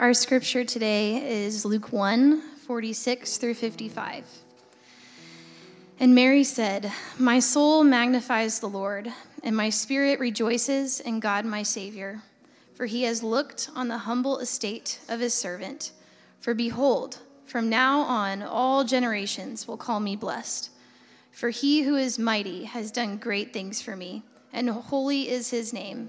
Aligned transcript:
Our 0.00 0.14
scripture 0.14 0.62
today 0.62 1.28
is 1.44 1.64
Luke 1.64 1.92
1 1.92 2.40
46 2.68 3.36
through 3.36 3.54
55. 3.54 4.24
And 5.98 6.14
Mary 6.14 6.44
said, 6.44 6.92
My 7.18 7.40
soul 7.40 7.82
magnifies 7.82 8.60
the 8.60 8.68
Lord, 8.68 9.12
and 9.42 9.56
my 9.56 9.70
spirit 9.70 10.20
rejoices 10.20 11.00
in 11.00 11.18
God 11.18 11.44
my 11.44 11.64
Savior, 11.64 12.22
for 12.76 12.86
he 12.86 13.02
has 13.02 13.24
looked 13.24 13.70
on 13.74 13.88
the 13.88 13.98
humble 13.98 14.38
estate 14.38 15.00
of 15.08 15.18
his 15.18 15.34
servant. 15.34 15.90
For 16.38 16.54
behold, 16.54 17.18
from 17.44 17.68
now 17.68 18.02
on 18.02 18.40
all 18.40 18.84
generations 18.84 19.66
will 19.66 19.76
call 19.76 19.98
me 19.98 20.14
blessed. 20.14 20.70
For 21.32 21.50
he 21.50 21.82
who 21.82 21.96
is 21.96 22.20
mighty 22.20 22.66
has 22.66 22.92
done 22.92 23.16
great 23.16 23.52
things 23.52 23.82
for 23.82 23.96
me, 23.96 24.22
and 24.52 24.70
holy 24.70 25.28
is 25.28 25.50
his 25.50 25.72
name. 25.72 26.08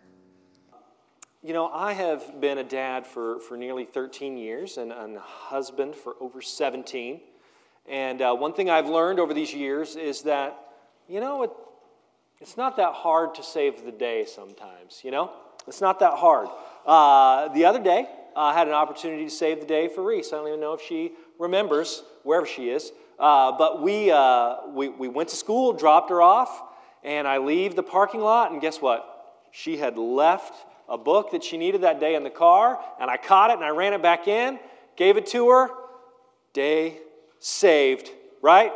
You 1.43 1.53
know, 1.53 1.71
I 1.71 1.93
have 1.93 2.39
been 2.39 2.59
a 2.59 2.63
dad 2.63 3.07
for, 3.07 3.39
for 3.39 3.57
nearly 3.57 3.83
13 3.83 4.37
years 4.37 4.77
and, 4.77 4.91
a 4.91 5.19
husband 5.19 5.95
for 5.95 6.13
over 6.19 6.39
17. 6.39 7.19
And 7.89 8.21
uh, 8.21 8.35
one 8.35 8.53
thing 8.53 8.69
I've 8.69 8.87
learned 8.87 9.19
over 9.19 9.33
these 9.33 9.51
years 9.51 9.95
is 9.95 10.21
that, 10.21 10.55
you 11.09 11.19
know, 11.19 11.41
it, 11.41 11.49
it's 12.39 12.57
not 12.57 12.77
that 12.77 12.93
hard 12.93 13.33
to 13.35 13.43
save 13.43 13.83
the 13.83 13.91
day 13.91 14.23
sometimes, 14.25 15.01
you 15.03 15.09
know? 15.09 15.31
It's 15.67 15.81
not 15.81 15.99
that 16.01 16.13
hard. 16.13 16.47
Uh, 16.85 17.47
the 17.55 17.65
other 17.65 17.81
day, 17.81 18.07
I 18.35 18.53
had 18.53 18.67
an 18.67 18.75
opportunity 18.75 19.23
to 19.23 19.31
save 19.31 19.61
the 19.61 19.65
day 19.65 19.87
for 19.87 20.03
Reese. 20.03 20.33
I 20.33 20.35
don't 20.35 20.47
even 20.47 20.59
know 20.59 20.73
if 20.73 20.81
she 20.81 21.13
remembers 21.39 22.03
wherever 22.21 22.45
she 22.45 22.69
is. 22.69 22.91
Uh, 23.17 23.51
but 23.57 23.81
we, 23.81 24.11
uh, 24.11 24.57
we, 24.67 24.89
we 24.89 25.07
went 25.07 25.29
to 25.29 25.35
school, 25.35 25.73
dropped 25.73 26.11
her 26.11 26.21
off, 26.21 26.61
and 27.03 27.27
I 27.27 27.39
leave 27.39 27.75
the 27.75 27.81
parking 27.81 28.21
lot, 28.21 28.51
and 28.51 28.61
guess 28.61 28.79
what? 28.79 29.07
She 29.49 29.77
had 29.77 29.97
left 29.97 30.67
a 30.91 30.97
book 30.97 31.31
that 31.31 31.43
she 31.43 31.57
needed 31.57 31.81
that 31.81 31.99
day 31.99 32.15
in 32.15 32.23
the 32.23 32.29
car, 32.29 32.79
and 32.99 33.09
I 33.09 33.17
caught 33.17 33.49
it 33.49 33.55
and 33.55 33.63
I 33.63 33.69
ran 33.69 33.93
it 33.93 34.01
back 34.01 34.27
in, 34.27 34.59
gave 34.97 35.17
it 35.17 35.25
to 35.27 35.49
her. 35.49 35.69
Day 36.53 36.99
saved, 37.39 38.11
right? 38.41 38.71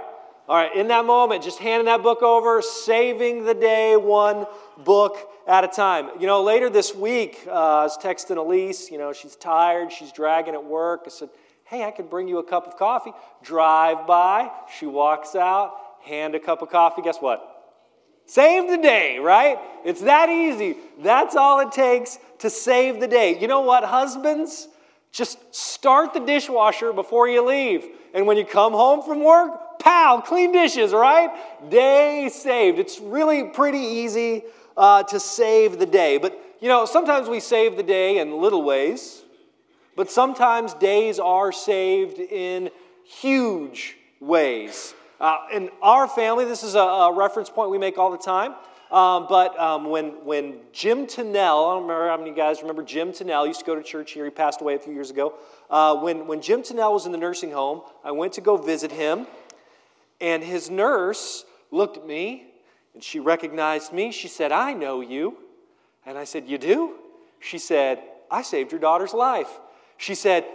All 0.47 0.55
right, 0.55 0.73
in 0.75 0.87
that 0.87 1.05
moment, 1.05 1.43
just 1.43 1.59
handing 1.59 1.85
that 1.87 2.03
book 2.03 2.21
over, 2.21 2.61
saving 2.61 3.45
the 3.45 3.53
day 3.53 3.97
one 3.97 4.45
book 4.77 5.17
at 5.47 5.63
a 5.63 5.67
time. 5.67 6.09
You 6.19 6.27
know, 6.27 6.43
later 6.43 6.69
this 6.69 6.95
week, 6.95 7.43
uh, 7.47 7.51
I 7.51 7.83
was 7.83 7.97
texting 7.97 8.37
Elise, 8.37 8.89
you 8.89 8.97
know, 8.97 9.11
she's 9.11 9.35
tired, 9.35 9.91
she's 9.91 10.11
dragging 10.11 10.53
at 10.53 10.63
work. 10.63 11.01
I 11.05 11.09
said, 11.09 11.29
hey, 11.65 11.83
I 11.83 11.91
could 11.91 12.09
bring 12.09 12.27
you 12.27 12.37
a 12.37 12.43
cup 12.43 12.67
of 12.67 12.77
coffee. 12.77 13.11
Drive 13.43 14.07
by, 14.07 14.51
she 14.77 14.85
walks 14.85 15.35
out, 15.35 15.73
hand 16.03 16.35
a 16.35 16.39
cup 16.39 16.61
of 16.61 16.69
coffee. 16.69 17.01
Guess 17.01 17.17
what? 17.19 17.54
Save 18.25 18.69
the 18.69 18.77
day, 18.77 19.19
right? 19.19 19.57
It's 19.83 20.01
that 20.01 20.29
easy. 20.29 20.77
That's 20.99 21.35
all 21.35 21.59
it 21.59 21.71
takes 21.71 22.17
to 22.39 22.49
save 22.49 22.99
the 22.99 23.07
day. 23.07 23.37
You 23.39 23.47
know 23.47 23.61
what, 23.61 23.83
husbands? 23.83 24.67
Just 25.11 25.37
start 25.55 26.13
the 26.13 26.19
dishwasher 26.19 26.91
before 26.91 27.29
you 27.29 27.45
leave. 27.45 27.85
And 28.13 28.25
when 28.27 28.37
you 28.37 28.45
come 28.45 28.73
home 28.73 29.01
from 29.01 29.23
work, 29.23 29.79
pow, 29.79 30.21
clean 30.25 30.51
dishes, 30.51 30.91
right? 30.91 31.29
Day 31.69 32.29
saved. 32.29 32.79
It's 32.79 32.99
really 32.99 33.43
pretty 33.43 33.79
easy 33.79 34.43
uh, 34.75 35.03
to 35.03 35.19
save 35.19 35.79
the 35.79 35.85
day. 35.85 36.17
But, 36.17 36.39
you 36.59 36.67
know, 36.67 36.85
sometimes 36.85 37.29
we 37.29 37.39
save 37.39 37.77
the 37.77 37.83
day 37.83 38.17
in 38.17 38.41
little 38.41 38.63
ways, 38.63 39.23
but 39.95 40.09
sometimes 40.09 40.73
days 40.73 41.19
are 41.19 41.51
saved 41.51 42.19
in 42.19 42.69
huge 43.05 43.95
ways. 44.19 44.93
Uh, 45.19 45.37
in 45.53 45.69
our 45.81 46.07
family, 46.07 46.45
this 46.45 46.63
is 46.63 46.75
a, 46.75 46.79
a, 46.79 47.13
reference 47.13 47.49
point 47.49 47.69
we 47.69 47.77
make 47.77 47.97
all 47.97 48.11
the 48.11 48.17
time. 48.17 48.53
Um, 48.91 49.25
but 49.29 49.57
um, 49.59 49.89
when, 49.89 50.25
when 50.25 50.59
Jim 50.71 51.07
Tennell, 51.07 51.65
I 51.65 51.73
don't 51.73 51.83
remember 51.83 52.07
how 52.07 52.17
many 52.17 52.29
of 52.29 52.37
you 52.37 52.43
guys 52.43 52.61
remember 52.61 52.83
Jim 52.83 53.13
Tennell, 53.13 53.47
used 53.47 53.59
to 53.59 53.65
go 53.65 53.75
to 53.75 53.83
church 53.83 54.11
here, 54.11 54.25
he 54.25 54.31
passed 54.31 54.61
away 54.61 54.75
a 54.75 54.79
few 54.79 54.93
years 54.93 55.09
ago. 55.09 55.33
Uh, 55.69 55.95
when, 55.95 56.27
when 56.27 56.41
Jim 56.41 56.61
Tennell 56.63 56.93
was 56.93 57.05
in 57.05 57.11
the 57.11 57.17
nursing 57.17 57.51
home, 57.51 57.81
I 58.03 58.11
went 58.11 58.33
to 58.33 58.41
go 58.41 58.57
visit 58.57 58.91
him, 58.91 59.25
and 60.21 60.43
his 60.43 60.69
nurse 60.69 61.45
looked 61.71 61.97
at 61.97 62.05
me 62.05 62.47
and 62.93 63.03
she 63.03 63.19
recognized 63.19 63.93
me. 63.93 64.11
She 64.11 64.27
said, 64.27 64.51
I 64.51 64.73
know 64.73 65.01
you. 65.01 65.37
And 66.05 66.17
I 66.17 66.23
said, 66.23 66.47
You 66.47 66.57
do? 66.57 66.95
She 67.39 67.57
said, 67.57 68.01
I 68.31 68.41
saved 68.41 68.71
your 68.71 68.79
daughter's 68.79 69.13
life. 69.13 69.59
She 69.97 70.15
said, 70.15 70.45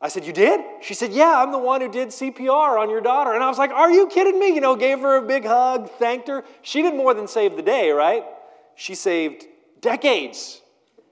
I 0.00 0.08
said, 0.08 0.24
You 0.24 0.32
did? 0.32 0.60
She 0.82 0.94
said, 0.94 1.12
Yeah, 1.12 1.42
I'm 1.42 1.52
the 1.52 1.58
one 1.58 1.80
who 1.80 1.90
did 1.90 2.08
CPR 2.08 2.78
on 2.78 2.90
your 2.90 3.00
daughter. 3.00 3.32
And 3.32 3.42
I 3.42 3.48
was 3.48 3.58
like, 3.58 3.70
Are 3.70 3.90
you 3.90 4.08
kidding 4.08 4.38
me? 4.38 4.54
You 4.54 4.60
know, 4.60 4.76
gave 4.76 5.00
her 5.00 5.16
a 5.16 5.22
big 5.22 5.44
hug, 5.44 5.90
thanked 5.92 6.28
her. 6.28 6.44
She 6.62 6.82
did 6.82 6.94
more 6.94 7.14
than 7.14 7.26
save 7.26 7.56
the 7.56 7.62
day, 7.62 7.90
right? 7.90 8.24
She 8.74 8.94
saved 8.94 9.44
decades 9.80 10.60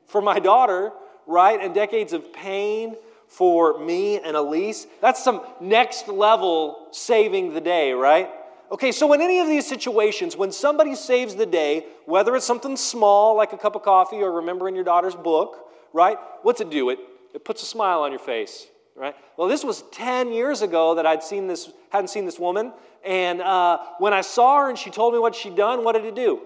for 0.06 0.21
my 0.21 0.39
daughter, 0.39 0.93
right? 1.27 1.59
And 1.61 1.75
decades 1.75 2.12
of 2.12 2.33
pain 2.33 2.97
for 3.27 3.78
me 3.78 4.21
and 4.21 4.37
Elise. 4.37 4.87
That's 5.01 5.22
some 5.25 5.43
next 5.61 6.09
level 6.09 6.89
saving 6.93 7.55
the 7.55 7.61
day, 7.61 7.93
right? 7.93 8.31
Okay, 8.71 8.93
so 8.93 9.12
in 9.12 9.21
any 9.21 9.41
of 9.41 9.47
these 9.47 9.66
situations, 9.66 10.37
when 10.37 10.53
somebody 10.53 10.95
saves 10.95 11.34
the 11.34 11.47
day, 11.47 11.84
whether 12.06 12.34
it's 12.37 12.47
something 12.47 12.77
small 12.77 13.37
like 13.37 13.53
a 13.53 13.59
cup 13.59 13.77
of 13.77 13.83
coffee 13.83 14.16
or 14.16 14.33
remembering 14.33 14.75
your 14.75 14.84
daughter's 14.84 15.15
book, 15.15 15.69
right? 15.93 16.16
What's 16.43 16.61
it 16.61 16.71
do? 16.71 16.91
It, 16.91 16.99
it 17.34 17.45
puts 17.45 17.62
a 17.62 17.66
smile 17.66 18.03
on 18.03 18.11
your 18.11 18.21
face, 18.21 18.66
right? 18.94 19.15
Well, 19.37 19.49
this 19.49 19.65
was 19.65 19.82
10 19.93 20.32
years 20.32 20.62
ago 20.62 20.94
that 20.94 21.06
I'd 21.06 21.22
seen 21.22 21.47
this, 21.47 21.71
hadn't 21.91 22.09
seen 22.09 22.25
this 22.25 22.38
woman. 22.38 22.72
And 23.05 23.41
uh, 23.43 23.78
when 23.99 24.12
I 24.12 24.21
saw 24.21 24.60
her 24.60 24.69
and 24.69 24.78
she 24.78 24.91
told 24.91 25.12
me 25.12 25.19
what 25.19 25.34
she'd 25.34 25.56
done, 25.56 25.84
what 25.84 25.93
did 25.93 26.05
it 26.05 26.15
do? 26.15 26.41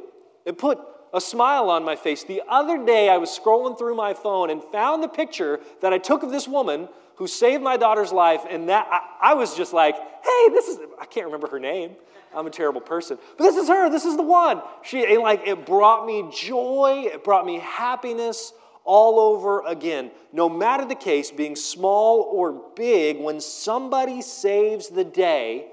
It 0.45 0.59
put 0.59 0.79
a 1.13 1.21
smile 1.21 1.71
on 1.71 1.85
my 1.85 1.97
face. 1.97 2.25
The 2.25 2.43
other 2.49 2.85
day, 2.85 3.09
I 3.09 3.19
was 3.19 3.31
scrolling 3.31 3.79
through 3.79 3.95
my 3.95 4.15
phone 4.15 4.51
and 4.51 4.63
found 4.63 5.03
the 5.03 5.09
picture 5.09 5.61
that 5.81 5.93
I 5.93 5.99
took 5.99 6.23
of 6.23 6.31
this 6.31 6.49
woman 6.49 6.89
who 7.17 7.27
saved 7.27 7.63
my 7.63 7.77
daughter's 7.77 8.13
life. 8.13 8.43
And 8.49 8.69
that 8.69 8.87
I, 8.91 9.33
I 9.33 9.35
was 9.35 9.57
just 9.57 9.73
like, 9.73 9.95
hey, 9.97 10.49
this 10.51 10.69
is, 10.69 10.79
I 11.01 11.07
can't 11.07 11.27
remember 11.27 11.49
her 11.49 11.61
name. 11.61 11.97
I'm 12.35 12.47
a 12.47 12.51
terrible 12.51 12.81
person. 12.81 13.19
But 13.37 13.45
this 13.45 13.57
is 13.57 13.69
her. 13.69 13.89
This 13.89 14.05
is 14.05 14.17
the 14.17 14.23
one. 14.23 14.63
She, 14.83 15.17
like, 15.17 15.47
it 15.47 15.65
brought 15.65 16.07
me 16.07 16.31
joy. 16.35 17.05
It 17.07 17.25
brought 17.25 17.47
me 17.47 17.59
happiness 17.59 18.53
all 18.89 19.21
over 19.21 19.61
again. 19.67 20.11
No 20.33 20.49
matter 20.49 20.87
the 20.87 20.95
case, 20.95 21.31
being 21.31 21.57
small 21.57 22.23
or 22.23 22.73
big, 22.75 23.21
when 23.21 23.39
somebody 23.39 24.23
saves 24.23 24.89
the 24.89 25.05
day, 25.05 25.67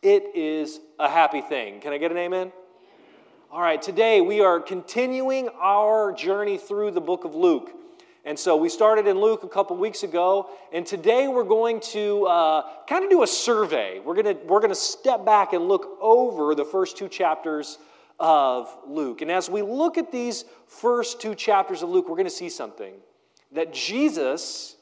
it 0.00 0.34
is 0.34 0.80
a 0.98 1.06
happy 1.06 1.42
thing. 1.42 1.80
Can 1.80 1.92
I 1.92 1.98
get 1.98 2.10
an 2.10 2.16
amen? 2.16 2.52
All 3.52 3.60
right, 3.60 3.80
today 3.80 4.22
we 4.22 4.40
are 4.40 4.58
continuing 4.58 5.50
our 5.60 6.14
journey 6.14 6.56
through 6.56 6.92
the 6.92 7.00
book 7.00 7.26
of 7.26 7.34
Luke. 7.34 7.72
And 8.24 8.38
so 8.38 8.56
we 8.56 8.70
started 8.70 9.06
in 9.06 9.20
Luke 9.20 9.44
a 9.44 9.48
couple 9.48 9.76
weeks 9.76 10.02
ago, 10.02 10.48
and 10.72 10.86
today 10.86 11.28
we're 11.28 11.44
going 11.44 11.80
to 11.92 12.24
uh, 12.24 12.62
kind 12.88 13.04
of 13.04 13.10
do 13.10 13.22
a 13.22 13.26
survey. 13.26 14.00
We're 14.00 14.20
going 14.20 14.34
to, 14.34 14.44
we're 14.46 14.60
going 14.60 14.70
to 14.70 14.74
step 14.74 15.26
back 15.26 15.52
and 15.52 15.68
look 15.68 15.98
over 16.00 16.54
the 16.54 16.64
first 16.64 16.96
two 16.96 17.08
chapters 17.08 17.76
of 18.18 18.74
Luke. 18.86 19.20
And 19.22 19.30
as 19.30 19.50
we 19.50 19.62
look 19.62 19.98
at 19.98 20.10
these 20.10 20.44
first 20.66 21.20
two 21.20 21.34
chapters 21.34 21.82
of 21.82 21.88
Luke, 21.88 22.08
we're 22.08 22.16
going 22.16 22.24
to 22.24 22.30
see 22.30 22.48
something 22.48 22.94
that 23.52 23.72
Jesus 23.72 24.76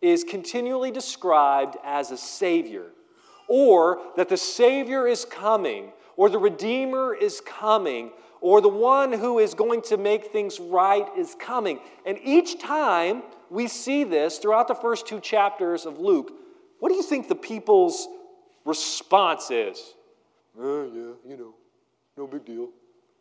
is 0.00 0.24
continually 0.24 0.90
described 0.90 1.76
as 1.84 2.10
a 2.10 2.16
Savior, 2.16 2.86
or 3.48 4.00
that 4.16 4.28
the 4.28 4.36
Savior 4.36 5.06
is 5.06 5.24
coming, 5.24 5.92
or 6.16 6.28
the 6.28 6.38
Redeemer 6.38 7.14
is 7.14 7.40
coming, 7.40 8.10
or 8.40 8.60
the 8.60 8.68
one 8.68 9.12
who 9.12 9.38
is 9.38 9.54
going 9.54 9.82
to 9.82 9.96
make 9.96 10.26
things 10.26 10.60
right 10.60 11.06
is 11.16 11.34
coming. 11.38 11.80
And 12.04 12.18
each 12.22 12.60
time 12.60 13.22
we 13.50 13.66
see 13.68 14.04
this 14.04 14.38
throughout 14.38 14.68
the 14.68 14.74
first 14.74 15.06
two 15.06 15.20
chapters 15.20 15.86
of 15.86 15.98
Luke, 15.98 16.32
what 16.78 16.90
do 16.90 16.94
you 16.94 17.02
think 17.02 17.28
the 17.28 17.34
people's 17.34 18.08
response 18.64 19.50
is? 19.50 19.94
Uh, 20.58 20.82
yeah, 20.84 21.12
you 21.26 21.36
know. 21.38 21.54
No 22.16 22.26
big 22.26 22.44
deal. 22.44 22.68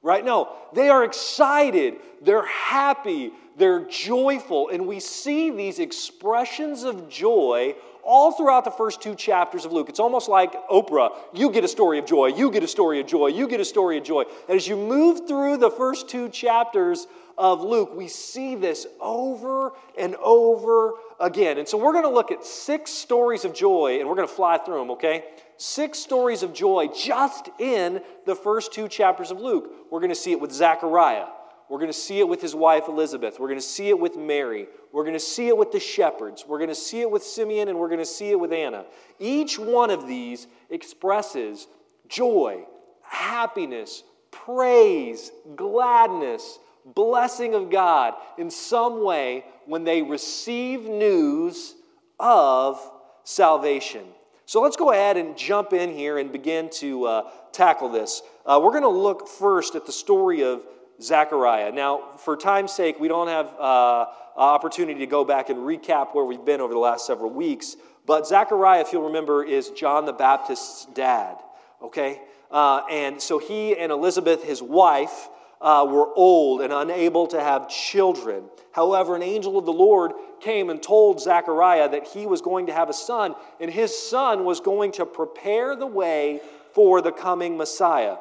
Right? 0.02 0.24
No, 0.24 0.56
they 0.74 0.90
are 0.90 1.04
excited, 1.04 1.96
they're 2.22 2.46
happy, 2.46 3.32
they're 3.58 3.86
joyful, 3.86 4.70
and 4.70 4.86
we 4.86 5.00
see 5.00 5.50
these 5.50 5.80
expressions 5.80 6.84
of 6.84 7.10
joy 7.10 7.76
all 8.04 8.32
throughout 8.32 8.64
the 8.64 8.72
first 8.72 9.02
two 9.02 9.16
chapters 9.16 9.66
of 9.66 9.74
Luke. 9.74 9.90
It's 9.90 10.00
almost 10.00 10.30
like 10.30 10.54
Oprah. 10.70 11.10
You 11.34 11.50
get 11.50 11.64
a 11.64 11.68
story 11.68 11.98
of 11.98 12.06
joy, 12.06 12.28
you 12.28 12.52
get 12.52 12.62
a 12.62 12.68
story 12.68 13.00
of 13.00 13.08
joy, 13.08 13.28
you 13.28 13.48
get 13.48 13.60
a 13.60 13.66
story 13.66 13.98
of 13.98 14.04
joy. 14.04 14.26
And 14.48 14.56
as 14.56 14.68
you 14.68 14.78
move 14.78 15.28
through 15.28 15.58
the 15.58 15.72
first 15.72 16.08
two 16.08 16.30
chapters 16.30 17.08
of 17.36 17.62
Luke, 17.62 17.96
we 17.96 18.08
see 18.08 18.56
this 18.56 18.86
over 19.02 19.74
and 19.98 20.16
over 20.18 20.94
again. 21.20 21.58
And 21.58 21.68
so 21.68 21.80
we're 21.80 21.94
going 21.94 22.04
to 22.04 22.10
look 22.10 22.32
at 22.32 22.46
six 22.46 22.92
stories 22.92 23.44
of 23.44 23.56
joy 23.56 23.98
and 24.00 24.08
we're 24.08 24.16
going 24.16 24.28
to 24.28 24.34
fly 24.34 24.60
through 24.60 24.78
them, 24.78 24.92
okay? 24.92 25.24
Six 25.58 26.00
stories 26.00 26.44
of 26.44 26.54
joy 26.54 26.88
just 26.88 27.50
in 27.60 28.02
the 28.26 28.36
first 28.36 28.74
two 28.74 28.88
chapters 28.88 29.32
of 29.32 29.40
Luke. 29.40 29.72
We're 29.90 30.00
going 30.00 30.10
to 30.10 30.16
see 30.16 30.32
it 30.32 30.40
with 30.40 30.52
Zechariah. 30.52 31.28
We're 31.70 31.80
going 31.80 31.90
to 31.90 31.98
see 31.98 32.20
it 32.20 32.28
with 32.28 32.42
his 32.42 32.54
wife 32.54 32.88
Elizabeth. 32.88 33.40
We're 33.40 33.48
going 33.48 33.60
to 33.60 33.66
see 33.66 33.90
it 33.90 34.00
with 34.00 34.16
Mary. 34.16 34.68
We're 34.92 35.04
going 35.04 35.14
to 35.14 35.20
see 35.20 35.48
it 35.48 35.58
with 35.58 35.72
the 35.72 35.80
shepherds. 35.80 36.46
We're 36.48 36.60
going 36.60 36.70
to 36.70 36.76
see 36.76 37.02
it 37.02 37.10
with 37.10 37.24
Simeon 37.24 37.70
and 37.70 37.80
we're 37.80 37.88
going 37.88 38.00
to 38.00 38.06
see 38.06 38.30
it 38.30 38.40
with 38.40 38.54
Anna. 38.54 38.86
Each 39.20 39.58
one 39.58 39.90
of 39.90 40.08
these 40.08 40.48
expresses 40.70 41.68
joy, 42.08 42.66
happiness, 43.02 44.04
praise, 44.30 45.32
gladness, 45.56 46.60
blessing 46.86 47.56
of 47.56 47.72
God 47.72 48.14
in 48.38 48.52
some 48.52 49.04
way 49.04 49.46
when 49.66 49.84
they 49.84 50.04
receive 50.04 50.82
news 50.82 51.76
of 52.20 52.80
salvation. 53.24 54.04
So 54.48 54.62
let's 54.62 54.76
go 54.76 54.92
ahead 54.92 55.18
and 55.18 55.36
jump 55.36 55.74
in 55.74 55.92
here 55.92 56.20
and 56.20 56.32
begin 56.32 56.70
to 56.74 57.06
uh, 57.06 57.30
tackle 57.52 57.90
this. 57.90 58.22
Uh, 58.46 58.60
we're 58.64 58.72
going 58.72 58.84
to 58.84 58.90
look 58.90 59.28
first 59.28 59.74
at 59.74 59.88
the 59.88 59.92
story 59.92 60.44
of 60.44 60.62
Zechariah. 61.02 61.72
Now, 61.72 62.12
for 62.18 62.38
time's 62.38 62.72
sake, 62.72 63.00
we 63.00 63.08
don't 63.08 63.28
have 63.28 63.48
uh, 63.60 64.06
opportunity 64.38 65.00
to 65.00 65.08
go 65.08 65.26
back 65.26 65.50
and 65.50 65.60
recap 65.60 66.14
where 66.14 66.26
we've 66.26 66.46
been 66.46 66.62
over 66.62 66.74
the 66.74 66.80
last 66.80 67.08
several 67.08 67.32
weeks. 67.32 67.76
But 68.06 68.28
Zechariah, 68.28 68.82
if 68.82 68.94
you'll 68.94 69.08
remember, 69.08 69.44
is 69.44 69.72
John 69.72 70.06
the 70.06 70.14
Baptist's 70.14 70.86
dad. 70.94 71.38
Okay? 71.82 72.22
Uh, 72.52 72.84
and 72.90 73.20
so 73.20 73.40
he 73.40 73.76
and 73.76 73.92
Elizabeth, 73.92 74.44
his 74.44 74.62
wife, 74.62 75.28
uh, 75.62 75.86
were 75.90 76.14
old 76.16 76.62
and 76.62 76.74
unable 76.74 77.28
to 77.28 77.40
have 77.40 77.70
children. 77.70 78.46
However, 78.72 79.16
an 79.16 79.24
angel 79.24 79.58
of 79.58 79.66
the 79.66 79.74
Lord 79.74 80.12
came 80.42 80.70
and 80.70 80.82
told 80.82 81.22
Zechariah 81.22 81.90
that 81.90 82.08
he 82.08 82.28
was 82.28 82.42
going 82.42 82.68
to 82.68 82.74
have 82.74 82.90
a 82.90 82.94
son, 82.94 83.36
and 83.60 83.72
his 83.72 83.96
son 83.98 84.44
was 84.44 84.60
going 84.60 84.92
to 84.94 85.06
prepare 85.06 85.76
the 85.76 85.88
way 85.88 86.42
for 86.74 87.02
the 87.02 87.12
coming 87.12 87.58
Messiah. 87.58 88.18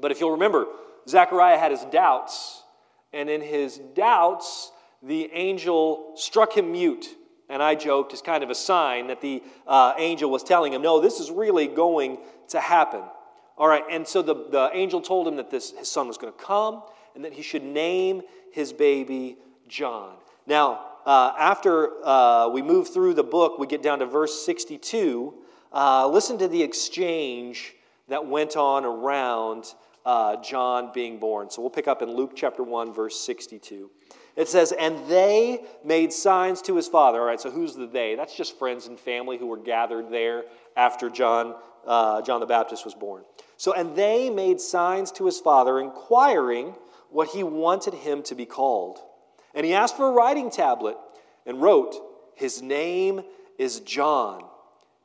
But 0.00 0.12
if 0.12 0.20
you'll 0.20 0.32
remember, 0.32 0.66
Zechariah 1.08 1.58
had 1.58 1.72
his 1.72 1.84
doubts, 1.86 2.62
and 3.12 3.28
in 3.28 3.40
his 3.40 3.78
doubts, 3.94 4.70
the 5.02 5.30
angel 5.32 6.12
struck 6.16 6.56
him 6.56 6.72
mute. 6.72 7.08
And 7.48 7.62
I 7.62 7.76
joked 7.76 8.12
as 8.12 8.22
kind 8.22 8.42
of 8.42 8.50
a 8.50 8.54
sign 8.54 9.06
that 9.06 9.20
the 9.20 9.42
uh, 9.66 9.94
angel 9.98 10.30
was 10.30 10.42
telling 10.42 10.72
him, 10.72 10.82
No, 10.82 11.00
this 11.00 11.20
is 11.20 11.30
really 11.30 11.68
going 11.68 12.18
to 12.48 12.60
happen. 12.60 13.02
All 13.58 13.68
right, 13.68 13.84
and 13.90 14.06
so 14.06 14.20
the, 14.20 14.34
the 14.34 14.70
angel 14.74 15.00
told 15.00 15.26
him 15.26 15.36
that 15.36 15.50
this, 15.50 15.72
his 15.72 15.90
son 15.90 16.08
was 16.08 16.18
going 16.18 16.32
to 16.32 16.38
come 16.38 16.82
and 17.14 17.24
that 17.24 17.32
he 17.32 17.42
should 17.42 17.64
name 17.64 18.22
his 18.52 18.72
baby 18.72 19.38
John. 19.68 20.14
Now, 20.46 20.80
uh, 21.06 21.32
after 21.38 22.04
uh, 22.04 22.48
we 22.48 22.62
move 22.62 22.92
through 22.92 23.14
the 23.14 23.24
book, 23.24 23.58
we 23.58 23.66
get 23.66 23.82
down 23.82 24.00
to 24.00 24.06
verse 24.06 24.44
62. 24.44 25.34
Uh, 25.72 26.08
listen 26.08 26.38
to 26.38 26.48
the 26.48 26.62
exchange 26.62 27.74
that 28.08 28.26
went 28.26 28.56
on 28.56 28.84
around 28.84 29.74
uh, 30.04 30.36
John 30.42 30.90
being 30.92 31.18
born. 31.18 31.50
So 31.50 31.62
we'll 31.62 31.70
pick 31.70 31.88
up 31.88 32.02
in 32.02 32.14
Luke 32.14 32.32
chapter 32.34 32.62
1, 32.62 32.92
verse 32.92 33.18
62. 33.20 33.90
It 34.36 34.48
says, 34.48 34.72
And 34.72 35.08
they 35.08 35.64
made 35.84 36.12
signs 36.12 36.62
to 36.62 36.76
his 36.76 36.86
father. 36.86 37.20
All 37.20 37.26
right, 37.26 37.40
so 37.40 37.50
who's 37.50 37.74
the 37.74 37.86
they? 37.86 38.14
That's 38.14 38.36
just 38.36 38.58
friends 38.58 38.86
and 38.86 38.98
family 39.00 39.38
who 39.38 39.46
were 39.46 39.56
gathered 39.56 40.10
there 40.10 40.44
after 40.76 41.10
John, 41.10 41.56
uh, 41.86 42.22
John 42.22 42.40
the 42.40 42.46
Baptist 42.46 42.84
was 42.84 42.94
born. 42.94 43.24
So, 43.56 43.72
and 43.72 43.96
they 43.96 44.30
made 44.30 44.60
signs 44.60 45.10
to 45.12 45.26
his 45.26 45.40
father, 45.40 45.80
inquiring 45.80 46.74
what 47.10 47.28
he 47.28 47.42
wanted 47.42 47.94
him 47.94 48.22
to 48.24 48.34
be 48.34 48.46
called. 48.46 48.98
And 49.54 49.64
he 49.64 49.72
asked 49.72 49.96
for 49.96 50.08
a 50.08 50.12
writing 50.12 50.50
tablet 50.50 50.96
and 51.46 51.62
wrote, 51.62 51.94
His 52.34 52.60
name 52.60 53.22
is 53.58 53.80
John. 53.80 54.42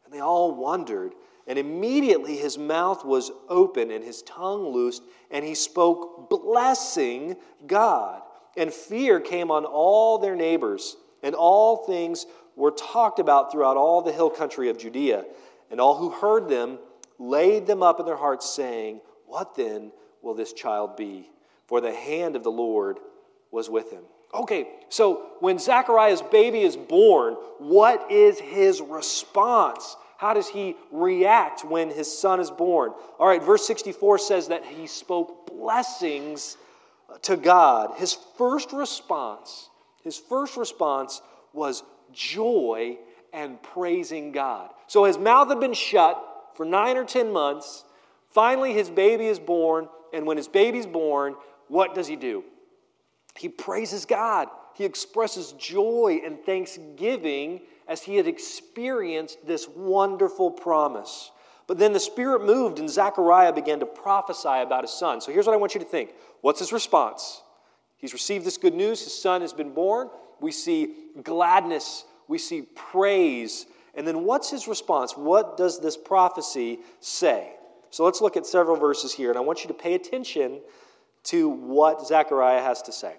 And 0.03 0.13
they 0.13 0.19
all 0.19 0.53
wondered. 0.53 1.13
And 1.47 1.57
immediately 1.57 2.35
his 2.35 2.57
mouth 2.57 3.03
was 3.05 3.31
open 3.49 3.91
and 3.91 4.03
his 4.03 4.21
tongue 4.23 4.67
loosed, 4.67 5.03
and 5.31 5.43
he 5.43 5.55
spoke, 5.55 6.29
blessing 6.29 7.35
God. 7.65 8.21
And 8.57 8.71
fear 8.71 9.19
came 9.19 9.49
on 9.49 9.65
all 9.65 10.17
their 10.17 10.35
neighbors, 10.35 10.97
and 11.23 11.33
all 11.33 11.85
things 11.85 12.25
were 12.55 12.71
talked 12.71 13.19
about 13.19 13.51
throughout 13.51 13.77
all 13.77 14.01
the 14.01 14.11
hill 14.11 14.29
country 14.29 14.69
of 14.69 14.77
Judea. 14.77 15.25
And 15.71 15.79
all 15.79 15.95
who 15.95 16.09
heard 16.09 16.49
them 16.49 16.79
laid 17.21 17.67
them 17.67 17.83
up 17.83 17.99
in 17.99 18.05
their 18.05 18.17
hearts, 18.17 18.49
saying, 18.49 19.01
What 19.25 19.55
then 19.55 19.91
will 20.21 20.33
this 20.33 20.53
child 20.53 20.97
be? 20.97 21.29
For 21.67 21.79
the 21.79 21.93
hand 21.93 22.35
of 22.35 22.43
the 22.43 22.51
Lord 22.51 22.99
was 23.51 23.69
with 23.69 23.91
him. 23.91 24.03
Okay, 24.33 24.67
so 24.89 25.31
when 25.39 25.59
Zechariah's 25.59 26.21
baby 26.21 26.61
is 26.61 26.77
born, 26.77 27.33
what 27.59 28.11
is 28.11 28.39
his 28.39 28.81
response? 28.81 29.95
How 30.17 30.33
does 30.33 30.47
he 30.47 30.75
react 30.91 31.65
when 31.65 31.89
his 31.89 32.17
son 32.17 32.39
is 32.39 32.49
born? 32.49 32.93
All 33.19 33.27
right, 33.27 33.43
verse 33.43 33.65
64 33.67 34.19
says 34.19 34.47
that 34.47 34.63
he 34.63 34.87
spoke 34.87 35.47
blessings 35.47 36.57
to 37.23 37.35
God. 37.35 37.97
His 37.97 38.17
first 38.37 38.71
response, 38.71 39.69
his 40.03 40.17
first 40.17 40.55
response 40.57 41.21
was 41.53 41.83
joy 42.13 42.97
and 43.33 43.61
praising 43.61 44.31
God. 44.31 44.69
So 44.87 45.03
his 45.05 45.17
mouth 45.17 45.49
had 45.49 45.59
been 45.59 45.73
shut, 45.73 46.23
for 46.55 46.65
nine 46.65 46.97
or 46.97 47.05
10 47.05 47.31
months. 47.31 47.85
Finally, 48.29 48.73
his 48.73 48.89
baby 48.89 49.27
is 49.27 49.39
born. 49.39 49.87
And 50.13 50.25
when 50.25 50.37
his 50.37 50.47
baby's 50.47 50.85
born, 50.85 51.35
what 51.67 51.95
does 51.95 52.07
he 52.07 52.15
do? 52.15 52.43
He 53.37 53.49
praises 53.49 54.05
God. 54.05 54.49
He 54.73 54.85
expresses 54.85 55.53
joy 55.53 56.21
and 56.25 56.39
thanksgiving 56.43 57.61
as 57.87 58.01
he 58.01 58.15
had 58.15 58.27
experienced 58.27 59.45
this 59.45 59.67
wonderful 59.67 60.51
promise. 60.51 61.31
But 61.67 61.77
then 61.77 61.93
the 61.93 61.99
Spirit 61.99 62.43
moved, 62.43 62.79
and 62.79 62.89
Zechariah 62.89 63.53
began 63.53 63.79
to 63.79 63.85
prophesy 63.85 64.47
about 64.49 64.83
his 64.83 64.91
son. 64.91 65.21
So 65.21 65.31
here's 65.31 65.45
what 65.45 65.53
I 65.53 65.57
want 65.57 65.73
you 65.73 65.79
to 65.79 65.85
think 65.85 66.11
what's 66.41 66.59
his 66.59 66.73
response? 66.73 67.41
He's 67.97 68.13
received 68.13 68.45
this 68.45 68.57
good 68.57 68.73
news. 68.73 69.03
His 69.03 69.19
son 69.19 69.41
has 69.41 69.53
been 69.53 69.73
born. 69.73 70.09
We 70.39 70.51
see 70.51 70.95
gladness, 71.21 72.03
we 72.27 72.39
see 72.39 72.63
praise, 72.63 73.67
and 73.95 74.07
then 74.07 74.23
what's 74.23 74.49
his 74.49 74.67
response? 74.67 75.13
What 75.17 75.57
does 75.57 75.79
this 75.79 75.97
prophecy 75.97 76.79
say? 76.99 77.53
So 77.89 78.05
let's 78.05 78.21
look 78.21 78.37
at 78.37 78.45
several 78.45 78.77
verses 78.77 79.13
here, 79.13 79.29
and 79.29 79.37
I 79.37 79.41
want 79.41 79.63
you 79.63 79.67
to 79.67 79.73
pay 79.73 79.95
attention 79.95 80.61
to 81.23 81.49
what 81.49 82.07
Zechariah 82.07 82.61
has 82.61 82.81
to 82.83 82.91
say. 82.91 83.15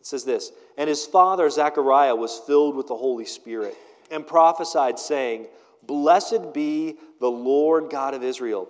It 0.00 0.06
says 0.06 0.24
this 0.24 0.52
And 0.76 0.88
his 0.88 1.06
father 1.06 1.48
Zechariah 1.50 2.16
was 2.16 2.38
filled 2.46 2.76
with 2.76 2.86
the 2.86 2.96
Holy 2.96 3.26
Spirit 3.26 3.76
and 4.10 4.26
prophesied, 4.26 4.98
saying, 4.98 5.46
Blessed 5.82 6.52
be 6.52 6.96
the 7.20 7.30
Lord 7.30 7.90
God 7.90 8.14
of 8.14 8.22
Israel. 8.22 8.68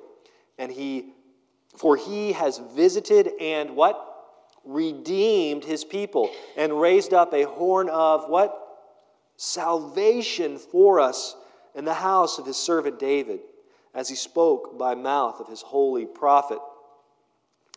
And 0.59 0.73
he, 0.73 1.13
for 1.77 1.97
he 1.97 2.33
has 2.33 2.59
visited 2.75 3.31
and 3.41 3.77
what? 3.77 4.05
Redeemed 4.65 5.65
his 5.65 5.85
people 5.85 6.31
and 6.57 6.79
raised 6.79 7.15
up 7.15 7.33
a 7.33 7.45
horn 7.45 7.89
of 7.89 8.29
what? 8.29 8.68
Salvation 9.39 10.59
for 10.59 10.99
us 11.01 11.37
in 11.75 11.85
the 11.85 11.95
house 11.95 12.39
of 12.39 12.45
his 12.45 12.57
servant 12.57 12.99
David, 12.99 13.41
as 13.95 14.09
he 14.09 14.17
spoke 14.17 14.77
by 14.77 14.95
mouth 14.95 15.41
of 15.41 15.49
his 15.49 15.63
holy 15.63 16.05
prophet 16.05 16.59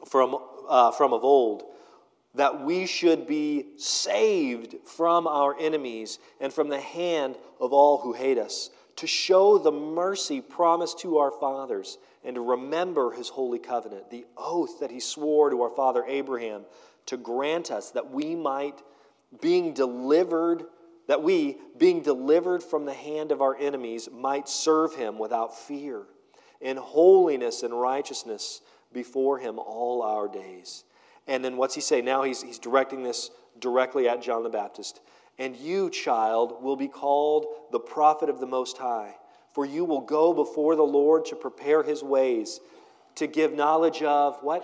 from, 0.05 0.37
uh, 0.67 0.91
from 0.91 1.13
of 1.13 1.23
old, 1.23 1.63
that 2.33 2.63
we 2.63 2.85
should 2.87 3.27
be 3.27 3.67
saved 3.77 4.75
from 4.85 5.27
our 5.27 5.55
enemies 5.59 6.17
and 6.39 6.51
from 6.51 6.67
the 6.67 6.79
hand 6.79 7.37
of 7.59 7.73
all 7.73 7.99
who 7.99 8.13
hate 8.13 8.39
us, 8.39 8.71
to 8.95 9.05
show 9.05 9.57
the 9.57 9.71
mercy 9.71 10.41
promised 10.41 10.99
to 10.99 11.19
our 11.19 11.31
fathers, 11.31 11.99
and 12.23 12.35
to 12.35 12.41
remember 12.41 13.11
his 13.11 13.29
holy 13.29 13.59
covenant, 13.59 14.09
the 14.09 14.25
oath 14.35 14.79
that 14.79 14.91
he 14.91 14.99
swore 14.99 15.51
to 15.51 15.61
our 15.61 15.69
father 15.69 16.03
Abraham, 16.07 16.63
to 17.05 17.17
grant 17.17 17.69
us 17.69 17.91
that 17.91 18.09
we 18.09 18.35
might, 18.35 18.81
being 19.41 19.73
delivered 19.73 20.63
that 21.11 21.21
we, 21.21 21.57
being 21.77 22.01
delivered 22.01 22.63
from 22.63 22.85
the 22.85 22.93
hand 22.93 23.33
of 23.33 23.41
our 23.41 23.57
enemies, 23.57 24.07
might 24.13 24.47
serve 24.47 24.95
him 24.95 25.19
without 25.19 25.59
fear, 25.59 26.03
in 26.61 26.77
holiness 26.77 27.63
and 27.63 27.77
righteousness 27.77 28.61
before 28.93 29.37
him 29.37 29.59
all 29.59 30.03
our 30.03 30.29
days. 30.29 30.85
And 31.27 31.43
then 31.43 31.57
what's 31.57 31.75
he 31.75 31.81
say? 31.81 32.01
Now 32.01 32.23
he's, 32.23 32.41
he's 32.41 32.59
directing 32.59 33.03
this 33.03 33.29
directly 33.59 34.07
at 34.07 34.21
John 34.21 34.43
the 34.43 34.49
Baptist. 34.49 35.01
And 35.37 35.53
you, 35.57 35.89
child, 35.89 36.63
will 36.63 36.77
be 36.77 36.87
called 36.87 37.45
the 37.73 37.79
prophet 37.81 38.29
of 38.29 38.39
the 38.39 38.47
Most 38.47 38.77
High, 38.77 39.17
for 39.53 39.65
you 39.65 39.83
will 39.83 39.99
go 39.99 40.33
before 40.33 40.77
the 40.77 40.83
Lord 40.83 41.25
to 41.25 41.35
prepare 41.35 41.83
his 41.83 42.01
ways, 42.01 42.61
to 43.15 43.27
give 43.27 43.51
knowledge 43.51 44.01
of 44.01 44.41
what? 44.43 44.63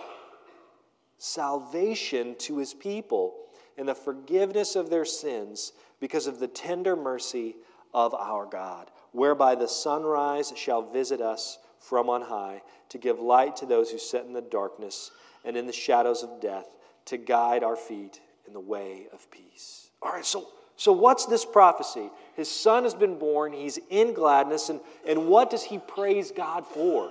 Salvation 1.18 2.36
to 2.38 2.56
his 2.56 2.72
people 2.72 3.34
and 3.76 3.86
the 3.86 3.94
forgiveness 3.94 4.76
of 4.76 4.88
their 4.88 5.04
sins 5.04 5.72
because 6.00 6.26
of 6.26 6.38
the 6.38 6.48
tender 6.48 6.96
mercy 6.96 7.56
of 7.94 8.14
our 8.14 8.46
God, 8.46 8.90
whereby 9.12 9.54
the 9.54 9.68
sunrise 9.68 10.52
shall 10.56 10.82
visit 10.82 11.20
us 11.20 11.58
from 11.78 12.08
on 12.10 12.22
high 12.22 12.62
to 12.90 12.98
give 12.98 13.18
light 13.18 13.56
to 13.56 13.66
those 13.66 13.90
who 13.90 13.98
sit 13.98 14.24
in 14.24 14.32
the 14.32 14.40
darkness 14.40 15.10
and 15.44 15.56
in 15.56 15.66
the 15.66 15.72
shadows 15.72 16.22
of 16.22 16.40
death, 16.40 16.66
to 17.06 17.16
guide 17.16 17.62
our 17.62 17.76
feet 17.76 18.20
in 18.46 18.52
the 18.52 18.60
way 18.60 19.06
of 19.12 19.30
peace. 19.30 19.90
All 20.02 20.12
right, 20.12 20.24
so, 20.24 20.48
So, 20.76 20.92
what's 20.92 21.26
this 21.26 21.44
prophecy? 21.44 22.10
His 22.34 22.50
son 22.50 22.84
has 22.84 22.94
been 22.94 23.18
born, 23.18 23.52
he's 23.52 23.78
in 23.90 24.14
gladness, 24.14 24.68
and, 24.68 24.80
and 25.06 25.26
what 25.26 25.50
does 25.50 25.62
he 25.62 25.78
praise 25.78 26.30
God 26.30 26.66
for? 26.66 27.10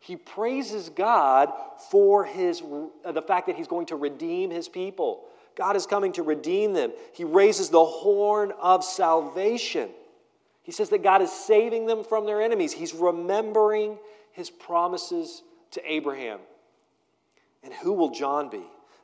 He 0.00 0.16
praises 0.16 0.88
God 0.88 1.52
for 1.90 2.24
his, 2.24 2.62
the 3.04 3.22
fact 3.22 3.46
that 3.46 3.56
he's 3.56 3.68
going 3.68 3.86
to 3.86 3.96
redeem 3.96 4.50
his 4.50 4.68
people. 4.68 5.24
God 5.56 5.76
is 5.76 5.86
coming 5.86 6.12
to 6.12 6.22
redeem 6.22 6.72
them. 6.72 6.92
He 7.12 7.24
raises 7.24 7.68
the 7.68 7.84
horn 7.84 8.52
of 8.60 8.84
salvation. 8.84 9.90
He 10.62 10.72
says 10.72 10.90
that 10.90 11.02
God 11.02 11.22
is 11.22 11.32
saving 11.32 11.86
them 11.86 12.04
from 12.04 12.26
their 12.26 12.40
enemies. 12.40 12.72
He's 12.72 12.94
remembering 12.94 13.98
his 14.32 14.50
promises 14.50 15.42
to 15.72 15.82
Abraham. 15.90 16.38
And 17.62 17.74
who 17.74 17.92
will 17.92 18.10
John 18.10 18.48
be? 18.48 18.62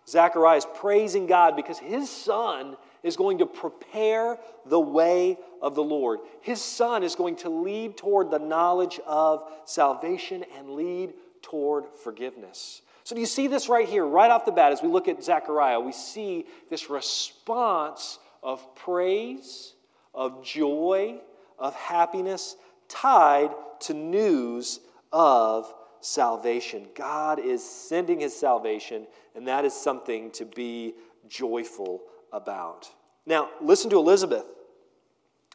Zechariah 0.08 0.58
is 0.58 0.66
praising 0.76 1.26
God 1.26 1.56
because 1.56 1.78
his 1.78 2.08
son 2.08 2.76
is 3.02 3.16
going 3.16 3.38
to 3.38 3.46
prepare 3.46 4.38
the 4.64 4.80
way 4.80 5.38
of 5.60 5.74
the 5.74 5.82
Lord. 5.82 6.20
His 6.40 6.62
son 6.62 7.02
is 7.02 7.14
going 7.14 7.36
to 7.36 7.48
lead 7.48 7.96
toward 7.96 8.30
the 8.30 8.38
knowledge 8.38 9.00
of 9.06 9.44
salvation 9.64 10.44
and 10.56 10.70
lead 10.70 11.14
toward 11.42 11.86
forgiveness. 12.02 12.82
So, 13.06 13.14
do 13.14 13.20
you 13.20 13.26
see 13.28 13.46
this 13.46 13.68
right 13.68 13.88
here, 13.88 14.04
right 14.04 14.32
off 14.32 14.46
the 14.46 14.50
bat, 14.50 14.72
as 14.72 14.82
we 14.82 14.88
look 14.88 15.06
at 15.06 15.22
Zechariah? 15.22 15.78
We 15.78 15.92
see 15.92 16.44
this 16.68 16.90
response 16.90 18.18
of 18.42 18.74
praise, 18.74 19.74
of 20.12 20.44
joy, 20.44 21.20
of 21.56 21.76
happiness 21.76 22.56
tied 22.88 23.50
to 23.82 23.94
news 23.94 24.80
of 25.12 25.72
salvation. 26.00 26.88
God 26.96 27.38
is 27.38 27.62
sending 27.62 28.18
his 28.18 28.34
salvation, 28.34 29.06
and 29.36 29.46
that 29.46 29.64
is 29.64 29.72
something 29.72 30.32
to 30.32 30.44
be 30.44 30.94
joyful 31.28 32.02
about. 32.32 32.90
Now, 33.24 33.50
listen 33.60 33.88
to 33.90 33.98
Elizabeth. 33.98 34.46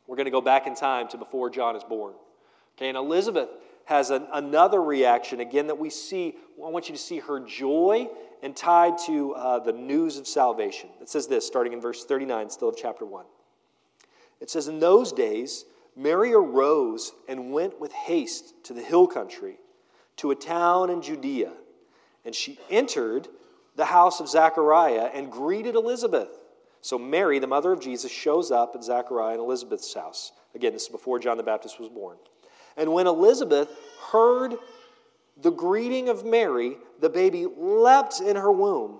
We're 0.07 0.15
going 0.15 0.23
to 0.23 0.31
go 0.31 0.39
back 0.39 0.67
in 0.67 0.75
time 0.75 1.09
to 1.09 1.17
before 1.17 1.49
John 1.49 1.75
is 1.75 1.83
born. 1.83 2.13
Okay, 2.77 2.87
and 2.87 2.97
Elizabeth 2.97 3.49
has 3.85 4.09
an, 4.09 4.27
another 4.33 4.81
reaction, 4.81 5.39
again, 5.39 5.67
that 5.67 5.77
we 5.77 5.89
see. 5.89 6.35
I 6.63 6.69
want 6.69 6.89
you 6.89 6.95
to 6.95 7.01
see 7.01 7.19
her 7.19 7.39
joy 7.39 8.07
and 8.43 8.55
tied 8.55 8.97
to 9.05 9.33
uh, 9.33 9.59
the 9.59 9.73
news 9.73 10.17
of 10.17 10.27
salvation. 10.27 10.89
It 11.01 11.09
says 11.09 11.27
this, 11.27 11.45
starting 11.45 11.73
in 11.73 11.81
verse 11.81 12.05
39, 12.05 12.49
still 12.49 12.69
of 12.69 12.75
chapter 12.77 13.05
1. 13.05 13.25
It 14.39 14.49
says, 14.49 14.67
In 14.67 14.79
those 14.79 15.11
days, 15.11 15.65
Mary 15.95 16.33
arose 16.33 17.11
and 17.27 17.51
went 17.51 17.79
with 17.79 17.91
haste 17.91 18.63
to 18.65 18.73
the 18.73 18.81
hill 18.81 19.07
country, 19.07 19.57
to 20.17 20.31
a 20.31 20.35
town 20.35 20.89
in 20.89 21.01
Judea. 21.01 21.51
And 22.25 22.33
she 22.33 22.59
entered 22.69 23.27
the 23.75 23.85
house 23.85 24.19
of 24.19 24.29
Zechariah 24.29 25.09
and 25.13 25.31
greeted 25.31 25.75
Elizabeth. 25.75 26.29
So 26.81 26.97
Mary, 26.97 27.39
the 27.39 27.47
mother 27.47 27.71
of 27.71 27.79
Jesus, 27.79 28.11
shows 28.11 28.51
up 28.51 28.75
at 28.75 28.83
Zechariah 28.83 29.33
and 29.33 29.41
Elizabeth's 29.41 29.93
house. 29.93 30.31
Again, 30.55 30.73
this 30.73 30.83
is 30.83 30.89
before 30.89 31.19
John 31.19 31.37
the 31.37 31.43
Baptist 31.43 31.79
was 31.79 31.89
born. 31.89 32.17
And 32.77 32.93
when 32.93 33.07
Elizabeth 33.07 33.69
heard 34.11 34.55
the 35.41 35.51
greeting 35.51 36.09
of 36.09 36.25
Mary, 36.25 36.77
the 36.99 37.09
baby 37.09 37.45
leapt 37.45 38.21
in 38.21 38.35
her 38.35 38.51
womb. 38.51 38.99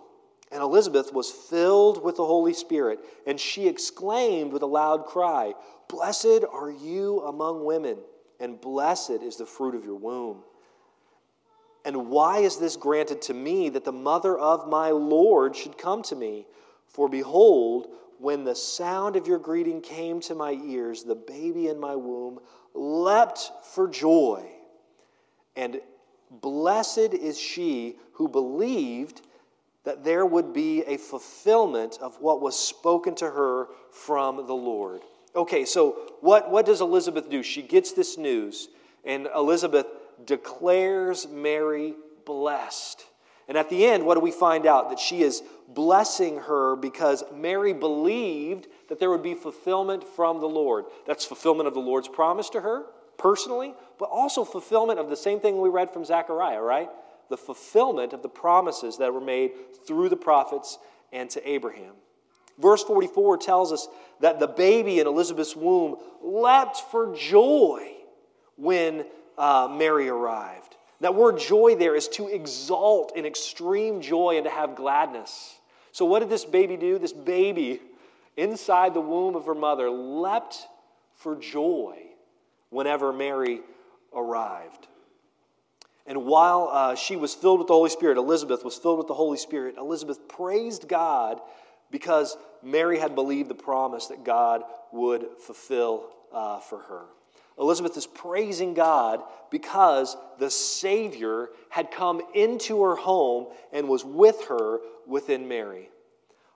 And 0.52 0.62
Elizabeth 0.62 1.14
was 1.14 1.32
filled 1.32 2.04
with 2.04 2.18
the 2.18 2.26
Holy 2.26 2.54
Spirit, 2.54 3.00
and 3.26 3.40
she 3.40 3.68
exclaimed 3.68 4.52
with 4.52 4.64
a 4.64 4.68
loud 4.68 5.06
cry, 5.06 5.54
Blessed 5.88 6.44
are 6.52 6.72
you 6.72 7.22
among 7.22 7.64
women, 7.64 7.98
and 8.40 8.60
blessed 8.60 9.22
is 9.24 9.38
the 9.38 9.46
fruit 9.46 9.76
of 9.76 9.86
your 9.86 9.96
womb. 9.96 10.44
And 11.86 12.10
why 12.10 12.40
is 12.40 12.58
this 12.58 12.76
granted 12.76 13.22
to 13.24 13.34
me 13.34 13.70
that 13.70 13.86
the 13.86 13.92
mother 13.92 14.38
of 14.38 14.68
my 14.68 14.92
Lord 14.92 15.56
should 15.56 15.78
come 15.78 16.02
to 16.04 16.16
me? 16.16 16.46
For 16.88 17.08
behold, 17.08 17.88
when 18.20 18.44
the 18.44 18.56
sound 18.56 19.16
of 19.16 19.28
your 19.28 19.40
greeting 19.40 19.82
came 19.82 20.20
to 20.22 20.36
my 20.36 20.52
ears, 20.52 21.04
the 21.04 21.16
baby 21.16 21.68
in 21.68 21.80
my 21.80 21.96
womb 21.96 22.40
leapt 22.74 23.52
for 23.64 23.88
joy. 23.88 24.46
And 25.56 25.82
blessed 26.30 27.14
is 27.14 27.40
she 27.40 27.98
who 28.14 28.28
believed 28.28 29.22
that 29.84 30.04
there 30.04 30.26
would 30.26 30.54
be 30.54 30.84
a 30.84 30.98
fulfillment 30.98 31.98
of 32.02 32.20
what 32.22 32.42
was 32.42 32.58
spoken 32.58 33.16
to 33.16 33.30
her 33.30 33.68
from 33.92 34.48
the 34.48 34.54
Lord. 34.54 35.02
Okay, 35.36 35.66
so 35.66 36.14
what, 36.22 36.52
what 36.52 36.66
does 36.66 36.82
Elizabeth 36.82 37.30
do? 37.30 37.42
She 37.42 37.62
gets 37.62 37.94
this 37.94 38.18
news, 38.18 38.70
and 39.04 39.28
Elizabeth 39.36 39.88
declares 40.26 41.28
Mary 41.28 41.96
blessed. 42.26 43.06
And 43.48 43.58
at 43.58 43.70
the 43.70 43.86
end, 43.86 44.06
what 44.06 44.16
do 44.16 44.22
we 44.22 44.32
find 44.32 44.66
out? 44.66 44.90
That 44.90 45.00
she 45.00 45.24
is 45.24 45.42
blessing 45.74 46.38
her 46.38 46.76
because 46.76 47.24
Mary 47.34 47.74
believed 47.74 48.68
that 48.90 49.00
there 49.00 49.10
would 49.10 49.24
be 49.24 49.34
fulfillment 49.34 50.04
from 50.04 50.40
the 50.40 50.48
Lord. 50.48 50.86
That's 51.08 51.26
fulfillment 51.26 51.68
of 51.68 51.74
the 51.74 51.80
Lord's 51.80 52.08
promise 52.08 52.50
to 52.52 52.62
her 52.62 52.86
personally, 53.18 53.74
but 54.00 54.10
also 54.10 54.44
fulfillment 54.44 55.00
of 55.00 55.10
the 55.10 55.16
same 55.16 55.40
thing 55.40 55.62
we 55.62 55.70
read 55.70 55.94
from 55.94 56.04
Zechariah, 56.04 56.62
right? 56.62 56.90
The 57.30 57.38
fulfillment 57.38 58.14
of 58.14 58.24
the 58.24 58.30
promises 58.30 58.98
that 58.98 59.14
were 59.14 59.22
made 59.22 59.52
through 59.86 60.10
the 60.10 60.18
prophets 60.18 60.80
and 61.12 61.30
to 61.30 61.50
Abraham. 61.50 61.94
Verse 62.58 62.84
44 62.84 63.38
tells 63.38 63.72
us 63.72 63.88
that 64.20 64.40
the 64.40 64.48
baby 64.48 65.00
in 65.00 65.08
Elizabeth's 65.08 65.56
womb 65.56 65.98
leapt 66.22 66.78
for 66.92 67.16
joy 67.16 67.92
when 68.56 69.06
uh, 69.38 69.68
Mary 69.72 70.10
arrived. 70.10 70.76
That 71.00 71.16
word 71.16 71.40
joy 71.40 71.76
there 71.76 71.96
is 71.96 72.08
to 72.10 72.28
exalt 72.28 73.16
in 73.16 73.26
extreme 73.26 74.02
joy 74.02 74.38
and 74.38 74.46
to 74.46 74.52
have 74.52 74.76
gladness. 74.76 75.58
So, 75.92 76.06
what 76.06 76.20
did 76.20 76.30
this 76.30 76.46
baby 76.46 76.78
do? 76.78 76.98
This 77.00 77.14
baby 77.14 77.80
inside 78.38 78.94
the 78.94 79.02
womb 79.02 79.36
of 79.36 79.46
her 79.46 79.56
mother 79.56 79.90
leapt 79.90 80.68
for 81.16 81.36
joy 81.36 81.98
whenever 82.70 83.12
Mary 83.12 83.62
arrived. 84.14 84.88
And 86.08 86.26
while 86.26 86.70
uh, 86.72 86.96
she 86.96 87.16
was 87.16 87.34
filled 87.34 87.60
with 87.60 87.68
the 87.68 87.74
Holy 87.74 87.90
Spirit, 87.90 88.18
Elizabeth 88.18 88.64
was 88.64 88.76
filled 88.76 88.98
with 88.98 89.08
the 89.08 89.14
Holy 89.14 89.38
Spirit, 89.38 89.76
Elizabeth 89.78 90.28
praised 90.28 90.88
God 90.88 91.40
because 91.92 92.38
Mary 92.64 92.98
had 92.98 93.16
believed 93.16 93.50
the 93.50 93.56
promise 93.56 94.08
that 94.08 94.24
God 94.24 94.64
would 94.92 95.28
fulfill 95.46 96.08
uh, 96.34 96.60
for 96.60 96.80
her. 96.80 97.06
Elizabeth 97.60 97.96
is 97.98 98.08
praising 98.08 98.74
God 98.74 99.22
because 99.50 100.18
the 100.40 100.50
Savior 100.50 101.50
had 101.70 101.92
come 101.92 102.22
into 102.34 102.82
her 102.82 102.96
home 102.96 103.48
and 103.72 103.88
was 103.88 104.04
with 104.04 104.46
her 104.46 104.80
within 105.06 105.48
Mary. 105.48 105.90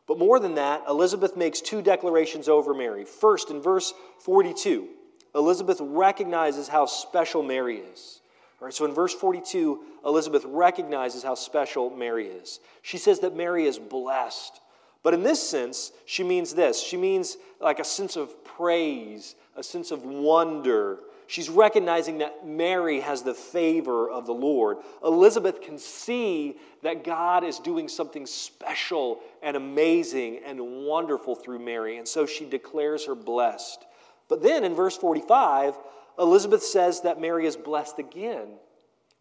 But 0.08 0.20
more 0.20 0.40
than 0.40 0.56
that, 0.56 0.84
Elizabeth 0.88 1.36
makes 1.36 1.62
two 1.62 1.82
declarations 1.82 2.48
over 2.48 2.74
Mary. 2.74 3.06
First, 3.06 3.50
in 3.50 3.62
verse 3.62 3.94
42, 4.20 4.88
Elizabeth 5.34 5.80
recognizes 5.82 6.68
how 6.68 6.86
special 6.86 7.44
Mary 7.44 7.78
is. 7.78 8.22
All 8.62 8.66
right, 8.66 8.74
so 8.74 8.86
in 8.86 8.94
verse 8.94 9.14
42, 9.14 9.82
Elizabeth 10.06 10.46
recognizes 10.46 11.24
how 11.24 11.36
special 11.36 11.90
Mary 11.90 12.28
is. 12.28 12.60
She 12.84 12.98
says 12.98 13.20
that 13.20 13.36
Mary 13.36 13.66
is 13.66 13.78
blessed. 13.78 14.62
But 15.04 15.14
in 15.14 15.24
this 15.24 15.46
sense, 15.48 15.92
she 16.06 16.24
means 16.24 16.56
this 16.56 16.82
she 16.82 16.98
means 16.98 17.38
like 17.60 17.80
a 17.80 17.84
sense 17.84 18.16
of 18.16 18.44
praise, 18.44 19.36
a 19.56 19.64
sense 19.64 19.92
of 19.92 20.04
wonder. 20.04 21.00
She's 21.28 21.50
recognizing 21.50 22.20
that 22.20 22.46
Mary 22.46 23.00
has 23.00 23.24
the 23.24 23.34
favor 23.34 24.10
of 24.10 24.26
the 24.26 24.34
Lord. 24.34 24.78
Elizabeth 25.04 25.62
can 25.62 25.78
see 25.78 26.58
that 26.84 27.04
God 27.04 27.44
is 27.44 27.58
doing 27.60 27.88
something 27.88 28.26
special 28.28 29.22
and 29.42 29.58
amazing 29.58 30.42
and 30.46 30.86
wonderful 30.86 31.36
through 31.36 31.60
Mary, 31.60 31.98
and 31.98 32.08
so 32.08 32.26
she 32.26 32.46
declares 32.46 33.06
her 33.06 33.16
blessed. 33.16 33.86
But 34.28 34.44
then 34.44 34.64
in 34.64 34.76
verse 34.76 34.98
45, 34.98 35.76
Elizabeth 36.20 36.64
says 36.64 37.02
that 37.02 37.20
Mary 37.20 37.46
is 37.46 37.56
blessed 37.56 38.00
again. 38.00 38.48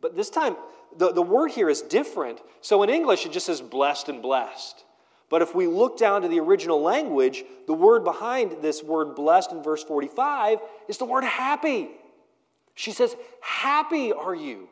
But 0.01 0.17
this 0.17 0.31
time, 0.31 0.57
the, 0.97 1.13
the 1.13 1.23
word 1.23 1.51
here 1.51 1.71
is 1.71 1.83
different. 1.83 2.41
So 2.61 2.83
in 2.83 2.91
English, 2.91 3.25
it 3.27 3.33
just 3.33 3.47
says 3.47 3.61
blessed 3.61 4.09
and 4.09 4.21
blessed. 4.21 4.85
But 5.35 5.43
if 5.43 5.53
we 5.53 5.67
look 5.67 5.99
down 5.99 6.23
to 6.23 6.29
the 6.29 6.39
original 6.39 6.81
language, 6.81 7.43
the 7.67 7.75
word 7.75 8.05
behind 8.05 8.63
this 8.63 8.85
word 8.85 9.17
blessed 9.17 9.51
in 9.51 9.65
verse 9.65 9.83
45 9.83 10.61
is 10.87 10.99
the 10.99 11.07
word 11.07 11.25
happy. 11.25 11.91
She 12.77 12.93
says, 12.93 13.17
Happy 13.41 14.13
are 14.13 14.37
you. 14.37 14.69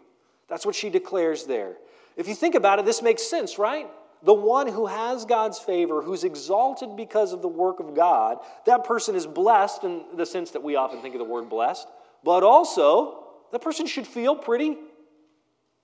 That's 0.47 0.64
what 0.64 0.76
she 0.76 0.88
declares 0.88 1.47
there. 1.47 1.78
If 2.16 2.28
you 2.28 2.37
think 2.37 2.54
about 2.54 2.78
it, 2.78 2.85
this 2.85 3.02
makes 3.02 3.25
sense, 3.25 3.59
right? 3.59 3.88
The 4.23 4.35
one 4.35 4.69
who 4.69 4.87
has 4.87 5.25
God's 5.25 5.59
favor, 5.59 6.00
who's 6.00 6.23
exalted 6.23 6.97
because 6.97 7.33
of 7.33 7.42
the 7.42 7.49
work 7.49 7.81
of 7.81 7.97
God, 7.97 8.38
that 8.66 8.85
person 8.85 9.16
is 9.16 9.26
blessed 9.26 9.83
in 9.83 10.04
the 10.14 10.25
sense 10.25 10.52
that 10.52 10.62
we 10.62 10.76
often 10.76 11.02
think 11.02 11.16
of 11.16 11.19
the 11.19 11.25
word 11.25 11.49
blessed, 11.49 11.88
but 12.23 12.45
also 12.45 13.25
that 13.50 13.62
person 13.62 13.85
should 13.85 14.07
feel 14.07 14.37
pretty 14.37 14.76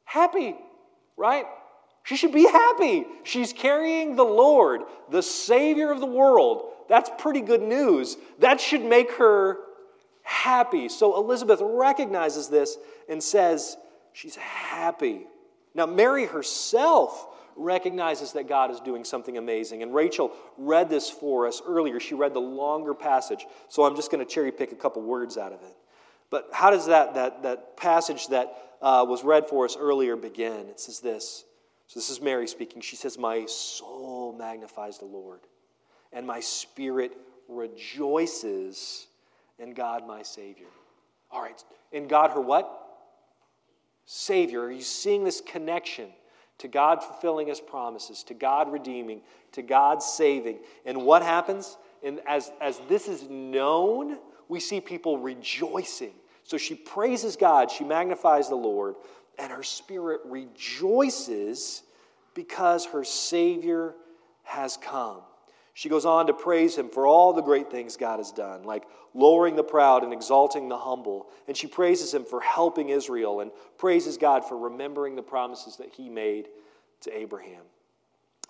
happy, 0.04 0.54
right? 1.16 1.46
She 2.08 2.16
should 2.16 2.32
be 2.32 2.44
happy. 2.44 3.04
She's 3.22 3.52
carrying 3.52 4.16
the 4.16 4.24
Lord, 4.24 4.80
the 5.10 5.22
Savior 5.22 5.92
of 5.92 6.00
the 6.00 6.06
world. 6.06 6.70
That's 6.88 7.10
pretty 7.18 7.42
good 7.42 7.60
news. 7.60 8.16
That 8.38 8.62
should 8.62 8.82
make 8.82 9.12
her 9.16 9.58
happy. 10.22 10.88
So 10.88 11.18
Elizabeth 11.18 11.60
recognizes 11.62 12.48
this 12.48 12.78
and 13.10 13.22
says 13.22 13.76
she's 14.14 14.36
happy. 14.36 15.26
Now, 15.74 15.84
Mary 15.84 16.24
herself 16.24 17.28
recognizes 17.56 18.32
that 18.32 18.48
God 18.48 18.70
is 18.70 18.80
doing 18.80 19.04
something 19.04 19.36
amazing. 19.36 19.82
And 19.82 19.94
Rachel 19.94 20.32
read 20.56 20.88
this 20.88 21.10
for 21.10 21.46
us 21.46 21.60
earlier. 21.66 22.00
She 22.00 22.14
read 22.14 22.32
the 22.32 22.40
longer 22.40 22.94
passage, 22.94 23.44
so 23.68 23.84
I'm 23.84 23.96
just 23.96 24.10
going 24.10 24.26
to 24.26 24.32
cherry 24.32 24.50
pick 24.50 24.72
a 24.72 24.76
couple 24.76 25.02
words 25.02 25.36
out 25.36 25.52
of 25.52 25.60
it. 25.60 25.76
But 26.30 26.48
how 26.54 26.70
does 26.70 26.86
that, 26.86 27.16
that, 27.16 27.42
that 27.42 27.76
passage 27.76 28.28
that 28.28 28.54
uh, 28.80 29.04
was 29.06 29.24
read 29.24 29.46
for 29.46 29.66
us 29.66 29.76
earlier 29.78 30.16
begin? 30.16 30.70
It 30.70 30.80
says 30.80 31.00
this. 31.00 31.44
So 31.88 31.98
this 31.98 32.10
is 32.10 32.20
Mary 32.20 32.46
speaking. 32.46 32.82
She 32.82 32.96
says, 32.96 33.18
My 33.18 33.46
soul 33.46 34.34
magnifies 34.38 34.98
the 34.98 35.06
Lord, 35.06 35.40
and 36.12 36.26
my 36.26 36.38
spirit 36.40 37.12
rejoices 37.48 39.06
in 39.58 39.72
God 39.72 40.06
my 40.06 40.22
Savior. 40.22 40.66
All 41.30 41.42
right, 41.42 41.62
in 41.90 42.06
God 42.06 42.30
her 42.32 42.40
what? 42.40 42.84
Savior. 44.04 44.62
Are 44.64 44.70
you 44.70 44.82
seeing 44.82 45.24
this 45.24 45.40
connection 45.40 46.10
to 46.58 46.68
God 46.68 47.02
fulfilling 47.02 47.48
his 47.48 47.60
promises, 47.60 48.22
to 48.24 48.34
God 48.34 48.70
redeeming, 48.70 49.22
to 49.52 49.62
God 49.62 50.02
saving? 50.02 50.58
And 50.84 51.04
what 51.04 51.22
happens? 51.22 51.78
And 52.02 52.20
as, 52.26 52.52
as 52.60 52.80
this 52.88 53.08
is 53.08 53.28
known, 53.30 54.18
we 54.48 54.60
see 54.60 54.80
people 54.80 55.18
rejoicing. 55.18 56.12
So 56.44 56.56
she 56.56 56.74
praises 56.74 57.36
God, 57.36 57.70
she 57.70 57.84
magnifies 57.84 58.48
the 58.48 58.56
Lord, 58.56 58.94
and 59.38 59.52
her 59.52 59.62
spirit 59.62 60.20
rejoices 60.24 61.82
because 62.34 62.86
her 62.86 63.04
Savior 63.04 63.94
has 64.42 64.76
come. 64.76 65.20
She 65.74 65.88
goes 65.88 66.04
on 66.04 66.26
to 66.26 66.32
praise 66.32 66.76
him 66.76 66.88
for 66.88 67.06
all 67.06 67.32
the 67.32 67.42
great 67.42 67.70
things 67.70 67.96
God 67.96 68.18
has 68.18 68.32
done, 68.32 68.64
like 68.64 68.82
lowering 69.14 69.54
the 69.54 69.62
proud 69.62 70.02
and 70.02 70.12
exalting 70.12 70.68
the 70.68 70.76
humble. 70.76 71.28
And 71.46 71.56
she 71.56 71.68
praises 71.68 72.12
him 72.12 72.24
for 72.24 72.40
helping 72.40 72.88
Israel 72.88 73.40
and 73.40 73.52
praises 73.76 74.16
God 74.16 74.44
for 74.44 74.58
remembering 74.58 75.14
the 75.14 75.22
promises 75.22 75.76
that 75.76 75.94
he 75.94 76.08
made 76.08 76.48
to 77.02 77.16
Abraham. 77.16 77.62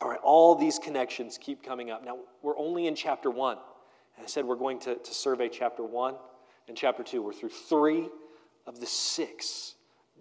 All 0.00 0.08
right, 0.08 0.20
all 0.22 0.54
these 0.54 0.78
connections 0.78 1.38
keep 1.38 1.62
coming 1.62 1.90
up. 1.90 2.02
Now, 2.02 2.18
we're 2.42 2.56
only 2.56 2.86
in 2.86 2.94
chapter 2.94 3.30
one. 3.30 3.58
And 4.16 4.24
I 4.24 4.28
said 4.28 4.46
we're 4.46 4.56
going 4.56 4.78
to, 4.80 4.94
to 4.94 5.14
survey 5.14 5.50
chapter 5.50 5.82
one 5.82 6.14
and 6.66 6.76
chapter 6.76 7.02
two. 7.02 7.20
We're 7.20 7.34
through 7.34 7.50
three 7.50 8.08
of 8.66 8.80
the 8.80 8.86
six 8.86 9.74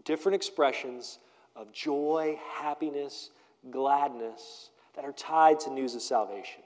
different 0.07 0.35
expressions 0.37 1.19
of 1.53 1.73
joy, 1.73 2.39
happiness, 2.55 3.29
gladness 3.69 4.69
that 4.95 5.03
are 5.03 5.11
tied 5.11 5.59
to 5.59 5.69
news 5.69 5.95
of 5.95 6.01
salvation. 6.01 6.61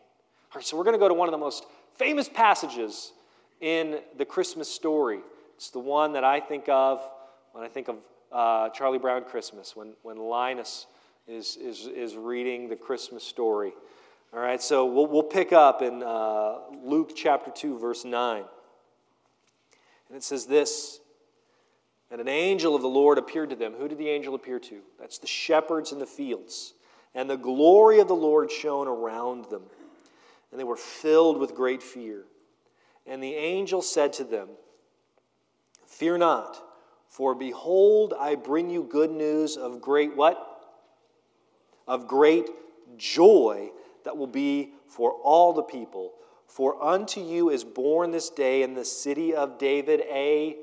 All 0.52 0.60
right, 0.60 0.66
so 0.66 0.78
we're 0.78 0.84
going 0.84 0.96
to 0.96 1.00
go 1.00 1.08
to 1.08 1.14
one 1.16 1.28
of 1.28 1.32
the 1.32 1.40
most 1.40 1.66
famous 1.96 2.30
passages 2.30 3.12
in 3.60 4.00
the 4.18 4.26
Christmas 4.26 4.70
story. 4.70 5.20
It's 5.56 5.72
the 5.72 5.80
one 5.80 6.14
that 6.14 6.24
I 6.24 6.40
think 6.40 6.70
of 6.70 7.02
when 7.54 7.64
I 7.64 7.68
think 7.68 7.88
of 7.90 7.98
uh, 8.32 8.70
Charlie 8.70 9.00
Brown 9.00 9.24
Christmas, 9.24 9.76
when, 9.76 9.94
when 10.04 10.18
Linus 10.18 10.86
is, 11.28 11.58
is, 11.58 11.88
is 11.88 12.16
reading 12.16 12.70
the 12.70 12.76
Christmas 12.76 13.24
story. 13.24 13.74
All 14.34 14.40
right, 14.40 14.62
so 14.62 14.86
we'll, 14.86 15.08
we'll 15.08 15.24
pick 15.24 15.52
up 15.52 15.82
in 15.82 16.04
uh, 16.04 16.60
Luke 16.84 17.12
chapter 17.16 17.52
2, 17.52 17.80
verse 17.80 18.06
9. 18.06 18.44
And 20.08 20.18
it 20.18 20.24
says 20.24 20.46
this 20.46 21.01
And 22.12 22.20
an 22.20 22.28
angel 22.28 22.76
of 22.76 22.82
the 22.82 22.90
Lord 22.90 23.18
appeared 23.18 23.50
to 23.52 23.56
them. 23.56 23.74
Who 23.74 23.88
did 23.88 23.98
the 23.98 24.10
angel 24.10 24.36
appear 24.36 24.60
to? 24.60 24.82
That's 25.00 25.18
the 25.18 25.28
shepherds 25.28 25.92
in 25.92 26.00
the 26.00 26.06
fields. 26.06 26.74
And 27.16 27.30
the 27.30 27.38
glory 27.38 28.00
of 28.00 28.08
the 28.08 28.16
Lord 28.16 28.52
shone 28.52 28.88
around 28.88 29.46
them 29.46 29.64
and 30.52 30.60
they 30.60 30.66
were 30.66 30.76
filled 30.76 31.40
with 31.40 31.56
great 31.56 31.82
fear. 31.82 32.26
And 33.08 33.24
the 33.24 33.36
angel 33.36 33.82
said 33.82 34.14
to 34.14 34.24
them, 34.24 34.50
Fear 35.88 36.20
not, 36.20 36.62
for 37.08 37.34
behold, 37.34 38.14
I 38.20 38.36
bring 38.36 38.70
you 38.70 38.84
good 38.84 39.12
news 39.12 39.58
of 39.58 39.82
great 39.82 40.16
what? 40.16 40.48
Of 41.88 42.08
great 42.08 42.50
joy 42.98 43.72
that 44.04 44.18
will 44.18 44.28
be 44.28 44.74
for 44.88 45.12
all 45.12 45.54
the 45.54 45.64
people. 45.64 46.14
For 46.48 46.82
unto 46.84 47.22
you 47.22 47.50
is 47.50 47.64
born 47.64 48.12
this 48.12 48.30
day 48.30 48.62
in 48.62 48.74
the 48.74 48.86
city 48.86 49.34
of 49.34 49.58
David 49.58 50.02
a 50.02 50.58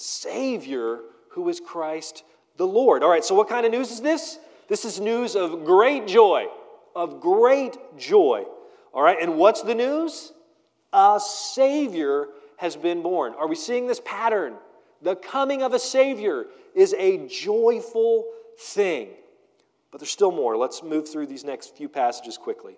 Savior 0.00 1.00
who 1.30 1.48
is 1.48 1.60
Christ 1.60 2.24
the 2.56 2.66
Lord. 2.66 3.02
All 3.02 3.10
right, 3.10 3.24
so 3.24 3.34
what 3.34 3.48
kind 3.48 3.66
of 3.66 3.72
news 3.72 3.90
is 3.90 4.00
this? 4.00 4.38
This 4.66 4.84
is 4.84 4.98
news 4.98 5.36
of 5.36 5.64
great 5.64 6.06
joy, 6.06 6.46
of 6.96 7.20
great 7.20 7.76
joy. 7.98 8.44
All 8.94 9.02
right, 9.02 9.18
and 9.20 9.36
what's 9.36 9.62
the 9.62 9.74
news? 9.74 10.32
A 10.92 11.20
Savior 11.20 12.28
has 12.56 12.76
been 12.76 13.02
born. 13.02 13.34
Are 13.34 13.46
we 13.46 13.54
seeing 13.54 13.86
this 13.86 14.00
pattern? 14.04 14.54
The 15.02 15.16
coming 15.16 15.62
of 15.62 15.74
a 15.74 15.78
Savior 15.78 16.46
is 16.74 16.94
a 16.98 17.26
joyful 17.28 18.26
thing. 18.58 19.10
But 19.90 20.00
there's 20.00 20.10
still 20.10 20.32
more. 20.32 20.56
Let's 20.56 20.82
move 20.82 21.08
through 21.08 21.26
these 21.26 21.44
next 21.44 21.76
few 21.76 21.88
passages 21.88 22.38
quickly. 22.38 22.76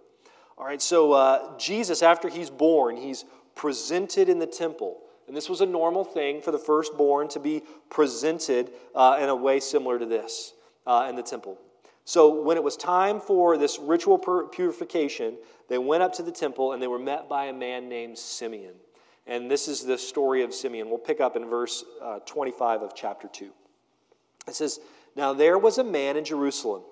All 0.59 0.67
right, 0.67 0.83
so 0.83 1.13
uh, 1.13 1.57
Jesus, 1.57 2.03
after 2.03 2.29
he's 2.29 2.51
born, 2.51 2.97
he's 2.97 3.25
presented 3.55 4.29
in 4.29 4.39
the 4.39 4.47
temple. 4.47 4.99
And 5.27 5.37
this 5.37 5.49
was 5.49 5.61
a 5.61 5.67
normal 5.67 6.05
thing 6.05 6.41
for 6.41 6.51
the 6.51 6.59
firstborn 6.59 7.29
to 7.29 7.41
be 7.41 7.63
presented 7.91 8.71
uh, 8.95 9.19
in 9.21 9.29
a 9.29 9.37
way 9.37 9.61
similar 9.61 9.99
to 9.99 10.07
this 10.07 10.55
uh, 10.87 11.07
in 11.09 11.17
the 11.17 11.23
temple. 11.23 11.59
So, 12.05 12.43
when 12.43 12.57
it 12.57 12.65
was 12.65 12.77
time 12.77 13.21
for 13.21 13.57
this 13.57 13.79
ritual 13.79 14.19
purification, 14.49 15.37
they 15.69 15.79
went 15.79 16.03
up 16.03 16.13
to 16.15 16.23
the 16.23 16.33
temple 16.33 16.73
and 16.73 16.83
they 16.83 16.89
were 16.89 16.99
met 16.99 17.29
by 17.29 17.47
a 17.47 17.53
man 17.53 17.89
named 17.89 18.19
Simeon. 18.19 18.75
And 19.27 19.49
this 19.49 19.69
is 19.69 19.85
the 19.85 19.97
story 19.97 20.43
of 20.43 20.53
Simeon. 20.53 20.89
We'll 20.89 20.99
pick 20.99 21.21
up 21.21 21.37
in 21.37 21.49
verse 21.49 21.85
uh, 22.03 22.19
25 22.21 22.83
of 22.83 22.95
chapter 22.97 23.29
2. 23.29 23.53
It 24.49 24.55
says, 24.55 24.81
Now 25.15 25.33
there 25.33 25.59
was 25.59 25.79
a 25.79 25.85
man 25.85 26.17
in 26.17 26.25
Jerusalem 26.25 26.83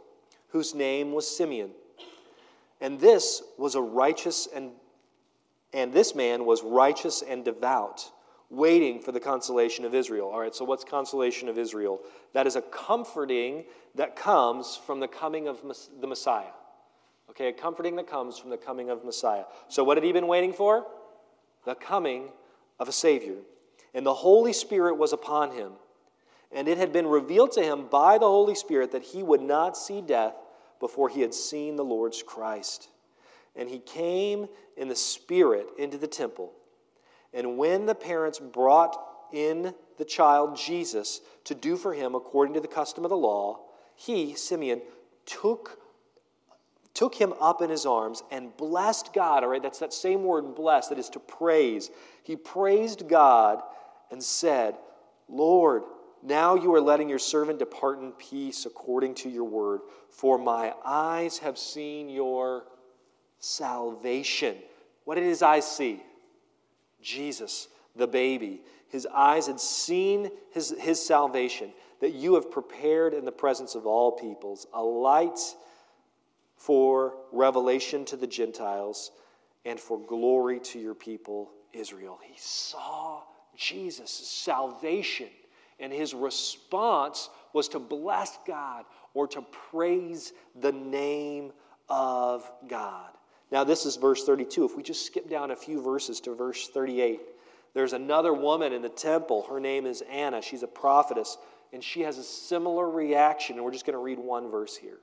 whose 0.51 0.75
name 0.77 1.13
was 1.13 1.29
Simeon. 1.29 1.71
And 2.81 3.01
this 3.01 3.43
was 3.59 3.75
a 3.75 3.81
righteous 3.83 4.49
and 4.55 4.71
and 5.73 5.93
this 5.93 6.15
man 6.15 6.45
was 6.45 6.63
righteous 6.63 7.23
and 7.23 7.45
devout 7.45 8.11
waiting 8.51 9.01
for 9.01 9.13
the 9.13 9.21
consolation 9.21 9.85
of 9.85 9.95
Israel. 9.95 10.29
All 10.29 10.41
right, 10.41 10.55
so 10.55 10.65
what's 10.65 10.85
consolation 10.85 11.49
of 11.49 11.57
Israel? 11.57 12.01
That 12.35 12.47
is 12.47 12.57
a 12.57 12.63
comforting 12.63 13.65
that 13.95 14.17
comes 14.17 14.77
from 14.77 15.01
the 15.01 15.09
coming 15.09 15.49
of 15.49 15.61
the 16.01 16.07
Messiah. 16.07 16.51
Okay, 17.31 17.49
a 17.49 17.53
comforting 17.53 17.95
that 17.97 18.09
comes 18.09 18.39
from 18.39 18.51
the 18.51 18.57
coming 18.57 18.91
of 18.91 19.05
Messiah. 19.05 19.45
So, 19.69 19.85
what 19.85 19.97
had 19.97 20.05
he 20.05 20.13
been 20.13 20.27
waiting 20.27 20.53
for? 20.53 20.85
The 21.65 21.77
coming 21.77 22.31
of 22.81 22.89
a 22.89 22.93
Savior. 22.93 23.37
And 23.95 24.05
the 24.05 24.15
Holy 24.15 24.53
Spirit 24.53 24.97
was 24.97 25.13
upon 25.13 25.53
him. 25.53 25.73
And 26.53 26.67
it 26.67 26.79
had 26.79 26.93
been 26.93 27.07
revealed 27.07 27.53
to 27.53 27.63
him 27.63 27.87
by 27.89 28.19
the 28.19 28.27
Holy 28.27 28.57
Spirit 28.57 28.91
that 28.93 29.05
he 29.05 29.23
would 29.23 29.41
not 29.41 29.77
see 29.77 30.01
death 30.01 30.35
before 30.81 31.09
he 31.09 31.21
had 31.21 31.33
seen 31.33 31.77
the 31.77 31.85
Lord's 31.85 32.23
Christ. 32.23 32.89
And 33.55 33.69
he 33.69 33.79
came 33.79 34.49
in 34.77 34.89
the 34.89 34.97
Spirit 34.97 35.69
into 35.79 35.99
the 35.99 36.09
temple. 36.09 36.53
And 37.33 37.57
when 37.57 37.87
the 37.87 37.95
parents 37.95 38.39
brought 38.39 38.97
in 39.33 39.75
the 39.99 40.05
child 40.05 40.57
Jesus 40.57 41.21
to 41.45 41.55
do 41.55 41.77
for 41.77 41.95
him 41.95 42.15
according 42.15 42.55
to 42.55 42.61
the 42.61 42.69
custom 42.69 43.05
of 43.05 43.11
the 43.11 43.17
law, 43.17 43.61
he, 43.95 44.35
Simeon, 44.35 44.83
took, 45.27 45.79
took 46.95 47.15
him 47.15 47.35
up 47.41 47.63
in 47.63 47.71
his 47.71 47.87
arms 47.87 48.23
and 48.31 48.57
blessed 48.57 49.13
God. 49.13 49.45
All 49.45 49.51
right, 49.51 49.63
that's 49.63 49.79
that 49.79 49.93
same 49.93 50.25
word, 50.25 50.55
bless, 50.55 50.89
that 50.89 50.99
is 50.99 51.11
to 51.11 51.21
praise. 51.21 51.91
He 52.23 52.35
praised 52.35 53.09
God 53.09 53.63
and 54.11 54.23
said, 54.23 54.77
Lord, 55.29 55.83
now 56.23 56.55
you 56.55 56.75
are 56.75 56.81
letting 56.81 57.09
your 57.09 57.19
servant 57.19 57.59
depart 57.59 58.01
in 58.01 58.13
peace 58.13 58.67
according 58.67 59.15
to 59.17 59.29
your 59.29 59.45
word, 59.45 59.81
for 60.11 60.39
my 60.39 60.75
eyes 60.85 61.39
have 61.39 61.57
seen 61.57 62.09
your 62.09 62.65
salvation. 63.39 64.57
What 65.05 65.15
did 65.15 65.25
his 65.25 65.43
eyes 65.43 65.67
see? 65.71 66.03
Jesus, 67.03 67.69
the 67.97 68.07
baby. 68.07 68.63
His 68.89 69.07
eyes 69.07 69.47
had 69.47 69.61
seen 69.61 70.31
his, 70.51 70.75
his 70.79 71.05
salvation, 71.05 71.73
that 72.01 72.15
you 72.15 72.35
have 72.35 72.51
prepared 72.51 73.15
in 73.15 73.25
the 73.25 73.33
presence 73.33 73.75
of 73.75 73.87
all 73.87 74.13
peoples 74.13 74.67
a 74.73 74.83
light 74.83 75.39
for 76.57 77.15
revelation 77.33 78.05
to 78.07 78.17
the 78.17 78.27
Gentiles 78.27 79.13
and 79.65 79.79
for 79.79 79.99
glory 79.99 80.61
to 80.61 80.79
your 80.79 80.95
people, 80.95 81.51
Israel. 81.73 82.19
He 82.23 82.35
saw 82.37 83.23
Jesus' 83.57 84.11
salvation, 84.11 85.29
and 85.79 85.93
his 85.93 86.15
response 86.15 87.29
was 87.53 87.69
to 87.69 87.79
bless 87.79 88.39
God 88.47 88.85
or 89.15 89.27
to 89.29 89.43
praise 89.71 90.33
the 90.61 90.73
name 90.73 91.53
of 91.89 92.51
God. 92.69 93.11
Now, 93.51 93.65
this 93.65 93.85
is 93.85 93.97
verse 93.97 94.25
32. 94.25 94.65
If 94.65 94.77
we 94.77 94.83
just 94.83 95.07
skip 95.07 95.29
down 95.29 95.51
a 95.51 95.57
few 95.57 95.83
verses 95.83 96.21
to 96.21 96.35
verse 96.35 96.69
38, 96.69 97.21
there's 97.75 97.93
another 97.93 98.33
woman 98.33 98.73
in 98.73 98.83
the 98.83 98.89
temple. 98.89 99.47
Her 99.49 99.61
name 99.61 99.87
is 99.87 100.03
Anna. 100.11 100.43
She's 100.43 100.63
a 100.63 100.69
prophetess, 100.69 101.37
and 101.73 101.83
she 101.83 102.03
has 102.03 102.19
a 102.19 102.23
similar 102.23 102.89
reaction. 102.89 103.57
And 103.57 103.65
we're 103.65 103.73
just 103.73 103.87
going 103.87 103.95
to 103.95 104.03
read 104.03 104.19
one 104.19 104.51
verse 104.51 104.77
here. 104.77 104.99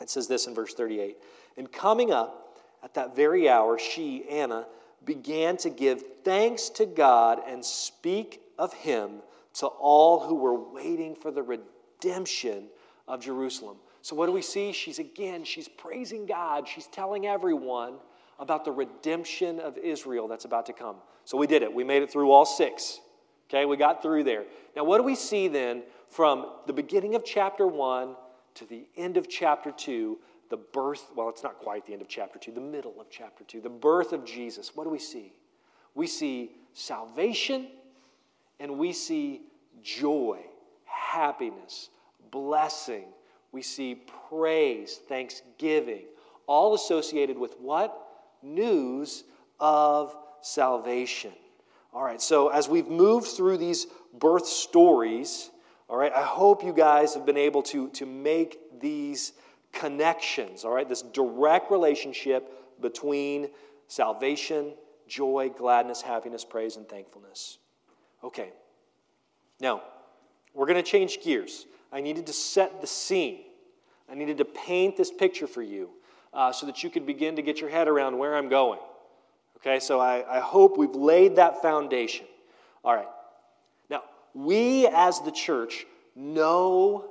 It 0.00 0.08
says 0.08 0.26
this 0.26 0.46
in 0.46 0.54
verse 0.54 0.74
38 0.74 1.16
And 1.56 1.70
coming 1.70 2.10
up 2.10 2.58
at 2.82 2.94
that 2.94 3.14
very 3.14 3.48
hour, 3.48 3.78
she, 3.78 4.26
Anna, 4.28 4.66
began 5.04 5.56
to 5.58 5.70
give 5.70 6.02
thanks 6.24 6.68
to 6.70 6.86
God 6.86 7.40
and 7.46 7.64
speak 7.64 8.40
of 8.58 8.72
him 8.72 9.22
to 9.54 9.66
all 9.66 10.20
who 10.20 10.34
were 10.34 10.54
waiting 10.54 11.14
for 11.14 11.30
the 11.30 11.42
redemption 11.42 12.68
of 13.08 13.20
Jerusalem. 13.20 13.76
So, 14.02 14.16
what 14.16 14.26
do 14.26 14.32
we 14.32 14.42
see? 14.42 14.72
She's 14.72 14.98
again, 14.98 15.44
she's 15.44 15.68
praising 15.68 16.26
God. 16.26 16.66
She's 16.66 16.86
telling 16.86 17.26
everyone 17.26 17.94
about 18.38 18.64
the 18.64 18.72
redemption 18.72 19.60
of 19.60 19.76
Israel 19.76 20.26
that's 20.28 20.46
about 20.46 20.66
to 20.66 20.72
come. 20.72 20.96
So, 21.24 21.36
we 21.36 21.46
did 21.46 21.62
it. 21.62 21.72
We 21.72 21.84
made 21.84 22.02
it 22.02 22.10
through 22.10 22.30
all 22.30 22.46
six. 22.46 23.00
Okay, 23.48 23.64
we 23.66 23.76
got 23.76 24.00
through 24.00 24.24
there. 24.24 24.44
Now, 24.76 24.84
what 24.84 24.98
do 24.98 25.02
we 25.02 25.16
see 25.16 25.48
then 25.48 25.82
from 26.08 26.46
the 26.66 26.72
beginning 26.72 27.14
of 27.16 27.24
chapter 27.24 27.66
one 27.66 28.14
to 28.54 28.64
the 28.64 28.86
end 28.96 29.16
of 29.16 29.28
chapter 29.28 29.72
two? 29.72 30.18
The 30.50 30.56
birth, 30.56 31.12
well, 31.14 31.28
it's 31.28 31.42
not 31.42 31.58
quite 31.58 31.86
the 31.86 31.92
end 31.92 32.02
of 32.02 32.08
chapter 32.08 32.38
two, 32.38 32.52
the 32.52 32.60
middle 32.60 33.00
of 33.00 33.08
chapter 33.10 33.44
two, 33.44 33.60
the 33.60 33.68
birth 33.68 34.12
of 34.12 34.24
Jesus. 34.24 34.74
What 34.74 34.84
do 34.84 34.90
we 34.90 34.98
see? 34.98 35.32
We 35.94 36.06
see 36.06 36.52
salvation 36.72 37.68
and 38.58 38.78
we 38.78 38.92
see 38.92 39.42
joy, 39.82 40.40
happiness, 40.84 41.90
blessing. 42.30 43.06
We 43.52 43.62
see 43.62 44.02
praise, 44.28 45.00
thanksgiving, 45.08 46.04
all 46.46 46.74
associated 46.74 47.38
with 47.38 47.56
what? 47.58 47.96
News 48.42 49.24
of 49.58 50.14
salvation. 50.40 51.32
All 51.92 52.04
right, 52.04 52.22
so 52.22 52.48
as 52.48 52.68
we've 52.68 52.88
moved 52.88 53.26
through 53.26 53.58
these 53.58 53.86
birth 54.18 54.46
stories, 54.46 55.50
all 55.88 55.96
right, 55.96 56.12
I 56.14 56.22
hope 56.22 56.62
you 56.62 56.72
guys 56.72 57.14
have 57.14 57.26
been 57.26 57.36
able 57.36 57.62
to, 57.64 57.88
to 57.90 58.06
make 58.06 58.58
these 58.80 59.32
connections, 59.72 60.64
all 60.64 60.72
right, 60.72 60.88
this 60.88 61.02
direct 61.02 61.70
relationship 61.70 62.80
between 62.80 63.48
salvation, 63.88 64.74
joy, 65.08 65.50
gladness, 65.56 66.00
happiness, 66.00 66.44
praise, 66.44 66.76
and 66.76 66.88
thankfulness. 66.88 67.58
Okay, 68.22 68.52
now 69.60 69.82
we're 70.54 70.66
going 70.66 70.82
to 70.82 70.88
change 70.88 71.20
gears. 71.22 71.66
I 71.92 72.00
needed 72.00 72.26
to 72.26 72.32
set 72.32 72.80
the 72.80 72.86
scene, 72.86 73.40
I 74.10 74.14
needed 74.14 74.38
to 74.38 74.44
paint 74.44 74.96
this 74.96 75.10
picture 75.10 75.46
for 75.46 75.62
you 75.62 75.90
uh, 76.32 76.52
so 76.52 76.66
that 76.66 76.82
you 76.82 76.90
could 76.90 77.06
begin 77.06 77.36
to 77.36 77.42
get 77.42 77.60
your 77.60 77.70
head 77.70 77.88
around 77.88 78.18
where 78.18 78.36
I'm 78.36 78.48
going. 78.48 78.80
Okay, 79.58 79.78
so 79.78 80.00
I, 80.00 80.38
I 80.38 80.40
hope 80.40 80.78
we've 80.78 80.94
laid 80.94 81.36
that 81.36 81.60
foundation. 81.60 82.26
All 82.84 82.94
right. 82.94 83.08
Now, 83.90 84.02
we 84.34 84.86
as 84.86 85.20
the 85.20 85.30
church 85.30 85.86
know 86.16 87.04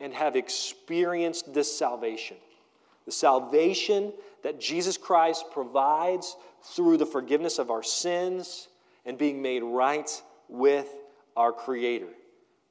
and 0.00 0.14
have 0.14 0.34
experienced 0.34 1.52
this 1.52 1.76
salvation. 1.76 2.38
The 3.04 3.12
salvation 3.12 4.12
that 4.42 4.60
Jesus 4.60 4.96
Christ 4.96 5.46
provides 5.52 6.36
through 6.62 6.96
the 6.96 7.06
forgiveness 7.06 7.58
of 7.58 7.70
our 7.70 7.82
sins 7.82 8.68
and 9.04 9.18
being 9.18 9.42
made 9.42 9.62
right 9.62 10.10
with 10.48 10.88
our 11.36 11.52
Creator. 11.52 12.08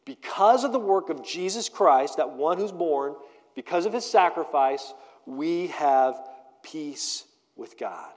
Because 0.06 0.64
of 0.64 0.72
the 0.72 0.80
work 0.80 1.10
of 1.10 1.24
Jesus 1.24 1.70
Christ, 1.70 2.18
that 2.18 2.32
one 2.32 2.58
who's 2.58 2.72
born, 2.72 3.16
because 3.56 3.86
of 3.86 3.94
his 3.94 4.06
sacrifice, 4.06 4.94
we 5.26 5.68
have 5.68 6.20
peace 6.64 7.26
with 7.56 7.78
God. 7.78 8.12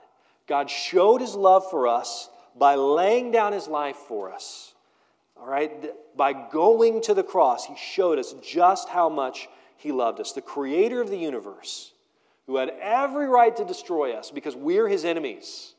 God 0.47 0.71
showed 0.71 1.21
his 1.21 1.35
love 1.35 1.69
for 1.71 1.87
us 1.87 2.31
by 2.57 2.75
laying 2.75 3.31
down 3.31 3.53
his 3.53 3.69
life 3.69 3.97
for 3.97 4.33
us. 4.33 4.75
All 5.37 5.47
right? 5.47 5.71
By 6.17 6.33
going 6.33 7.01
to 7.03 7.15
the 7.15 7.23
cross, 7.23 7.67
he 7.67 7.75
showed 7.77 8.19
us 8.19 8.35
just 8.43 8.89
how 8.89 9.09
much 9.09 9.49
he 9.77 9.93
loved 9.93 10.21
us. 10.21 10.33
The 10.33 10.41
creator 10.41 11.01
of 11.01 11.11
the 11.11 11.19
universe, 11.19 11.93
who 12.47 12.57
had 12.57 12.71
every 12.81 13.27
right 13.27 13.57
to 13.57 13.65
destroy 13.65 14.13
us 14.13 14.31
because 14.31 14.55
we're 14.55 14.89
his 14.89 15.05
enemies, 15.05 15.75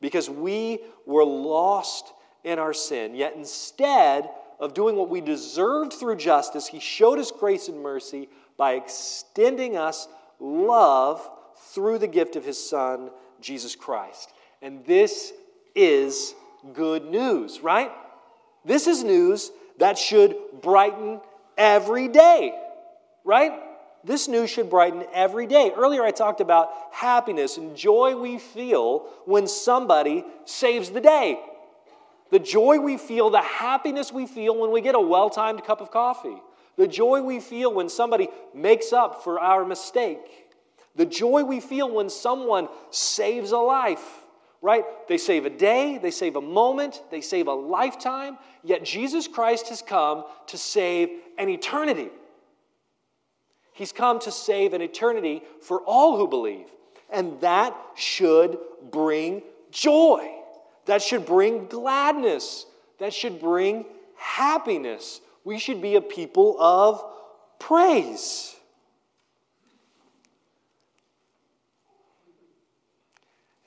because 0.00 0.28
we 0.28 0.80
were 1.06 1.24
lost 1.24 2.12
in 2.42 2.58
our 2.58 2.74
sin, 2.74 3.14
yet 3.14 3.34
instead 3.36 4.28
of 4.60 4.74
doing 4.74 4.96
what 4.96 5.08
we 5.08 5.20
deserved 5.20 5.92
through 5.92 6.16
justice, 6.16 6.66
he 6.66 6.80
showed 6.80 7.18
us 7.18 7.30
grace 7.30 7.68
and 7.68 7.82
mercy 7.82 8.28
by 8.56 8.74
extending 8.74 9.76
us 9.76 10.08
love 10.38 11.28
through 11.72 11.98
the 11.98 12.06
gift 12.06 12.36
of 12.36 12.44
his 12.44 12.58
son 12.58 13.10
Jesus 13.40 13.74
Christ. 13.74 14.32
And 14.62 14.84
this 14.84 15.32
is 15.74 16.34
good 16.72 17.06
news, 17.06 17.60
right? 17.60 17.90
This 18.64 18.86
is 18.86 19.04
news 19.04 19.50
that 19.78 19.98
should 19.98 20.36
brighten 20.62 21.20
every 21.58 22.08
day, 22.08 22.58
right? 23.24 23.52
This 24.04 24.28
news 24.28 24.50
should 24.50 24.68
brighten 24.68 25.04
every 25.12 25.46
day. 25.46 25.72
Earlier, 25.74 26.02
I 26.02 26.10
talked 26.10 26.40
about 26.40 26.70
happiness 26.92 27.56
and 27.56 27.76
joy 27.76 28.16
we 28.16 28.38
feel 28.38 29.06
when 29.24 29.46
somebody 29.46 30.24
saves 30.44 30.90
the 30.90 31.00
day. 31.00 31.40
The 32.34 32.40
joy 32.40 32.80
we 32.80 32.96
feel, 32.96 33.30
the 33.30 33.40
happiness 33.40 34.12
we 34.12 34.26
feel 34.26 34.58
when 34.58 34.72
we 34.72 34.80
get 34.80 34.96
a 34.96 35.00
well 35.00 35.30
timed 35.30 35.62
cup 35.62 35.80
of 35.80 35.92
coffee. 35.92 36.42
The 36.76 36.88
joy 36.88 37.22
we 37.22 37.38
feel 37.38 37.72
when 37.72 37.88
somebody 37.88 38.26
makes 38.52 38.92
up 38.92 39.22
for 39.22 39.38
our 39.38 39.64
mistake 39.64 40.44
the 40.96 41.06
joy 41.06 41.44
we 41.44 41.60
feel 41.60 41.90
when 41.90 42.08
someone 42.08 42.68
saves 42.90 43.52
a 43.52 43.58
life, 43.58 44.24
right? 44.62 44.84
They 45.08 45.18
save 45.18 45.44
a 45.44 45.50
day, 45.50 45.98
they 45.98 46.10
save 46.10 46.36
a 46.36 46.40
moment, 46.40 47.02
they 47.10 47.20
save 47.20 47.48
a 47.48 47.52
lifetime, 47.52 48.38
yet 48.62 48.84
Jesus 48.84 49.26
Christ 49.26 49.68
has 49.68 49.82
come 49.82 50.24
to 50.48 50.58
save 50.58 51.10
an 51.38 51.48
eternity. 51.48 52.10
He's 53.72 53.92
come 53.92 54.20
to 54.20 54.30
save 54.30 54.72
an 54.72 54.82
eternity 54.82 55.42
for 55.60 55.80
all 55.80 56.16
who 56.16 56.28
believe. 56.28 56.66
And 57.10 57.40
that 57.40 57.76
should 57.96 58.58
bring 58.90 59.42
joy. 59.72 60.30
That 60.86 61.02
should 61.02 61.26
bring 61.26 61.66
gladness. 61.66 62.66
That 62.98 63.12
should 63.12 63.40
bring 63.40 63.86
happiness. 64.16 65.20
We 65.44 65.58
should 65.58 65.80
be 65.82 65.96
a 65.96 66.00
people 66.00 66.60
of 66.60 67.04
praise. 67.58 68.54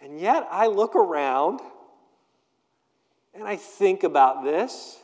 And 0.01 0.19
yet 0.19 0.47
I 0.49 0.67
look 0.67 0.95
around 0.95 1.59
and 3.33 3.47
I 3.47 3.55
think 3.55 4.03
about 4.03 4.43
this. 4.43 4.97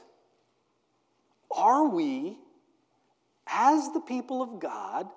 Are 1.52 1.88
we, 1.88 2.38
as 3.46 3.92
the 3.94 4.00
people 4.00 4.42
of 4.42 4.60
God, 4.60 5.08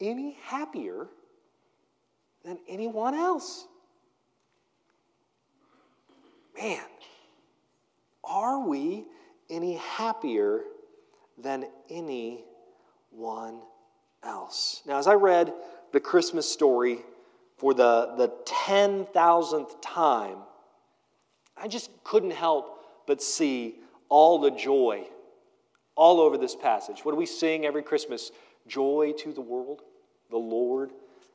any 0.00 0.36
happier 0.42 1.08
than 2.44 2.58
anyone 2.68 3.14
else? 3.14 3.66
Man, 6.60 6.80
are 8.24 8.66
we 8.66 9.04
any 9.48 9.76
happier 9.76 10.62
than 11.40 11.66
anyone 11.88 12.42
else? 14.24 14.82
Now, 14.84 14.98
as 14.98 15.06
I 15.06 15.14
read 15.14 15.52
the 15.92 16.00
Christmas 16.00 16.50
story 16.50 16.98
for 17.58 17.74
the, 17.74 18.14
the 18.16 18.32
10,000th 18.44 19.76
time, 19.80 20.38
I 21.56 21.68
just 21.68 21.90
couldn't 22.02 22.32
help 22.32 22.84
but 23.06 23.22
see 23.22 23.76
all 24.08 24.40
the 24.40 24.50
joy 24.50 25.06
all 25.94 26.20
over 26.20 26.36
this 26.36 26.56
passage. 26.56 27.04
What 27.04 27.12
do 27.12 27.18
we 27.18 27.26
sing 27.26 27.66
every 27.66 27.82
Christmas? 27.82 28.32
Joy 28.66 29.12
to 29.18 29.32
the 29.32 29.40
world. 29.40 29.82
The 30.30 30.38
Lord 30.38 30.90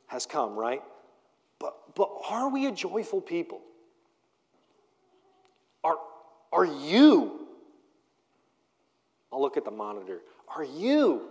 has 0.08 0.26
come, 0.26 0.56
right? 0.56 0.82
But, 1.60 1.96
but 1.96 2.10
are 2.30 2.50
we 2.50 2.68
a 2.68 2.72
joyful 2.72 3.22
people? 3.22 3.62
Are, 6.54 6.66
you, 6.66 7.48
I'll 9.32 9.42
look 9.42 9.58
at 9.58 9.66
the 9.66 9.72
monitor, 9.72 10.20
are 10.56 10.64
you 10.64 11.24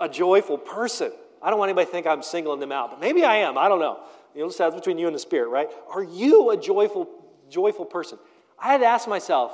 a 0.00 0.08
joyful 0.08 0.58
person? 0.58 1.12
I 1.40 1.50
don't 1.50 1.60
want 1.60 1.68
anybody 1.68 1.86
to 1.86 1.92
think 1.92 2.08
I'm 2.08 2.24
singling 2.24 2.58
them 2.58 2.72
out, 2.72 2.90
but 2.90 3.00
maybe 3.00 3.22
I 3.22 3.36
am. 3.36 3.56
I 3.56 3.68
don't 3.68 3.78
know. 3.78 4.00
You 4.34 4.40
know, 4.40 4.50
that's 4.50 4.74
between 4.74 4.98
you 4.98 5.06
and 5.06 5.14
the 5.14 5.20
Spirit, 5.20 5.48
right? 5.48 5.68
Are 5.88 6.02
you 6.02 6.50
a 6.50 6.56
joyful, 6.56 7.08
joyful 7.48 7.84
person? 7.84 8.18
I 8.58 8.72
had 8.72 8.78
to 8.78 8.86
ask 8.86 9.06
myself, 9.06 9.52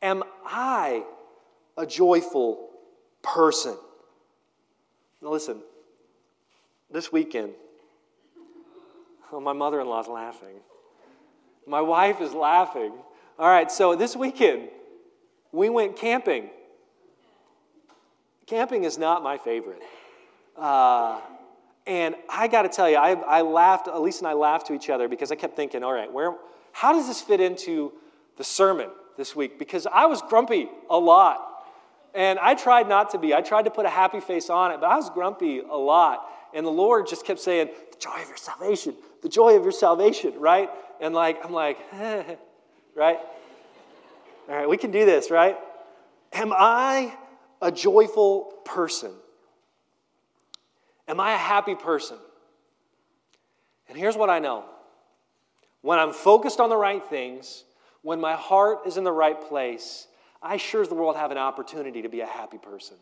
am 0.00 0.22
I 0.44 1.02
a 1.76 1.84
joyful 1.84 2.68
person? 3.22 3.76
Now, 5.20 5.30
listen, 5.30 5.60
this 6.88 7.10
weekend, 7.10 7.52
my 9.40 9.52
mother 9.52 9.80
in 9.80 9.88
law's 9.88 10.06
laughing. 10.06 10.60
My 11.66 11.80
wife 11.80 12.20
is 12.20 12.32
laughing. 12.32 12.92
All 13.38 13.48
right, 13.48 13.70
so 13.70 13.94
this 13.94 14.16
weekend, 14.16 14.70
we 15.52 15.68
went 15.68 15.96
camping. 15.96 16.48
Camping 18.46 18.84
is 18.84 18.96
not 18.96 19.22
my 19.22 19.36
favorite. 19.36 19.82
Uh, 20.56 21.20
and 21.86 22.14
I 22.30 22.48
got 22.48 22.62
to 22.62 22.70
tell 22.70 22.88
you, 22.88 22.96
I, 22.96 23.12
I 23.12 23.42
laughed, 23.42 23.88
Elise 23.88 24.20
and 24.20 24.26
I 24.26 24.32
laughed 24.32 24.68
to 24.68 24.72
each 24.72 24.88
other 24.88 25.06
because 25.06 25.30
I 25.30 25.34
kept 25.34 25.54
thinking, 25.54 25.84
all 25.84 25.92
right, 25.92 26.10
where, 26.10 26.34
how 26.72 26.94
does 26.94 27.06
this 27.06 27.20
fit 27.20 27.40
into 27.40 27.92
the 28.38 28.44
sermon 28.44 28.88
this 29.18 29.36
week? 29.36 29.58
Because 29.58 29.86
I 29.86 30.06
was 30.06 30.22
grumpy 30.22 30.70
a 30.88 30.98
lot. 30.98 31.42
And 32.14 32.38
I 32.38 32.54
tried 32.54 32.88
not 32.88 33.10
to 33.10 33.18
be. 33.18 33.34
I 33.34 33.42
tried 33.42 33.66
to 33.66 33.70
put 33.70 33.84
a 33.84 33.90
happy 33.90 34.20
face 34.20 34.48
on 34.48 34.72
it, 34.72 34.80
but 34.80 34.86
I 34.86 34.96
was 34.96 35.10
grumpy 35.10 35.58
a 35.58 35.76
lot. 35.76 36.26
And 36.54 36.64
the 36.64 36.70
Lord 36.70 37.06
just 37.06 37.26
kept 37.26 37.40
saying, 37.40 37.68
the 37.90 37.98
joy 37.98 38.22
of 38.22 38.28
your 38.28 38.38
salvation, 38.38 38.94
the 39.22 39.28
joy 39.28 39.56
of 39.56 39.62
your 39.62 39.72
salvation, 39.72 40.32
right? 40.38 40.70
And 41.02 41.14
like, 41.14 41.44
I'm 41.44 41.52
like, 41.52 41.78
right? 42.96 43.18
All 44.48 44.56
right, 44.56 44.68
we 44.68 44.76
can 44.76 44.90
do 44.90 45.04
this, 45.04 45.30
right? 45.30 45.56
Am 46.32 46.52
I 46.52 47.14
a 47.62 47.70
joyful 47.70 48.54
person? 48.64 49.12
Am 51.06 51.20
I 51.20 51.34
a 51.34 51.38
happy 51.38 51.74
person? 51.74 52.18
And 53.88 53.96
here's 53.96 54.16
what 54.16 54.30
I 54.30 54.40
know 54.40 54.64
when 55.82 56.00
I'm 56.00 56.12
focused 56.12 56.58
on 56.58 56.68
the 56.68 56.76
right 56.76 57.04
things, 57.04 57.64
when 58.02 58.20
my 58.20 58.34
heart 58.34 58.80
is 58.86 58.96
in 58.96 59.04
the 59.04 59.12
right 59.12 59.40
place, 59.40 60.08
I 60.42 60.56
sure 60.56 60.82
as 60.82 60.88
the 60.88 60.94
world 60.94 61.16
have 61.16 61.30
an 61.30 61.38
opportunity 61.38 62.02
to 62.02 62.08
be 62.08 62.20
a 62.20 62.26
happy 62.26 62.58
person. 62.58 62.96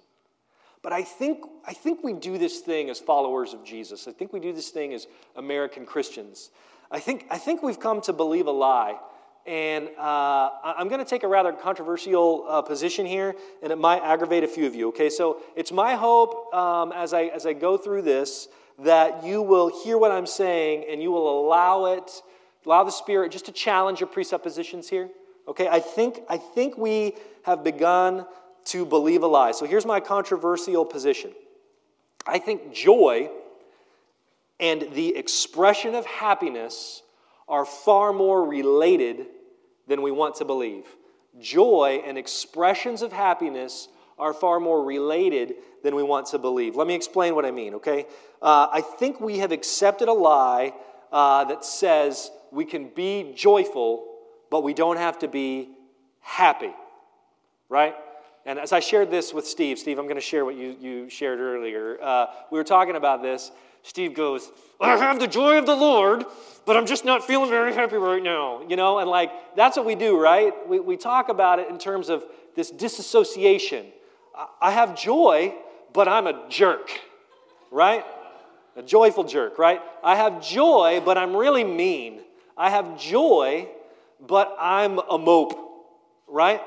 But 0.82 0.92
I 0.92 1.02
think, 1.02 1.44
I 1.66 1.72
think 1.72 2.04
we 2.04 2.12
do 2.12 2.36
this 2.36 2.60
thing 2.60 2.90
as 2.90 3.00
followers 3.00 3.54
of 3.54 3.64
Jesus. 3.64 4.06
I 4.06 4.12
think 4.12 4.34
we 4.34 4.40
do 4.40 4.52
this 4.52 4.68
thing 4.68 4.92
as 4.92 5.06
American 5.34 5.86
Christians. 5.86 6.50
I 6.90 7.00
think, 7.00 7.26
I 7.30 7.38
think 7.38 7.62
we've 7.62 7.80
come 7.80 8.02
to 8.02 8.12
believe 8.12 8.46
a 8.46 8.50
lie. 8.50 8.98
And 9.46 9.88
uh, 9.98 10.50
I'm 10.62 10.88
going 10.88 11.00
to 11.00 11.08
take 11.08 11.22
a 11.22 11.28
rather 11.28 11.52
controversial 11.52 12.46
uh, 12.48 12.62
position 12.62 13.04
here, 13.04 13.34
and 13.62 13.70
it 13.70 13.76
might 13.76 14.02
aggravate 14.02 14.42
a 14.42 14.48
few 14.48 14.66
of 14.66 14.74
you. 14.74 14.88
Okay, 14.88 15.10
so 15.10 15.42
it's 15.54 15.70
my 15.70 15.94
hope 15.94 16.54
um, 16.54 16.92
as, 16.92 17.12
I, 17.12 17.24
as 17.24 17.44
I 17.44 17.52
go 17.52 17.76
through 17.76 18.02
this 18.02 18.48
that 18.78 19.24
you 19.24 19.42
will 19.42 19.82
hear 19.84 19.98
what 19.98 20.10
I'm 20.10 20.26
saying 20.26 20.86
and 20.90 21.00
you 21.02 21.10
will 21.10 21.46
allow 21.46 21.86
it, 21.86 22.22
allow 22.66 22.84
the 22.84 22.90
Spirit 22.90 23.30
just 23.32 23.46
to 23.46 23.52
challenge 23.52 24.00
your 24.00 24.08
presuppositions 24.08 24.88
here. 24.88 25.10
Okay, 25.46 25.68
I 25.68 25.80
think, 25.80 26.20
I 26.28 26.38
think 26.38 26.78
we 26.78 27.14
have 27.44 27.62
begun 27.62 28.26
to 28.66 28.86
believe 28.86 29.22
a 29.22 29.26
lie. 29.26 29.52
So 29.52 29.66
here's 29.66 29.86
my 29.86 30.00
controversial 30.00 30.84
position 30.84 31.32
I 32.26 32.38
think 32.38 32.72
joy 32.72 33.30
and 34.58 34.88
the 34.92 35.16
expression 35.16 35.94
of 35.94 36.06
happiness 36.06 37.02
are 37.48 37.64
far 37.64 38.12
more 38.12 38.44
related 38.46 39.26
than 39.86 40.02
we 40.02 40.10
want 40.10 40.36
to 40.36 40.44
believe. 40.44 40.84
Joy 41.40 42.02
and 42.06 42.16
expressions 42.16 43.02
of 43.02 43.12
happiness 43.12 43.88
are 44.18 44.32
far 44.32 44.60
more 44.60 44.84
related 44.84 45.54
than 45.82 45.94
we 45.94 46.02
want 46.02 46.26
to 46.26 46.38
believe. 46.38 46.76
Let 46.76 46.86
me 46.86 46.94
explain 46.94 47.34
what 47.34 47.44
I 47.44 47.50
mean, 47.50 47.74
okay? 47.74 48.06
Uh, 48.40 48.68
I 48.72 48.80
think 48.80 49.20
we 49.20 49.38
have 49.38 49.52
accepted 49.52 50.08
a 50.08 50.12
lie 50.12 50.72
uh, 51.12 51.44
that 51.44 51.64
says 51.64 52.30
we 52.50 52.64
can 52.64 52.88
be 52.88 53.32
joyful, 53.34 54.06
but 54.50 54.62
we 54.62 54.74
don't 54.74 54.96
have 54.96 55.18
to 55.20 55.28
be 55.28 55.70
happy, 56.20 56.72
right? 57.68 57.94
And 58.46 58.58
as 58.58 58.72
I 58.72 58.80
shared 58.80 59.10
this 59.10 59.32
with 59.32 59.46
Steve, 59.46 59.78
Steve, 59.78 59.98
I'm 59.98 60.04
going 60.04 60.16
to 60.16 60.20
share 60.20 60.44
what 60.44 60.54
you, 60.54 60.76
you 60.80 61.08
shared 61.08 61.40
earlier. 61.40 61.98
Uh, 62.00 62.26
we 62.50 62.58
were 62.58 62.64
talking 62.64 62.96
about 62.96 63.22
this. 63.22 63.50
Steve 63.84 64.14
goes, 64.14 64.50
I 64.80 64.96
have 64.96 65.20
the 65.20 65.28
joy 65.28 65.58
of 65.58 65.66
the 65.66 65.76
Lord, 65.76 66.24
but 66.66 66.76
I'm 66.76 66.86
just 66.86 67.04
not 67.04 67.24
feeling 67.24 67.50
very 67.50 67.72
happy 67.72 67.96
right 67.96 68.22
now. 68.22 68.62
You 68.68 68.74
know, 68.74 68.98
and 68.98 69.08
like 69.08 69.30
that's 69.54 69.76
what 69.76 69.86
we 69.86 69.94
do, 69.94 70.20
right? 70.20 70.52
We, 70.66 70.80
we 70.80 70.96
talk 70.96 71.28
about 71.28 71.60
it 71.60 71.68
in 71.68 71.78
terms 71.78 72.08
of 72.08 72.24
this 72.56 72.70
disassociation. 72.70 73.86
I 74.60 74.72
have 74.72 74.98
joy, 74.98 75.54
but 75.92 76.08
I'm 76.08 76.26
a 76.26 76.48
jerk, 76.48 76.90
right? 77.70 78.04
A 78.74 78.82
joyful 78.82 79.24
jerk, 79.24 79.58
right? 79.58 79.80
I 80.02 80.16
have 80.16 80.44
joy, 80.44 81.00
but 81.04 81.16
I'm 81.16 81.36
really 81.36 81.62
mean. 81.62 82.22
I 82.56 82.70
have 82.70 82.98
joy, 82.98 83.68
but 84.26 84.56
I'm 84.58 84.98
a 84.98 85.18
mope, 85.18 85.56
right? 86.26 86.60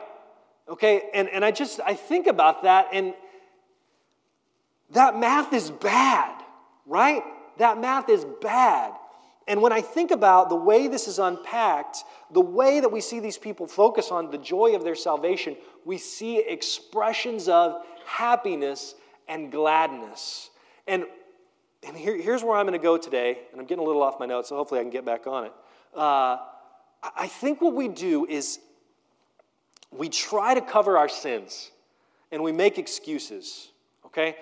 Okay, 0.69 1.10
and, 1.13 1.27
and 1.30 1.43
I 1.43 1.51
just, 1.51 1.80
I 1.86 1.93
think 1.95 2.27
about 2.27 2.63
that, 2.63 2.89
and 2.93 3.13
that 4.91 5.17
math 5.17 5.51
is 5.53 5.71
bad, 5.71 6.37
right? 6.88 7.23
That 7.58 7.80
math 7.80 8.10
is 8.10 8.26
bad. 8.41 8.93
And 9.47 9.62
when 9.62 9.71
I 9.71 9.82
think 9.82 10.12
about 10.12 10.50
the 10.50 10.56
way 10.56 10.88
this 10.88 11.08
is 11.08 11.19
unpacked, 11.19 12.04
the 12.32 12.41
way 12.41 12.80
that 12.82 12.91
we 12.91 13.00
see 13.00 13.19
these 13.19 13.38
people 13.38 13.67
focus 13.67 14.12
on 14.12 14.30
the 14.30 14.38
joy 14.38 14.76
of 14.76 14.84
their 14.84 14.95
salvation, 14.95 15.56
we 15.86 15.97
see 15.97 16.39
expressions 16.39 17.47
of 17.47 17.82
happiness 18.06 18.95
and 19.28 19.52
gladness. 19.52 20.50
And, 20.86 21.06
and 21.84 21.95
here, 21.95 22.17
here's 22.17 22.43
where 22.43 22.58
I'm 22.58 22.65
going 22.65 22.78
to 22.78 22.84
go 22.84 22.97
today, 22.97 23.39
and 23.52 23.62
I'm 23.62 23.67
getting 23.67 23.84
a 23.84 23.88
little 23.88 24.04
off 24.04 24.19
my 24.19 24.26
notes, 24.26 24.50
so 24.50 24.58
hopefully 24.58 24.82
I 24.82 24.84
can 24.84 24.91
get 24.91 25.06
back 25.06 25.28
on 25.28 25.45
it. 25.45 25.54
Uh, 25.95 26.38
I 27.15 27.28
think 27.28 27.62
what 27.62 27.73
we 27.73 27.88
do 27.88 28.26
is 28.26 28.60
we 29.91 30.10
try 30.10 30.54
to 30.54 30.62
cover 30.62 30.97
our 30.97 31.10
sins 31.10 31.71
and 32.32 32.43
we 32.43 32.52
make 32.52 32.78
excuses, 32.78 33.69
okay? 34.06 34.36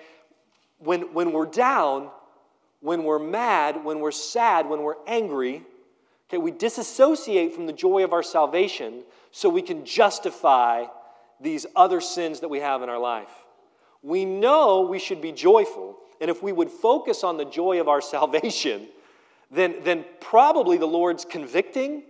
When, 0.78 1.14
when 1.14 1.32
we're 1.32 1.46
down, 1.46 2.10
when 2.80 3.04
we're 3.04 3.18
mad, 3.18 3.84
when 3.84 4.00
we're 4.00 4.10
sad, 4.10 4.68
when 4.68 4.82
we're 4.82 4.96
angry, 5.06 5.62
okay, 6.28 6.38
we 6.38 6.50
disassociate 6.50 7.54
from 7.54 7.66
the 7.66 7.72
joy 7.72 8.04
of 8.04 8.12
our 8.12 8.22
salvation 8.22 9.02
so 9.30 9.48
we 9.48 9.62
can 9.62 9.84
justify 9.84 10.84
these 11.40 11.66
other 11.74 12.00
sins 12.00 12.40
that 12.40 12.48
we 12.48 12.60
have 12.60 12.82
in 12.82 12.88
our 12.88 12.98
life. 12.98 13.44
We 14.02 14.24
know 14.24 14.82
we 14.82 14.98
should 14.98 15.20
be 15.20 15.32
joyful, 15.32 15.96
and 16.20 16.30
if 16.30 16.42
we 16.42 16.52
would 16.52 16.70
focus 16.70 17.24
on 17.24 17.36
the 17.36 17.44
joy 17.44 17.80
of 17.80 17.88
our 17.88 18.00
salvation, 18.00 18.88
then, 19.50 19.76
then 19.82 20.04
probably 20.20 20.76
the 20.76 20.86
Lord's 20.86 21.24
convicting 21.24 22.02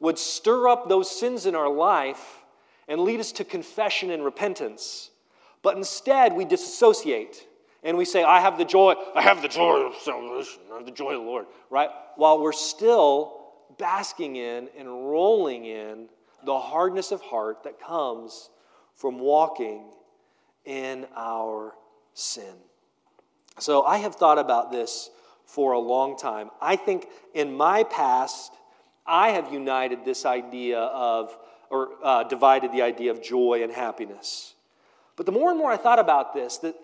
would 0.00 0.18
stir 0.18 0.68
up 0.68 0.88
those 0.88 1.10
sins 1.10 1.46
in 1.46 1.54
our 1.54 1.68
life 1.68 2.44
and 2.88 3.00
lead 3.00 3.20
us 3.20 3.32
to 3.32 3.44
confession 3.44 4.10
and 4.10 4.24
repentance. 4.24 5.10
But 5.62 5.76
instead, 5.76 6.34
we 6.34 6.44
disassociate 6.44 7.46
and 7.84 7.96
we 7.96 8.04
say, 8.04 8.24
I 8.24 8.40
have 8.40 8.58
the 8.58 8.64
joy, 8.64 8.94
I 9.14 9.22
have 9.22 9.42
the 9.42 9.48
joy 9.48 9.86
of 9.86 9.94
salvation, 9.96 10.60
I 10.72 10.76
have 10.76 10.86
the 10.86 10.92
joy 10.92 11.12
of 11.12 11.20
the 11.20 11.26
Lord, 11.26 11.46
right? 11.70 11.90
While 12.16 12.40
we're 12.40 12.52
still 12.52 13.44
basking 13.78 14.36
in 14.36 14.68
and 14.76 14.88
rolling 14.88 15.66
in 15.66 16.08
the 16.44 16.58
hardness 16.58 17.12
of 17.12 17.20
heart 17.20 17.64
that 17.64 17.80
comes 17.80 18.50
from 18.94 19.18
walking 19.18 19.90
in 20.64 21.06
our 21.14 21.74
sin. 22.14 22.54
So 23.58 23.82
I 23.82 23.98
have 23.98 24.16
thought 24.16 24.38
about 24.38 24.72
this 24.72 25.10
for 25.44 25.72
a 25.72 25.78
long 25.78 26.16
time. 26.16 26.50
I 26.60 26.76
think 26.76 27.06
in 27.34 27.54
my 27.54 27.84
past, 27.84 28.52
I 29.06 29.30
have 29.30 29.52
united 29.52 30.04
this 30.04 30.24
idea 30.24 30.78
of 30.78 31.36
or 31.70 31.90
uh, 32.02 32.24
divided 32.24 32.72
the 32.72 32.82
idea 32.82 33.10
of 33.10 33.22
joy 33.22 33.60
and 33.62 33.72
happiness. 33.72 34.54
But 35.16 35.26
the 35.26 35.32
more 35.32 35.50
and 35.50 35.58
more 35.58 35.70
I 35.70 35.76
thought 35.76 35.98
about 35.98 36.34
this, 36.34 36.58
that 36.58 36.76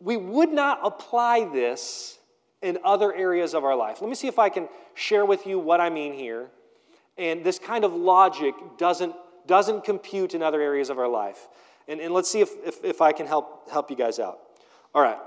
we 0.00 0.16
would 0.16 0.50
not 0.50 0.80
apply 0.82 1.48
this 1.52 2.18
in 2.62 2.78
other 2.84 3.14
areas 3.14 3.54
of 3.54 3.64
our 3.64 3.76
life. 3.76 4.00
Let 4.00 4.08
me 4.08 4.14
see 4.14 4.28
if 4.28 4.38
I 4.38 4.48
can 4.48 4.68
share 4.94 5.24
with 5.24 5.46
you 5.46 5.58
what 5.58 5.80
I 5.80 5.90
mean 5.90 6.12
here. 6.12 6.48
And 7.18 7.44
this 7.44 7.58
kind 7.58 7.84
of 7.84 7.94
logic 7.94 8.54
doesn't, 8.78 9.14
doesn't 9.46 9.84
compute 9.84 10.34
in 10.34 10.42
other 10.42 10.60
areas 10.60 10.90
of 10.90 10.98
our 10.98 11.08
life. 11.08 11.48
And, 11.88 12.00
and 12.00 12.12
let's 12.12 12.30
see 12.30 12.40
if, 12.40 12.50
if, 12.64 12.84
if 12.84 13.00
I 13.00 13.12
can 13.12 13.26
help, 13.26 13.70
help 13.70 13.90
you 13.90 13.96
guys 13.96 14.18
out. 14.18 14.40
All 14.94 15.02
right. 15.02 15.18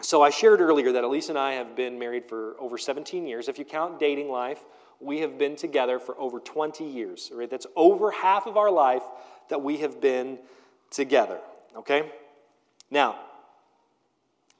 So 0.00 0.22
I 0.22 0.30
shared 0.30 0.60
earlier 0.60 0.92
that 0.92 1.04
Elise 1.04 1.28
and 1.28 1.38
I 1.38 1.52
have 1.52 1.74
been 1.74 1.98
married 1.98 2.26
for 2.26 2.56
over 2.60 2.78
17 2.78 3.26
years. 3.26 3.48
If 3.48 3.58
you 3.58 3.64
count 3.64 3.98
dating 3.98 4.30
life, 4.30 4.64
we 5.00 5.20
have 5.20 5.38
been 5.38 5.56
together 5.56 5.98
for 5.98 6.18
over 6.20 6.40
20 6.40 6.84
years. 6.84 7.30
Right? 7.32 7.50
That's 7.50 7.66
over 7.74 8.10
half 8.10 8.46
of 8.46 8.56
our 8.56 8.70
life 8.70 9.02
that 9.48 9.62
we 9.62 9.78
have 9.78 10.00
been 10.00 10.38
together. 10.90 11.38
Okay? 11.76 12.10
Now, 12.90 13.18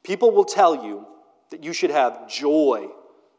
people 0.08 0.30
will 0.30 0.44
tell 0.44 0.86
you 0.86 1.06
that 1.50 1.62
you 1.62 1.74
should 1.74 1.90
have 1.90 2.28
joy, 2.30 2.88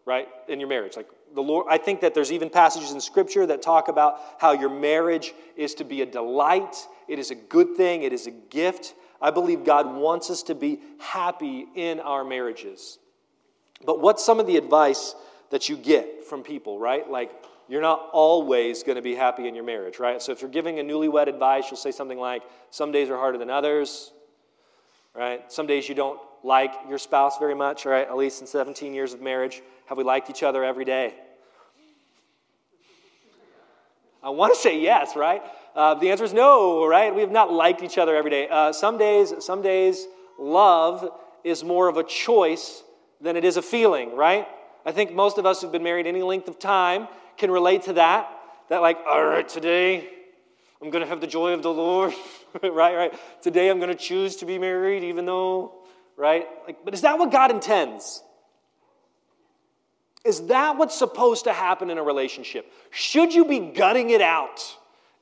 right, 0.06 0.28
in 0.48 0.60
your 0.60 0.70
marriage. 0.70 0.96
Like 0.96 1.08
the 1.34 1.42
Lord, 1.42 1.66
I 1.68 1.80
think 1.80 2.02
that 2.02 2.14
there's 2.14 2.32
even 2.32 2.50
passages 2.52 2.92
in 2.92 3.02
Scripture 3.02 3.48
that 3.48 3.64
talk 3.64 3.88
about 3.88 4.20
how 4.38 4.52
your 4.52 4.70
marriage 4.70 5.34
is 5.58 5.74
to 5.76 5.84
be 5.84 6.04
a 6.04 6.06
delight, 6.06 6.76
it 7.08 7.18
is 7.18 7.32
a 7.32 7.36
good 7.36 7.76
thing, 7.76 8.04
it 8.04 8.14
is 8.14 8.28
a 8.28 8.32
gift. 8.32 8.94
I 9.20 9.32
believe 9.32 9.66
God 9.66 9.96
wants 9.96 10.30
us 10.30 10.44
to 10.44 10.56
be 10.56 10.80
happy 11.00 11.66
in 11.76 12.00
our 12.00 12.24
marriages. 12.24 13.00
But 13.84 14.00
what's 14.00 14.24
some 14.24 14.40
of 14.40 14.46
the 14.46 14.56
advice 14.56 15.16
that 15.50 15.70
you 15.70 15.76
get 15.76 16.24
from 16.24 16.44
people, 16.44 16.80
right? 16.80 17.10
Like, 17.10 17.32
you're 17.68 17.82
not 17.82 18.10
always 18.14 18.84
going 18.84 18.96
to 18.96 19.02
be 19.02 19.16
happy 19.16 19.48
in 19.48 19.56
your 19.56 19.64
marriage, 19.64 20.00
right? 20.00 20.22
So 20.22 20.32
if 20.32 20.42
you're 20.42 20.52
giving 20.52 20.80
a 20.80 20.84
newlywed 20.84 21.28
advice, 21.28 21.66
you'll 21.70 21.78
say 21.78 21.92
something 21.92 22.20
like, 22.20 22.44
Some 22.70 22.92
days 22.92 23.10
are 23.10 23.18
harder 23.18 23.40
than 23.40 23.50
others, 23.50 24.12
right? 25.16 25.52
Some 25.52 25.68
days 25.68 25.90
you 25.90 25.96
don't 25.96 26.20
like 26.44 26.74
your 26.88 26.98
spouse 26.98 27.38
very 27.38 27.56
much, 27.56 27.86
right? 27.86 28.08
At 28.08 28.18
least 28.18 28.42
in 28.42 28.48
17 28.48 28.94
years 28.94 29.14
of 29.14 29.22
marriage, 29.22 29.62
have 29.88 29.98
we 29.98 30.04
liked 30.04 30.30
each 30.30 30.44
other 30.44 30.64
every 30.64 30.86
day? 30.86 31.14
I 34.22 34.30
want 34.30 34.54
to 34.54 34.60
say 34.60 34.80
yes, 34.80 35.16
right? 35.16 35.42
Uh, 35.76 35.96
the 35.96 36.12
answer 36.12 36.26
is 36.26 36.34
no, 36.34 36.86
right? 36.86 37.14
We 37.14 37.22
have 37.22 37.32
not 37.32 37.52
liked 37.52 37.84
each 37.84 37.98
other 37.98 38.16
every 38.16 38.32
day. 38.32 38.48
Uh, 38.50 38.74
some 38.74 38.98
days, 38.98 39.34
some 39.40 39.62
days, 39.62 40.06
love 40.38 41.10
is 41.44 41.64
more 41.64 41.88
of 41.88 41.98
a 41.98 42.04
choice 42.04 42.84
than 43.22 43.36
it 43.36 43.46
is 43.46 43.58
a 43.58 43.62
feeling, 43.62 44.16
right? 44.16 44.48
I 44.86 44.92
think 44.92 45.14
most 45.14 45.38
of 45.38 45.46
us 45.46 45.62
who've 45.62 45.72
been 45.72 45.84
married 45.84 46.08
any 46.08 46.22
length 46.22 46.48
of 46.48 46.60
time 46.60 47.08
can 47.38 47.52
relate 47.52 47.84
to 47.84 47.94
that. 47.94 48.30
That, 48.70 48.82
like, 48.82 48.98
all 49.08 49.24
right, 49.24 49.48
today 49.48 50.10
I'm 50.82 50.90
going 50.90 51.04
to 51.04 51.10
have 51.10 51.22
the 51.22 51.28
joy 51.28 51.54
of 51.54 51.64
the 51.64 51.72
Lord, 51.72 52.14
right? 52.64 52.96
Right? 52.96 53.14
Today 53.42 53.70
I'm 53.70 53.80
going 53.80 53.90
to 53.90 53.96
choose 53.96 54.36
to 54.38 54.46
be 54.46 54.58
married, 54.58 55.04
even 55.04 55.26
though, 55.26 55.74
right? 56.20 56.46
Like, 56.68 56.84
but 56.84 56.94
is 56.94 57.02
that 57.02 57.18
what 57.18 57.32
God 57.32 57.50
intends? 57.50 58.22
Is 60.26 60.48
that 60.48 60.78
what's 60.78 61.00
supposed 61.00 61.46
to 61.46 61.54
happen 61.54 61.90
in 61.90 61.98
a 61.98 62.04
relationship? 62.04 62.70
Should 62.92 63.34
you 63.34 63.46
be 63.46 63.60
gutting 63.60 64.10
it 64.10 64.22
out 64.22 64.60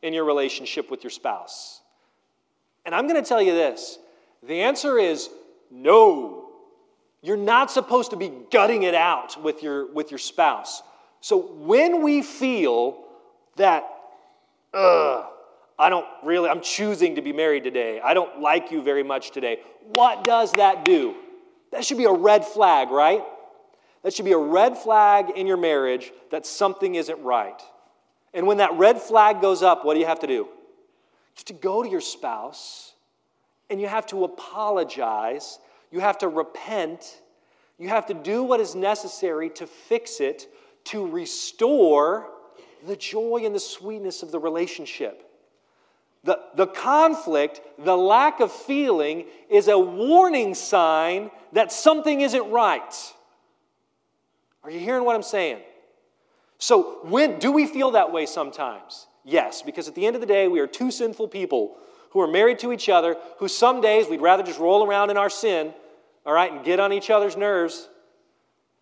in 0.02 0.12
your 0.12 0.26
relationship 0.26 0.90
with 0.90 1.04
your 1.04 1.12
spouse? 1.12 1.82
And 2.84 2.96
I'm 2.96 3.08
going 3.08 3.22
to 3.22 3.28
tell 3.28 3.42
you 3.42 3.54
this 3.54 4.00
the 4.42 4.62
answer 4.62 4.98
is 4.98 5.30
no. 5.70 6.50
You're 7.22 7.38
not 7.38 7.72
supposed 7.72 8.12
to 8.12 8.18
be 8.18 8.32
gutting 8.52 8.84
it 8.84 8.96
out 8.96 9.42
with 9.42 9.62
your, 9.62 9.92
with 9.92 10.12
your 10.12 10.20
spouse. 10.20 10.82
So 11.20 11.38
when 11.38 12.02
we 12.02 12.22
feel 12.22 13.04
that, 13.58 13.88
ugh, 14.74 15.26
I 15.80 15.90
don't 15.90 16.06
really, 16.24 16.50
I'm 16.50 16.62
choosing 16.62 17.16
to 17.16 17.22
be 17.22 17.34
married 17.34 17.64
today, 17.64 18.00
I 18.04 18.14
don't 18.14 18.40
like 18.40 18.72
you 18.72 18.82
very 18.82 19.04
much 19.04 19.32
today, 19.32 19.60
what 19.94 20.24
does 20.24 20.52
that 20.54 20.84
do? 20.84 21.16
That 21.72 21.86
should 21.86 21.98
be 21.98 22.06
a 22.06 22.12
red 22.12 22.46
flag, 22.46 22.90
right? 22.90 23.24
That 24.04 24.14
should 24.14 24.26
be 24.26 24.32
a 24.32 24.38
red 24.38 24.78
flag 24.78 25.32
in 25.36 25.48
your 25.48 25.58
marriage 25.58 26.12
that 26.32 26.46
something 26.46 26.96
isn't 26.96 27.22
right. 27.22 27.62
And 28.34 28.48
when 28.48 28.58
that 28.58 28.74
red 28.74 29.02
flag 29.02 29.42
goes 29.42 29.64
up, 29.64 29.86
what 29.86 29.94
do 29.94 30.00
you 30.00 30.06
have 30.06 30.20
to 30.20 30.28
do? 30.28 30.34
You 30.34 30.48
have 31.36 31.46
to 31.46 31.54
go 31.54 31.84
to 31.84 31.90
your 31.90 32.02
spouse 32.02 32.94
and 33.70 33.82
you 33.82 33.88
have 33.88 34.06
to 34.08 34.24
apologize. 34.24 35.60
You 35.92 36.00
have 36.00 36.18
to 36.20 36.28
repent. 36.28 37.22
You 37.78 37.90
have 37.90 38.06
to 38.08 38.14
do 38.14 38.44
what 38.44 38.60
is 38.60 38.76
necessary 38.76 39.50
to 39.52 39.68
fix 39.68 40.20
it, 40.20 40.48
to 40.86 41.06
restore 41.06 42.28
the 42.86 42.96
joy 42.96 43.42
and 43.44 43.54
the 43.54 43.60
sweetness 43.60 44.24
of 44.24 44.32
the 44.32 44.40
relationship. 44.40 45.27
The, 46.28 46.42
the 46.56 46.68
conflict, 46.68 47.62
the 47.80 47.96
lack 47.96 48.42
of 48.42 48.52
feeling, 48.52 49.28
is 49.50 49.70
a 49.70 49.80
warning 49.80 50.56
sign 50.56 51.32
that 51.54 51.72
something 51.72 52.20
isn't 52.20 52.52
right. 52.52 53.14
Are 54.62 54.70
you 54.70 54.78
hearing 54.78 55.06
what 55.06 55.16
I'm 55.16 55.24
saying? 55.24 55.60
So, 56.58 57.00
when 57.04 57.40
do 57.40 57.54
we 57.54 57.66
feel 57.66 57.92
that 57.92 58.12
way 58.12 58.26
sometimes? 58.26 59.08
Yes, 59.24 59.62
because 59.62 59.88
at 59.88 59.96
the 59.96 60.06
end 60.06 60.18
of 60.18 60.22
the 60.22 60.28
day, 60.28 60.50
we 60.50 60.60
are 60.60 60.68
two 60.68 60.92
sinful 60.92 61.30
people 61.30 61.78
who 62.10 62.20
are 62.20 62.28
married 62.28 62.60
to 62.60 62.74
each 62.74 62.90
other, 62.90 63.16
who 63.38 63.48
some 63.48 63.80
days 63.80 64.10
we'd 64.10 64.20
rather 64.20 64.44
just 64.44 64.60
roll 64.60 64.86
around 64.86 65.10
in 65.10 65.16
our 65.16 65.30
sin, 65.30 65.74
all 66.26 66.34
right, 66.34 66.52
and 66.52 66.66
get 66.66 66.82
on 66.82 66.92
each 66.92 67.10
other's 67.10 67.38
nerves 67.38 67.88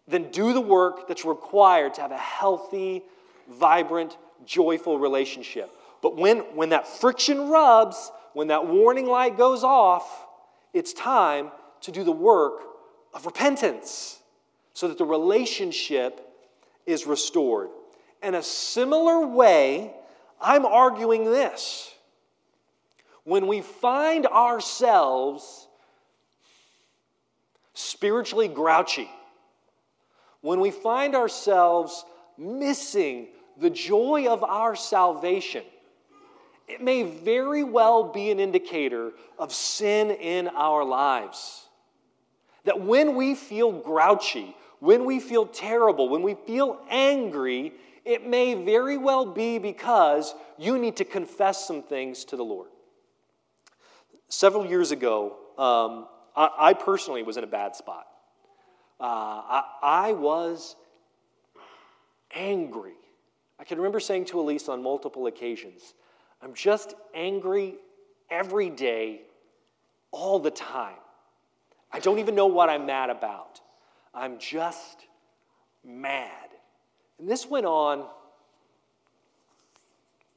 than 0.07 0.31
do 0.31 0.51
the 0.51 0.61
work 0.61 1.07
that's 1.07 1.25
required 1.25 1.93
to 1.93 2.01
have 2.01 2.11
a 2.11 2.17
healthy, 2.17 3.03
vibrant, 3.47 4.17
joyful 4.47 4.97
relationship. 4.97 5.69
But 6.05 6.17
when, 6.17 6.41
when 6.55 6.69
that 6.69 6.87
friction 6.87 7.49
rubs, 7.49 8.11
when 8.33 8.49
that 8.49 8.67
warning 8.67 9.07
light 9.07 9.37
goes 9.37 9.63
off, 9.63 10.27
it's 10.71 10.93
time 10.93 11.49
to 11.81 11.91
do 11.91 12.03
the 12.03 12.11
work 12.11 12.61
of 13.11 13.25
repentance 13.25 14.19
so 14.73 14.87
that 14.87 14.99
the 14.99 15.03
relationship 15.03 16.21
is 16.85 17.07
restored. 17.07 17.69
In 18.21 18.35
a 18.35 18.43
similar 18.43 19.25
way, 19.25 19.95
I'm 20.39 20.63
arguing 20.63 21.23
this. 21.23 21.91
When 23.23 23.47
we 23.47 23.61
find 23.61 24.27
ourselves 24.27 25.67
spiritually 27.73 28.47
grouchy, 28.47 29.09
when 30.41 30.59
we 30.59 30.69
find 30.69 31.15
ourselves 31.15 32.05
missing 32.37 33.29
the 33.57 33.71
joy 33.71 34.27
of 34.27 34.43
our 34.43 34.75
salvation, 34.75 35.63
it 36.67 36.81
may 36.81 37.03
very 37.03 37.63
well 37.63 38.11
be 38.11 38.31
an 38.31 38.39
indicator 38.39 39.13
of 39.37 39.53
sin 39.53 40.11
in 40.11 40.47
our 40.47 40.83
lives. 40.83 41.65
That 42.63 42.81
when 42.81 43.15
we 43.15 43.35
feel 43.35 43.71
grouchy, 43.71 44.55
when 44.79 45.05
we 45.05 45.19
feel 45.19 45.45
terrible, 45.45 46.09
when 46.09 46.23
we 46.23 46.33
feel 46.33 46.79
angry, 46.89 47.73
it 48.03 48.27
may 48.27 48.53
very 48.55 48.97
well 48.97 49.25
be 49.25 49.57
because 49.59 50.33
you 50.57 50.77
need 50.77 50.97
to 50.97 51.05
confess 51.05 51.67
some 51.67 51.83
things 51.83 52.25
to 52.25 52.35
the 52.35 52.43
Lord. 52.43 52.69
Several 54.27 54.65
years 54.65 54.91
ago, 54.91 55.37
um, 55.57 56.07
I, 56.35 56.49
I, 56.57 56.73
personally 56.73 57.23
was 57.23 57.37
in 57.37 57.43
a 57.43 57.47
bad 57.47 57.75
spot. 57.75 58.05
Uh, 58.99 59.03
I, 59.03 59.63
I 59.81 60.11
was 60.13 60.75
angry. 62.33 62.93
I 63.59 63.63
can 63.63 63.77
remember 63.77 63.99
saying 63.99 64.25
to 64.25 64.39
Elise 64.39 64.67
on 64.67 64.83
multiple 64.83 65.27
occasions, 65.27 65.93
I'm 66.41 66.53
just 66.53 66.93
angry 67.13 67.75
every 68.29 68.69
day, 68.69 69.21
all 70.11 70.39
the 70.39 70.51
time. 70.51 70.97
I 71.91 71.99
don't 71.99 72.19
even 72.19 72.35
know 72.35 72.47
what 72.47 72.69
I'm 72.69 72.85
mad 72.85 73.09
about. 73.09 73.61
I'm 74.13 74.37
just 74.39 75.05
mad. 75.83 76.29
And 77.19 77.29
this 77.29 77.47
went 77.47 77.65
on 77.65 78.05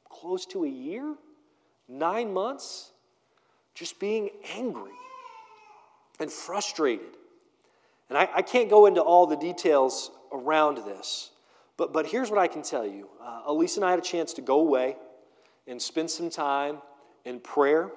close 0.09 0.47
to 0.47 0.65
a 0.65 0.69
year, 0.69 1.15
nine 1.89 2.33
months, 2.33 2.93
just 3.75 4.01
being 4.01 4.31
angry 4.57 4.93
and 6.21 6.31
frustrated. 6.31 7.17
And 8.09 8.19
I, 8.19 8.29
I 8.37 8.43
can't 8.43 8.69
go 8.69 8.87
into 8.87 9.01
all 9.01 9.27
the 9.27 9.37
details 9.37 10.11
around 10.33 10.79
this, 10.79 11.31
but, 11.77 11.93
but 11.93 12.07
here's 12.07 12.31
what 12.31 12.39
I 12.39 12.49
can 12.49 12.63
tell 12.63 12.87
you. 12.87 13.09
Uh, 13.23 13.43
Elise 13.47 13.77
and 13.77 13.85
I 13.85 13.91
had 13.91 13.99
a 13.99 14.03
chance 14.03 14.33
to 14.35 14.43
go 14.43 14.61
away 14.61 14.97
and 15.69 15.81
spend 15.81 16.11
some 16.11 16.31
time 16.31 16.79
in 17.25 17.39
prayer. 17.39 17.91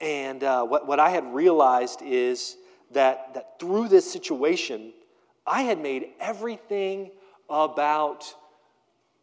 And 0.00 0.44
uh, 0.44 0.64
what, 0.64 0.86
what 0.86 1.00
I 1.00 1.10
had 1.10 1.34
realized 1.34 2.02
is 2.02 2.56
that, 2.92 3.34
that 3.34 3.58
through 3.58 3.88
this 3.88 4.10
situation, 4.10 4.92
I 5.46 5.62
had 5.62 5.80
made 5.80 6.08
everything 6.20 7.10
about 7.48 8.34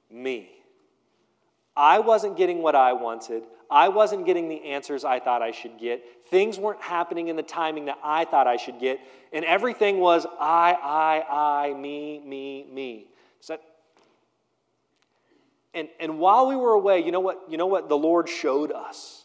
me. 0.09 0.49
I 1.75 1.99
wasn't 1.99 2.35
getting 2.35 2.61
what 2.61 2.75
I 2.75 2.93
wanted. 2.93 3.43
I 3.69 3.87
wasn't 3.87 4.25
getting 4.25 4.49
the 4.49 4.71
answers 4.71 5.05
I 5.05 5.19
thought 5.19 5.41
I 5.41 5.51
should 5.51 5.79
get. 5.79 6.03
Things 6.27 6.59
weren't 6.59 6.81
happening 6.81 7.29
in 7.29 7.37
the 7.37 7.43
timing 7.43 7.85
that 7.85 7.97
I 8.03 8.25
thought 8.25 8.45
I 8.45 8.57
should 8.57 8.79
get. 8.79 8.99
And 9.31 9.45
everything 9.45 9.99
was 9.99 10.25
I, 10.39 10.75
I, 10.81 11.69
I, 11.69 11.73
me, 11.73 12.19
me, 12.19 12.65
me. 12.69 13.07
So, 13.39 13.57
and, 15.73 15.87
and 15.99 16.19
while 16.19 16.47
we 16.47 16.55
were 16.55 16.73
away, 16.73 17.03
you 17.03 17.11
know 17.11 17.19
what, 17.19 17.41
you 17.49 17.57
know 17.57 17.67
what 17.67 17.87
the 17.87 17.97
Lord 17.97 18.27
showed 18.27 18.71
us? 18.71 19.23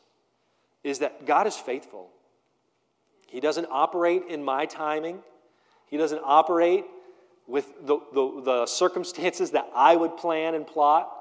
Is 0.85 1.01
that 1.01 1.27
God 1.27 1.47
is 1.47 1.57
faithful. 1.57 2.11
He 3.27 3.41
doesn't 3.41 3.67
operate 3.71 4.23
in 4.29 4.45
my 4.45 4.67
timing, 4.67 5.21
He 5.87 5.97
doesn't 5.97 6.23
operate 6.25 6.85
with 7.49 7.67
the, 7.87 7.99
the, 8.13 8.43
the, 8.45 8.67
circumstances 8.67 9.53
that 9.53 9.69
I 9.75 9.95
would 9.95 10.17
plan 10.17 10.55
and 10.55 10.67
plot. 10.67 11.13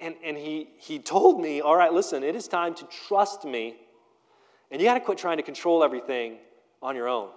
And, 0.00 0.16
and 0.24 0.36
he, 0.36 0.68
he 0.78 0.98
told 0.98 1.40
me, 1.40 1.60
All 1.60 1.76
right, 1.76 1.92
listen, 1.92 2.22
it 2.24 2.34
is 2.34 2.48
time 2.48 2.74
to 2.74 2.88
trust 3.06 3.44
me, 3.44 3.76
and 4.70 4.80
you 4.80 4.88
got 4.88 4.94
to 4.94 5.00
quit 5.00 5.18
trying 5.18 5.36
to 5.36 5.42
control 5.42 5.84
everything 5.84 6.38
on 6.82 6.96
your 6.96 7.08
own. 7.08 7.30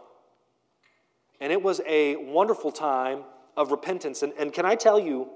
And 1.39 1.51
it 1.51 1.61
was 1.61 1.81
a 1.85 2.15
wonderful 2.15 2.71
time 2.71 3.23
of 3.55 3.71
repentance. 3.71 4.23
And, 4.23 4.33
and 4.39 4.51
can 4.51 4.65
I 4.65 4.75
tell 4.75 4.99
you 4.99 5.29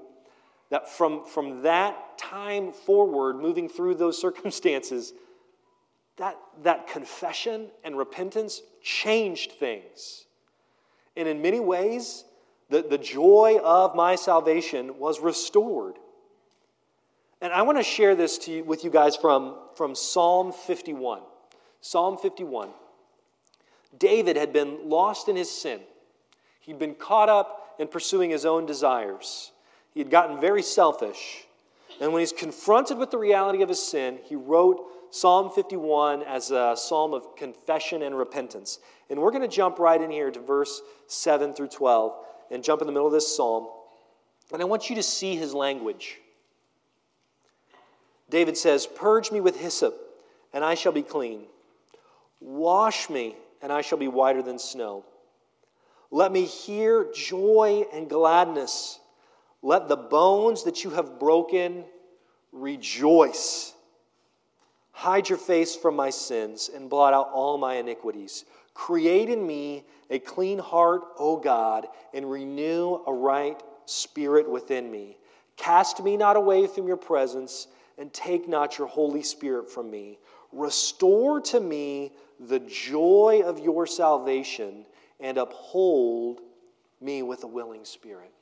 that 0.72 0.88
from, 0.88 1.22
from 1.26 1.60
that 1.64 2.16
time 2.16 2.72
forward, 2.72 3.36
moving 3.36 3.68
through 3.68 3.94
those 3.94 4.18
circumstances, 4.20 5.12
that, 6.16 6.38
that 6.62 6.88
confession 6.88 7.66
and 7.84 7.96
repentance 7.96 8.62
changed 8.82 9.52
things. 9.52 10.24
And 11.14 11.28
in 11.28 11.42
many 11.42 11.60
ways, 11.60 12.24
the, 12.70 12.80
the 12.80 12.96
joy 12.96 13.58
of 13.62 13.94
my 13.94 14.16
salvation 14.16 14.98
was 14.98 15.20
restored. 15.20 15.96
And 17.42 17.52
I 17.52 17.60
want 17.62 17.76
to 17.76 17.84
share 17.84 18.14
this 18.14 18.38
to 18.38 18.52
you, 18.52 18.64
with 18.64 18.82
you 18.82 18.88
guys 18.88 19.14
from, 19.14 19.56
from 19.74 19.94
Psalm 19.94 20.52
51. 20.52 21.20
Psalm 21.82 22.16
51. 22.16 22.70
David 23.98 24.36
had 24.36 24.54
been 24.54 24.88
lost 24.88 25.28
in 25.28 25.36
his 25.36 25.50
sin. 25.50 25.80
He'd 26.60 26.78
been 26.78 26.94
caught 26.94 27.28
up 27.28 27.74
in 27.78 27.88
pursuing 27.88 28.30
his 28.30 28.46
own 28.46 28.64
desires. 28.64 29.52
He 29.92 30.00
had 30.00 30.10
gotten 30.10 30.40
very 30.40 30.62
selfish. 30.62 31.44
And 32.00 32.12
when 32.12 32.20
he's 32.20 32.32
confronted 32.32 32.98
with 32.98 33.10
the 33.10 33.18
reality 33.18 33.62
of 33.62 33.68
his 33.68 33.82
sin, 33.82 34.18
he 34.24 34.34
wrote 34.34 34.82
Psalm 35.10 35.50
51 35.50 36.22
as 36.22 36.50
a 36.50 36.74
psalm 36.76 37.12
of 37.12 37.36
confession 37.36 38.02
and 38.02 38.16
repentance. 38.16 38.78
And 39.10 39.20
we're 39.20 39.30
going 39.30 39.42
to 39.42 39.48
jump 39.48 39.78
right 39.78 40.00
in 40.00 40.10
here 40.10 40.30
to 40.30 40.40
verse 40.40 40.80
7 41.06 41.52
through 41.52 41.68
12 41.68 42.14
and 42.50 42.64
jump 42.64 42.80
in 42.80 42.86
the 42.86 42.92
middle 42.92 43.06
of 43.06 43.12
this 43.12 43.36
psalm. 43.36 43.68
And 44.52 44.62
I 44.62 44.64
want 44.64 44.88
you 44.88 44.96
to 44.96 45.02
see 45.02 45.36
his 45.36 45.52
language. 45.52 46.18
David 48.30 48.56
says, 48.56 48.86
Purge 48.86 49.30
me 49.30 49.40
with 49.40 49.60
hyssop, 49.60 49.94
and 50.54 50.64
I 50.64 50.74
shall 50.74 50.92
be 50.92 51.02
clean. 51.02 51.42
Wash 52.40 53.10
me, 53.10 53.36
and 53.60 53.70
I 53.70 53.82
shall 53.82 53.98
be 53.98 54.08
whiter 54.08 54.42
than 54.42 54.58
snow. 54.58 55.04
Let 56.10 56.32
me 56.32 56.44
hear 56.44 57.06
joy 57.14 57.84
and 57.92 58.08
gladness. 58.08 58.98
Let 59.62 59.88
the 59.88 59.96
bones 59.96 60.64
that 60.64 60.82
you 60.82 60.90
have 60.90 61.18
broken 61.18 61.84
rejoice. 62.50 63.74
Hide 64.90 65.28
your 65.28 65.38
face 65.38 65.74
from 65.74 65.96
my 65.96 66.10
sins 66.10 66.70
and 66.74 66.90
blot 66.90 67.14
out 67.14 67.30
all 67.32 67.58
my 67.58 67.76
iniquities. 67.76 68.44
Create 68.74 69.28
in 69.28 69.46
me 69.46 69.84
a 70.10 70.18
clean 70.18 70.58
heart, 70.58 71.02
O 71.18 71.36
God, 71.36 71.86
and 72.12 72.30
renew 72.30 73.02
a 73.06 73.12
right 73.12 73.60
spirit 73.86 74.50
within 74.50 74.90
me. 74.90 75.16
Cast 75.56 76.02
me 76.02 76.16
not 76.16 76.36
away 76.36 76.66
from 76.66 76.86
your 76.86 76.96
presence, 76.96 77.68
and 77.98 78.12
take 78.12 78.48
not 78.48 78.78
your 78.78 78.88
Holy 78.88 79.22
Spirit 79.22 79.70
from 79.70 79.90
me. 79.90 80.18
Restore 80.50 81.40
to 81.42 81.60
me 81.60 82.12
the 82.40 82.60
joy 82.60 83.42
of 83.44 83.58
your 83.58 83.86
salvation, 83.86 84.86
and 85.20 85.38
uphold 85.38 86.40
me 87.00 87.22
with 87.22 87.44
a 87.44 87.46
willing 87.46 87.84
spirit. 87.84 88.32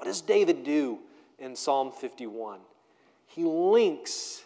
What 0.00 0.06
does 0.06 0.22
David 0.22 0.64
do 0.64 0.98
in 1.38 1.54
Psalm 1.54 1.92
51? 1.92 2.60
He 3.26 3.44
links 3.44 4.42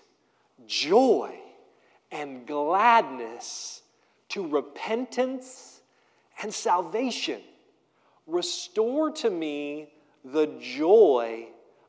joy 0.67 1.33
and 2.11 2.45
gladness 2.45 3.83
to 4.31 4.49
repentance 4.49 5.81
and 6.43 6.53
salvation. 6.53 7.41
Restore 8.27 9.13
to 9.13 9.31
me 9.31 9.91
the 10.25 10.49
joy 10.61 11.47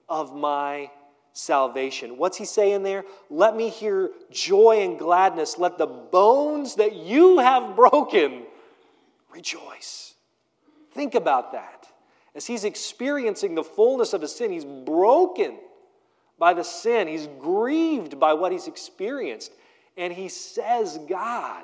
of 0.08 0.36
my 0.36 0.92
salvation. 1.34 2.20
What's 2.20 2.38
he 2.38 2.46
saying 2.46 2.84
there? 2.84 3.04
Let 3.32 3.56
me 3.58 3.70
hear 3.70 4.12
joy 4.30 4.84
and 4.84 5.00
gladness. 5.00 5.58
Let 5.58 5.80
the 5.80 5.88
bones 5.88 6.76
that 6.76 6.96
you 6.96 7.40
have 7.40 7.76
broken 7.76 8.44
rejoice. 9.34 10.14
Think 10.92 11.16
about 11.16 11.54
that. 11.54 11.75
As 12.36 12.46
he's 12.46 12.66
experiencing 12.66 13.56
the 13.56 13.64
fullness 13.64 14.14
of 14.14 14.22
his 14.22 14.36
sin, 14.36 14.52
he's 14.52 14.66
broken 14.66 15.58
by 16.38 16.54
the 16.54 16.64
sin, 16.64 17.08
he's 17.08 17.28
grieved 17.40 18.20
by 18.20 18.34
what 18.34 18.52
he's 18.52 18.68
experienced. 18.68 19.54
And 19.96 20.12
he 20.12 20.28
says, 20.28 21.00
God, 21.08 21.64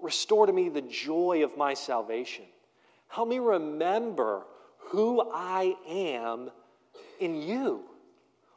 restore 0.00 0.46
to 0.46 0.52
me 0.52 0.68
the 0.68 0.82
joy 0.82 1.44
of 1.44 1.56
my 1.56 1.74
salvation. 1.74 2.44
Help 3.06 3.28
me 3.28 3.38
remember 3.38 4.42
who 4.78 5.30
I 5.32 5.76
am 5.88 6.50
in 7.20 7.40
you 7.40 7.84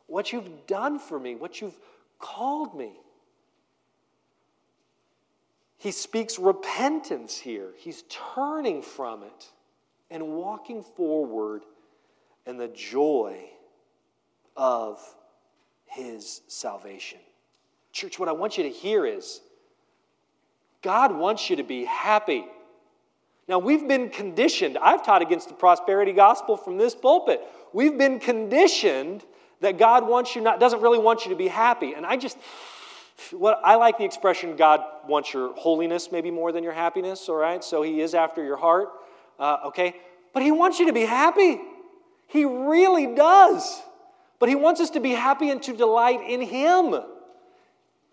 what 0.10 0.34
you've 0.34 0.66
done 0.68 1.00
for 1.00 1.20
me, 1.20 1.36
what 1.36 1.62
you've 1.62 1.78
called 2.18 2.76
me. 2.76 2.92
He 5.78 5.92
speaks 5.92 6.38
repentance 6.38 7.38
here. 7.38 7.70
He's 7.78 8.04
turning 8.10 8.82
from 8.82 9.24
it 9.24 9.52
and 10.12 10.36
walking 10.36 10.84
forward 10.84 11.64
in 12.46 12.58
the 12.58 12.68
joy 12.68 13.50
of 14.56 15.00
his 15.86 16.42
salvation. 16.48 17.20
Church, 17.92 18.20
what 18.20 18.30
I 18.30 18.32
want 18.34 18.58
you 18.58 18.64
to 18.64 18.70
hear 18.70 19.06
is 19.06 19.42
God 20.82 21.16
wants 21.16 21.50
you 21.50 21.58
to 21.58 21.64
be 21.64 21.86
happy. 21.86 22.46
Now, 23.48 23.58
we've 23.60 23.88
been 23.88 24.10
conditioned. 24.10 24.78
I've 24.78 25.04
taught 25.04 25.22
against 25.22 25.48
the 25.48 25.56
prosperity 25.56 26.14
gospel 26.14 26.56
from 26.56 26.78
this 26.78 26.94
pulpit. 26.94 27.42
We've 27.74 27.98
been 27.98 28.20
conditioned 28.20 29.24
that 29.62 29.78
God 29.78 30.08
wants 30.08 30.36
you 30.36 30.42
not 30.42 30.60
doesn't 30.60 30.82
really 30.82 31.00
want 31.00 31.26
you 31.26 31.32
to 31.32 31.36
be 31.36 31.48
happy. 31.48 31.94
And 31.94 32.06
I 32.06 32.16
just 32.16 32.38
what 33.32 33.60
I 33.64 33.76
like 33.76 33.98
the 33.98 34.06
expression 34.06 34.56
God 34.56 34.82
wants 35.08 35.34
your 35.34 35.54
holiness 35.56 36.10
maybe 36.12 36.32
more 36.32 36.52
than 36.52 36.64
your 36.64 36.74
happiness, 36.74 37.28
all 37.28 37.36
right? 37.36 37.64
So 37.64 37.82
he 37.82 38.02
is 38.02 38.14
after 38.14 38.44
your 38.44 38.58
heart, 38.58 38.90
uh, 39.40 39.58
okay? 39.68 39.96
But 40.34 40.44
he 40.44 40.52
wants 40.52 40.80
you 40.80 40.88
to 40.88 40.94
be 40.94 41.06
happy. 41.06 41.60
He 42.28 42.46
really 42.46 43.16
does. 43.16 43.82
But 44.38 44.50
he 44.50 44.56
wants 44.56 44.80
us 44.80 44.92
to 44.92 45.00
be 45.00 45.12
happy 45.12 45.50
and 45.50 45.62
to 45.64 45.76
delight 45.76 46.22
in 46.28 46.42
him. 46.42 46.96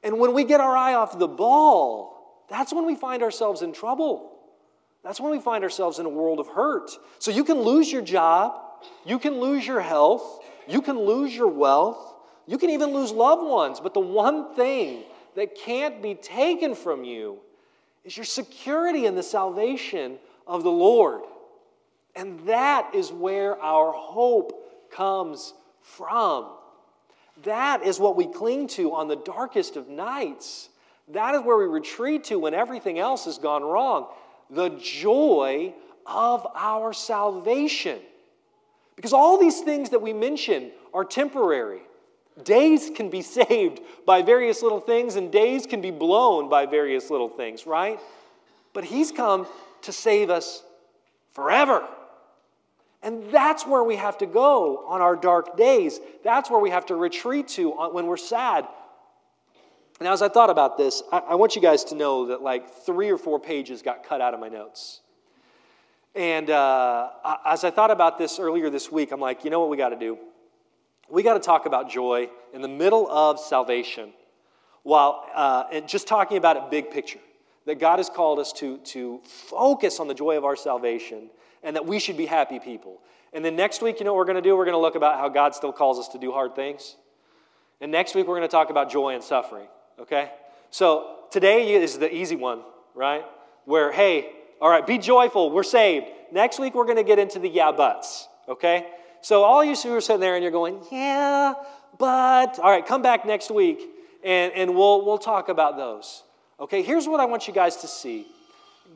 And 0.02 0.18
when 0.18 0.32
we 0.32 0.44
get 0.44 0.60
our 0.60 0.76
eye 0.76 0.94
off 0.94 1.18
the 1.18 1.28
ball, 1.28 2.44
that's 2.48 2.72
when 2.72 2.86
we 2.86 2.94
find 2.94 3.22
ourselves 3.22 3.62
in 3.62 3.72
trouble. 3.72 4.32
That's 5.02 5.20
when 5.20 5.30
we 5.30 5.40
find 5.40 5.62
ourselves 5.62 5.98
in 5.98 6.06
a 6.06 6.08
world 6.08 6.40
of 6.40 6.48
hurt. 6.48 6.90
So 7.18 7.30
you 7.30 7.44
can 7.44 7.60
lose 7.60 7.92
your 7.92 8.02
job, 8.02 8.60
you 9.04 9.18
can 9.18 9.40
lose 9.40 9.66
your 9.66 9.80
health, 9.80 10.44
you 10.66 10.82
can 10.82 10.98
lose 10.98 11.34
your 11.34 11.48
wealth, 11.48 12.14
you 12.46 12.58
can 12.58 12.70
even 12.70 12.90
lose 12.90 13.12
loved 13.12 13.44
ones, 13.44 13.80
but 13.80 13.94
the 13.94 14.00
one 14.00 14.54
thing 14.54 15.04
that 15.34 15.54
can't 15.54 16.02
be 16.02 16.14
taken 16.14 16.74
from 16.74 17.04
you 17.04 17.38
is 18.04 18.16
your 18.16 18.24
security 18.24 19.06
in 19.06 19.14
the 19.14 19.22
salvation 19.22 20.18
of 20.46 20.62
the 20.62 20.70
Lord. 20.70 21.22
And 22.14 22.40
that 22.46 22.94
is 22.94 23.12
where 23.12 23.60
our 23.60 23.92
hope 23.92 24.90
comes 24.90 25.52
from. 25.82 26.46
That 27.42 27.84
is 27.84 28.00
what 28.00 28.16
we 28.16 28.26
cling 28.26 28.68
to 28.68 28.94
on 28.94 29.08
the 29.08 29.16
darkest 29.16 29.76
of 29.76 29.88
nights. 29.88 30.70
That 31.08 31.34
is 31.34 31.42
where 31.42 31.58
we 31.58 31.66
retreat 31.66 32.24
to 32.24 32.38
when 32.38 32.54
everything 32.54 32.98
else 32.98 33.26
has 33.26 33.38
gone 33.38 33.62
wrong. 33.62 34.08
The 34.50 34.70
joy 34.70 35.74
of 36.06 36.46
our 36.54 36.92
salvation. 36.92 37.98
Because 38.96 39.12
all 39.12 39.38
these 39.38 39.60
things 39.60 39.90
that 39.90 40.00
we 40.00 40.12
mention 40.12 40.70
are 40.94 41.04
temporary. 41.04 41.80
Days 42.42 42.90
can 42.94 43.10
be 43.10 43.22
saved 43.22 43.80
by 44.06 44.22
various 44.22 44.62
little 44.62 44.80
things, 44.80 45.16
and 45.16 45.30
days 45.30 45.66
can 45.66 45.80
be 45.80 45.90
blown 45.90 46.48
by 46.48 46.64
various 46.66 47.10
little 47.10 47.28
things, 47.28 47.66
right? 47.66 48.00
But 48.72 48.84
He's 48.84 49.12
come 49.12 49.46
to 49.82 49.92
save 49.92 50.30
us 50.30 50.62
forever. 51.32 51.86
And 53.02 53.30
that's 53.30 53.66
where 53.66 53.84
we 53.84 53.96
have 53.96 54.18
to 54.18 54.26
go 54.26 54.84
on 54.86 55.00
our 55.00 55.16
dark 55.16 55.56
days. 55.56 56.00
That's 56.24 56.50
where 56.50 56.60
we 56.60 56.70
have 56.70 56.86
to 56.86 56.96
retreat 56.96 57.48
to 57.48 57.70
when 57.92 58.06
we're 58.06 58.16
sad. 58.16 58.66
Now, 60.00 60.12
as 60.12 60.22
I 60.22 60.28
thought 60.28 60.50
about 60.50 60.76
this, 60.76 61.02
I, 61.10 61.36
want 61.36 61.56
you 61.56 61.62
guys 61.62 61.84
to 61.84 61.94
know 61.94 62.26
that 62.26 62.42
like 62.42 62.70
three 62.70 63.10
or 63.10 63.16
four 63.16 63.40
pages 63.40 63.80
got 63.80 64.04
cut 64.04 64.20
out 64.20 64.34
of 64.34 64.40
my 64.40 64.48
notes. 64.48 65.00
And 66.14 66.50
uh, 66.50 67.10
as 67.46 67.64
I 67.64 67.70
thought 67.70 67.90
about 67.90 68.18
this 68.18 68.38
earlier 68.38 68.68
this 68.68 68.90
week, 68.92 69.12
I'm 69.12 69.20
like, 69.20 69.44
you 69.44 69.50
know 69.50 69.60
what 69.60 69.70
we 69.70 69.76
got 69.76 69.90
to 69.90 69.98
do? 69.98 70.18
We 71.08 71.22
got 71.22 71.34
to 71.34 71.40
talk 71.40 71.66
about 71.66 71.88
joy 71.90 72.28
in 72.52 72.60
the 72.60 72.68
middle 72.68 73.08
of 73.10 73.38
salvation 73.38 74.12
while 74.82 75.26
uh, 75.34 75.64
and 75.72 75.88
just 75.88 76.06
talking 76.06 76.36
about 76.36 76.56
it 76.56 76.70
big 76.70 76.90
picture. 76.90 77.20
That 77.66 77.78
God 77.78 77.98
has 77.98 78.08
called 78.08 78.38
us 78.38 78.52
to, 78.54 78.78
to 78.78 79.20
focus 79.24 80.00
on 80.00 80.08
the 80.08 80.14
joy 80.14 80.36
of 80.36 80.44
our 80.44 80.56
salvation 80.56 81.30
and 81.62 81.76
that 81.76 81.84
we 81.84 81.98
should 81.98 82.16
be 82.16 82.26
happy 82.26 82.58
people. 82.58 83.00
And 83.32 83.44
then 83.44 83.56
next 83.56 83.82
week, 83.82 83.98
you 83.98 84.04
know 84.04 84.14
what 84.14 84.18
we're 84.18 84.32
going 84.32 84.42
to 84.42 84.48
do? 84.48 84.56
We're 84.56 84.64
going 84.64 84.76
to 84.76 84.80
look 84.80 84.94
about 84.94 85.18
how 85.18 85.28
God 85.28 85.54
still 85.54 85.72
calls 85.72 85.98
us 85.98 86.08
to 86.08 86.18
do 86.18 86.32
hard 86.32 86.54
things. 86.54 86.96
And 87.80 87.92
next 87.92 88.14
week, 88.14 88.26
we're 88.26 88.36
going 88.36 88.48
to 88.48 88.52
talk 88.52 88.70
about 88.70 88.90
joy 88.90 89.14
and 89.14 89.22
suffering, 89.22 89.66
okay? 89.98 90.30
So 90.70 91.16
today 91.30 91.74
is 91.74 91.98
the 91.98 92.14
easy 92.14 92.36
one, 92.36 92.62
right? 92.94 93.24
Where, 93.64 93.92
hey, 93.92 94.30
all 94.60 94.70
right, 94.70 94.86
be 94.86 94.96
joyful. 94.96 95.50
We're 95.50 95.62
saved. 95.62 96.06
Next 96.32 96.58
week, 96.58 96.74
we're 96.74 96.84
going 96.86 96.96
to 96.96 97.04
get 97.04 97.18
into 97.18 97.38
the 97.38 97.48
yeah 97.48 97.72
buts, 97.72 98.28
okay? 98.48 98.86
So, 99.20 99.42
all 99.42 99.64
you 99.64 99.74
who 99.74 99.94
are 99.94 100.00
sitting 100.00 100.20
there 100.20 100.34
and 100.34 100.42
you're 100.42 100.52
going, 100.52 100.80
yeah, 100.90 101.54
but, 101.98 102.58
all 102.58 102.70
right, 102.70 102.86
come 102.86 103.02
back 103.02 103.26
next 103.26 103.50
week 103.50 103.80
and, 104.24 104.52
and 104.52 104.74
we'll, 104.74 105.04
we'll 105.04 105.18
talk 105.18 105.48
about 105.48 105.76
those. 105.76 106.22
Okay, 106.58 106.82
here's 106.82 107.06
what 107.06 107.20
I 107.20 107.26
want 107.26 107.46
you 107.46 107.54
guys 107.54 107.76
to 107.78 107.86
see 107.86 108.26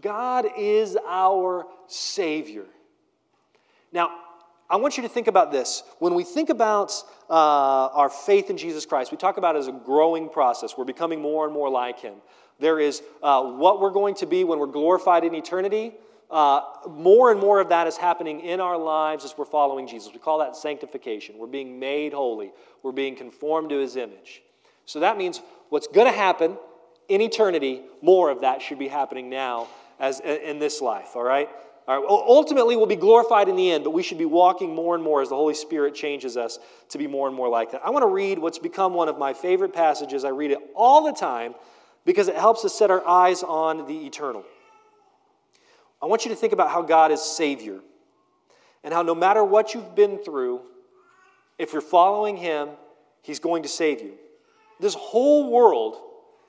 God 0.01 0.47
is 0.57 0.97
our 1.07 1.67
Savior. 1.87 2.65
Now, 3.93 4.11
I 4.71 4.77
want 4.77 4.97
you 4.97 5.03
to 5.03 5.09
think 5.09 5.27
about 5.27 5.51
this. 5.51 5.83
When 5.99 6.15
we 6.15 6.23
think 6.23 6.49
about 6.49 6.93
uh, 7.29 7.89
our 7.93 8.09
faith 8.09 8.51
in 8.51 8.57
Jesus 8.57 8.87
Christ, 8.87 9.11
we 9.11 9.19
talk 9.19 9.37
about 9.37 9.57
it 9.57 9.59
as 9.59 9.67
a 9.67 9.73
growing 9.73 10.29
process. 10.29 10.75
We're 10.79 10.85
becoming 10.85 11.21
more 11.21 11.45
and 11.45 11.53
more 11.53 11.69
like 11.69 12.01
Him. 12.01 12.15
There 12.61 12.79
is 12.79 13.03
uh, 13.23 13.43
what 13.43 13.81
we're 13.81 13.91
going 13.91 14.15
to 14.17 14.27
be 14.27 14.45
when 14.45 14.59
we're 14.59 14.67
glorified 14.67 15.25
in 15.25 15.35
eternity. 15.35 15.93
Uh, 16.31 16.63
more 16.89 17.33
and 17.33 17.41
more 17.41 17.59
of 17.59 17.71
that 17.71 17.89
is 17.89 17.97
happening 17.97 18.41
in 18.41 18.61
our 18.61 18.79
lives 18.79 19.25
as 19.25 19.35
we're 19.37 19.45
following 19.45 19.89
Jesus. 19.89 20.13
We 20.13 20.21
call 20.21 20.39
that 20.39 20.55
sanctification. 20.55 21.37
We're 21.37 21.49
being 21.49 21.81
made 21.81 22.13
holy, 22.13 22.53
we're 22.83 22.93
being 22.93 23.17
conformed 23.17 23.71
to 23.71 23.79
his 23.79 23.97
image. 23.97 24.43
So 24.87 25.01
that 25.01 25.19
means 25.19 25.43
what's 25.69 25.89
going 25.89 26.07
to 26.07 26.17
happen 26.17 26.57
in 27.11 27.21
eternity, 27.21 27.83
more 28.01 28.31
of 28.31 28.43
that 28.43 28.63
should 28.63 28.79
be 28.79 28.89
happening 28.89 29.29
now 29.29 29.69
as 29.99 30.21
in 30.21 30.59
this 30.59 30.81
life, 30.81 31.17
all 31.17 31.23
right? 31.23 31.49
All 31.89 32.01
right, 32.01 32.09
ultimately, 32.09 32.77
we'll 32.77 32.87
be 32.87 32.95
glorified 32.95 33.49
in 33.49 33.57
the 33.57 33.71
end, 33.73 33.83
but 33.83 33.91
we 33.91 34.03
should 34.03 34.17
be 34.17 34.25
walking 34.25 34.75
more 34.75 34.95
and 34.95 35.03
more 35.03 35.23
as 35.23 35.31
the 35.31 35.35
Holy 35.35 35.55
Spirit 35.55 35.95
changes 35.95 36.37
us 36.37 36.61
to 36.91 36.99
be 36.99 37.09
more 37.09 37.27
and 37.27 37.37
more 37.37 37.49
like 37.49 37.73
that. 37.73 37.83
I 37.85 37.91
want 37.91 38.05
to 38.05 38.09
read 38.09 38.39
what's 38.39 38.61
become 38.61 38.95
one 38.95 39.09
of 39.09 39.19
my 39.19 39.35
favorite 39.35 39.73
passages. 39.73 40.25
I 40.25 40.29
read 40.29 40.53
it 40.53 40.59
all 40.77 41.05
the 41.05 41.13
time 41.13 41.55
because 42.05 42.29
it 42.29 42.37
helps 42.37 42.65
us 42.65 42.75
set 42.75 42.91
our 42.91 43.07
eyes 43.07 43.43
on 43.43 43.89
the 43.89 44.07
eternal. 44.07 44.45
I 46.01 46.07
want 46.07 46.25
you 46.25 46.31
to 46.31 46.37
think 46.37 46.53
about 46.53 46.71
how 46.71 46.81
God 46.83 47.11
is 47.11 47.21
Savior 47.21 47.81
and 48.85 48.95
how 48.95 49.03
no 49.03 49.15
matter 49.15 49.43
what 49.43 49.75
you've 49.75 49.95
been 49.97 50.19
through, 50.19 50.61
if 51.59 51.73
you're 51.73 51.83
following 51.83 52.37
Him, 52.37 52.69
He's 53.23 53.41
going 53.41 53.65
to 53.65 53.69
save 53.69 54.01
you. 54.01 54.15
This 54.79 54.95
whole 54.95 55.51
world 55.51 55.97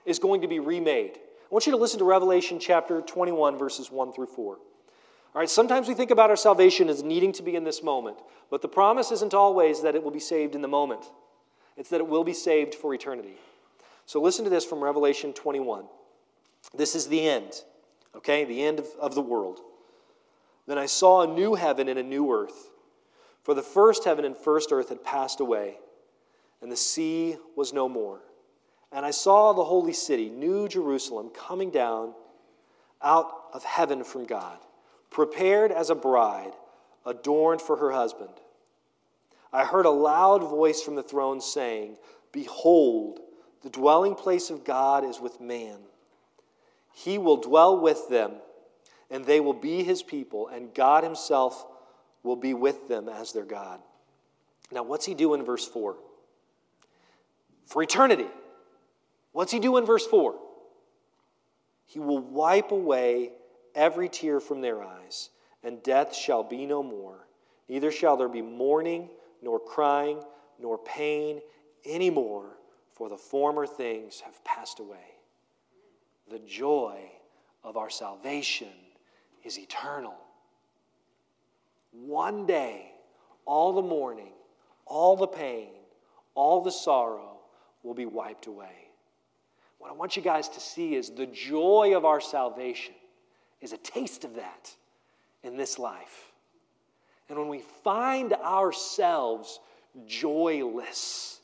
is 0.05 0.19
going 0.19 0.41
to 0.41 0.47
be 0.47 0.59
remade. 0.59 1.17
I 1.17 1.53
want 1.53 1.65
you 1.65 1.71
to 1.71 1.77
listen 1.77 1.99
to 1.99 2.05
Revelation 2.05 2.59
chapter 2.59 3.01
21, 3.01 3.57
verses 3.57 3.91
1 3.91 4.13
through 4.13 4.27
4. 4.27 4.55
All 4.55 5.39
right, 5.39 5.49
sometimes 5.49 5.87
we 5.87 5.93
think 5.93 6.11
about 6.11 6.29
our 6.29 6.35
salvation 6.35 6.89
as 6.89 7.03
needing 7.03 7.31
to 7.33 7.43
be 7.43 7.55
in 7.55 7.63
this 7.63 7.81
moment, 7.81 8.17
but 8.49 8.61
the 8.61 8.67
promise 8.67 9.11
isn't 9.11 9.33
always 9.33 9.81
that 9.81 9.95
it 9.95 10.03
will 10.03 10.11
be 10.11 10.19
saved 10.19 10.55
in 10.55 10.61
the 10.61 10.67
moment, 10.67 11.05
it's 11.77 11.89
that 11.89 12.01
it 12.01 12.07
will 12.07 12.23
be 12.23 12.33
saved 12.33 12.75
for 12.75 12.93
eternity. 12.93 13.35
So 14.05 14.21
listen 14.21 14.43
to 14.43 14.49
this 14.49 14.65
from 14.65 14.83
Revelation 14.83 15.31
21. 15.31 15.85
This 16.75 16.95
is 16.95 17.07
the 17.07 17.27
end, 17.27 17.63
okay? 18.15 18.43
The 18.43 18.61
end 18.63 18.79
of, 18.79 18.87
of 18.99 19.15
the 19.15 19.21
world. 19.21 19.59
Then 20.67 20.77
I 20.77 20.85
saw 20.85 21.21
a 21.21 21.27
new 21.27 21.55
heaven 21.55 21.87
and 21.87 21.97
a 21.97 22.03
new 22.03 22.31
earth. 22.31 22.69
For 23.43 23.53
the 23.53 23.63
first 23.63 24.05
heaven 24.05 24.25
and 24.25 24.37
first 24.37 24.71
earth 24.71 24.89
had 24.89 25.03
passed 25.03 25.39
away, 25.39 25.77
and 26.61 26.71
the 26.71 26.77
sea 26.77 27.37
was 27.55 27.73
no 27.73 27.89
more. 27.89 28.21
And 28.91 29.05
I 29.05 29.11
saw 29.11 29.53
the 29.53 29.63
holy 29.63 29.93
city, 29.93 30.29
New 30.29 30.67
Jerusalem, 30.67 31.29
coming 31.29 31.71
down 31.71 32.13
out 33.01 33.31
of 33.53 33.63
heaven 33.63 34.03
from 34.03 34.25
God, 34.25 34.57
prepared 35.09 35.71
as 35.71 35.89
a 35.89 35.95
bride, 35.95 36.53
adorned 37.05 37.61
for 37.61 37.77
her 37.77 37.91
husband. 37.91 38.33
I 39.53 39.65
heard 39.65 39.85
a 39.85 39.91
loud 39.91 40.41
voice 40.41 40.81
from 40.81 40.95
the 40.95 41.03
throne 41.03 41.41
saying, 41.41 41.97
Behold, 42.31 43.19
the 43.63 43.69
dwelling 43.69 44.15
place 44.15 44.49
of 44.49 44.63
God 44.63 45.03
is 45.03 45.19
with 45.19 45.41
man. 45.41 45.77
He 46.93 47.17
will 47.17 47.37
dwell 47.37 47.79
with 47.79 48.09
them, 48.09 48.33
and 49.09 49.25
they 49.25 49.39
will 49.39 49.53
be 49.53 49.83
his 49.83 50.03
people, 50.03 50.47
and 50.47 50.73
God 50.73 51.03
himself 51.03 51.65
will 52.23 52.35
be 52.35 52.53
with 52.53 52.87
them 52.87 53.09
as 53.09 53.31
their 53.31 53.45
God. 53.45 53.79
Now, 54.71 54.83
what's 54.83 55.05
he 55.05 55.13
do 55.13 55.33
in 55.33 55.43
verse 55.43 55.67
4? 55.67 55.95
For 57.65 57.83
eternity. 57.83 58.27
What's 59.31 59.51
he 59.51 59.59
do 59.59 59.77
in 59.77 59.85
verse 59.85 60.05
4? 60.05 60.35
He 61.85 61.99
will 61.99 62.19
wipe 62.19 62.71
away 62.71 63.31
every 63.75 64.09
tear 64.09 64.39
from 64.39 64.61
their 64.61 64.83
eyes, 64.83 65.29
and 65.63 65.83
death 65.83 66.15
shall 66.15 66.43
be 66.43 66.65
no 66.65 66.83
more. 66.83 67.27
Neither 67.69 67.91
shall 67.91 68.17
there 68.17 68.29
be 68.29 68.41
mourning, 68.41 69.09
nor 69.41 69.59
crying, 69.59 70.21
nor 70.59 70.77
pain 70.77 71.41
anymore, 71.85 72.57
for 72.93 73.09
the 73.09 73.17
former 73.17 73.65
things 73.65 74.19
have 74.21 74.43
passed 74.43 74.79
away. 74.79 75.15
The 76.29 76.39
joy 76.39 76.99
of 77.63 77.77
our 77.77 77.89
salvation 77.89 78.73
is 79.43 79.57
eternal. 79.57 80.15
One 81.91 82.45
day, 82.45 82.91
all 83.45 83.73
the 83.73 83.81
mourning, 83.81 84.33
all 84.85 85.17
the 85.17 85.27
pain, 85.27 85.69
all 86.35 86.61
the 86.61 86.71
sorrow 86.71 87.39
will 87.83 87.93
be 87.93 88.05
wiped 88.05 88.47
away. 88.47 88.80
What 89.81 89.89
I 89.89 89.95
want 89.95 90.15
you 90.15 90.21
guys 90.21 90.47
to 90.49 90.59
see 90.59 90.93
is 90.93 91.09
the 91.09 91.25
joy 91.25 91.93
of 91.97 92.05
our 92.05 92.21
salvation 92.21 92.93
is 93.61 93.73
a 93.73 93.77
taste 93.77 94.23
of 94.23 94.35
that 94.35 94.75
in 95.41 95.57
this 95.57 95.79
life. 95.79 96.31
And 97.27 97.39
when 97.39 97.47
we 97.47 97.63
find 97.83 98.31
ourselves 98.33 99.59
joyless, 100.05 101.39